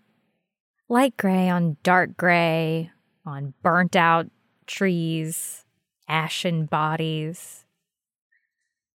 light 0.90 1.16
gray 1.18 1.50
on 1.50 1.78
dark 1.84 2.18
gray, 2.18 2.92
on 3.26 3.54
burnt 3.62 3.96
out 3.96 4.28
trees, 4.66 5.65
ashen 6.08 6.66
bodies. 6.66 7.66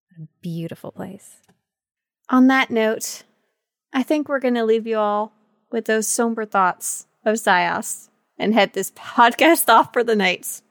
What 0.10 0.26
a 0.26 0.28
beautiful 0.42 0.92
place. 0.92 1.38
On 2.30 2.48
that 2.48 2.70
note, 2.70 3.24
I 3.94 4.04
think 4.04 4.30
we're 4.30 4.40
going 4.40 4.56
to 4.56 4.66
leave 4.66 4.86
you 4.86 4.98
all 4.98 5.34
with 5.72 5.86
those 5.86 6.08
somber 6.08 6.46
thoughts 6.46 7.08
of 7.26 7.36
Ziost 7.36 8.10
and 8.38 8.54
head 8.54 8.74
this 8.74 8.92
podcast 8.96 9.70
off 9.70 9.94
for 9.94 10.04
the 10.04 10.16
night. 10.16 10.62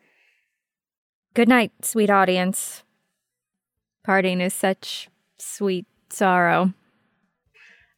Good 1.35 1.49
night, 1.49 1.73
sweet 1.83 2.11
audience. 2.11 2.83
Parting 4.05 4.41
is 4.41 4.55
such 4.55 5.09
sweet 5.39 5.87
sorrow. 6.11 6.73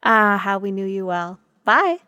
Ah, 0.02 0.38
how 0.38 0.58
we 0.58 0.72
knew 0.72 0.86
you 0.86 1.06
well. 1.06 1.38
Bye. 1.64 1.98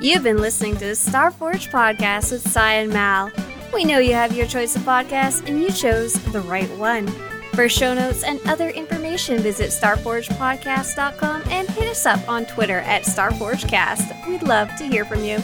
You've 0.00 0.22
been 0.22 0.38
listening 0.38 0.74
to 0.74 0.86
the 0.86 0.92
Starforge 0.92 1.70
podcast 1.70 2.32
with 2.32 2.44
Scya 2.44 2.82
and 2.82 2.92
Mal. 2.92 3.30
We 3.72 3.84
know 3.84 3.98
you 3.98 4.14
have 4.14 4.36
your 4.36 4.46
choice 4.46 4.76
of 4.76 4.82
podcasts 4.82 5.46
and 5.46 5.60
you 5.60 5.70
chose 5.70 6.14
the 6.32 6.40
right 6.40 6.70
one. 6.76 7.06
For 7.54 7.68
show 7.68 7.94
notes 7.94 8.22
and 8.22 8.38
other 8.46 8.68
information, 8.68 9.38
visit 9.38 9.70
starforgepodcast.com 9.70 11.42
and 11.48 11.68
hit 11.70 11.88
us 11.88 12.04
up 12.04 12.28
on 12.28 12.44
Twitter 12.44 12.80
at 12.80 13.04
StarforgeCast. 13.04 14.28
We'd 14.28 14.42
love 14.42 14.74
to 14.76 14.84
hear 14.84 15.04
from 15.04 15.24
you. 15.24 15.38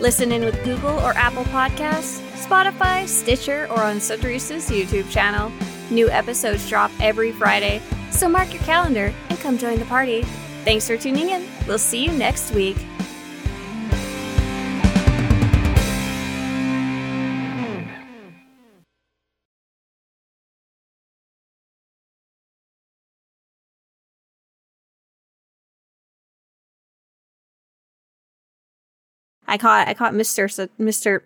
Listen 0.00 0.32
in 0.32 0.44
with 0.44 0.62
Google 0.64 0.98
or 1.00 1.12
Apple 1.14 1.44
Podcasts, 1.44 2.20
Spotify, 2.46 3.08
Stitcher, 3.08 3.66
or 3.70 3.82
on 3.82 3.96
Soterisa's 3.96 4.68
YouTube 4.68 5.10
channel. 5.10 5.50
New 5.90 6.10
episodes 6.10 6.68
drop 6.68 6.90
every 7.00 7.32
Friday, 7.32 7.80
so 8.10 8.28
mark 8.28 8.52
your 8.52 8.62
calendar 8.64 9.14
and 9.30 9.38
come 9.40 9.56
join 9.56 9.78
the 9.78 9.86
party. 9.86 10.22
Thanks 10.64 10.86
for 10.86 10.98
tuning 10.98 11.30
in. 11.30 11.46
We'll 11.66 11.78
see 11.78 12.04
you 12.04 12.12
next 12.12 12.52
week. 12.52 12.76
I 29.46 29.58
caught 29.58 29.88
I 29.88 29.94
caught 29.94 30.12
Mr. 30.12 30.50
So, 30.50 30.68
Mr. 30.78 31.20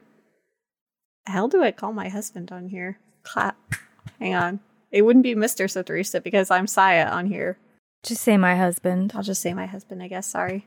How 1.27 1.47
do 1.47 1.63
I 1.63 1.71
call 1.71 1.93
my 1.93 2.09
husband 2.09 2.51
on 2.51 2.69
here? 2.69 2.99
Clap. 3.23 3.57
Hang 4.19 4.35
on. 4.35 4.61
It 4.91 5.03
wouldn't 5.03 5.23
be 5.23 5.35
Mr. 5.35 5.67
Soterisa 5.67 6.23
because 6.23 6.51
I'm 6.51 6.67
Scya 6.67 7.11
on 7.11 7.27
here. 7.27 7.59
Just 8.03 8.23
say 8.23 8.37
my 8.37 8.57
husband. 8.57 9.13
I'll 9.15 9.23
just 9.23 9.43
say 9.43 9.55
my 9.55 9.67
husband, 9.67 10.03
I 10.03 10.09
guess. 10.09 10.27
Sorry. 10.27 10.67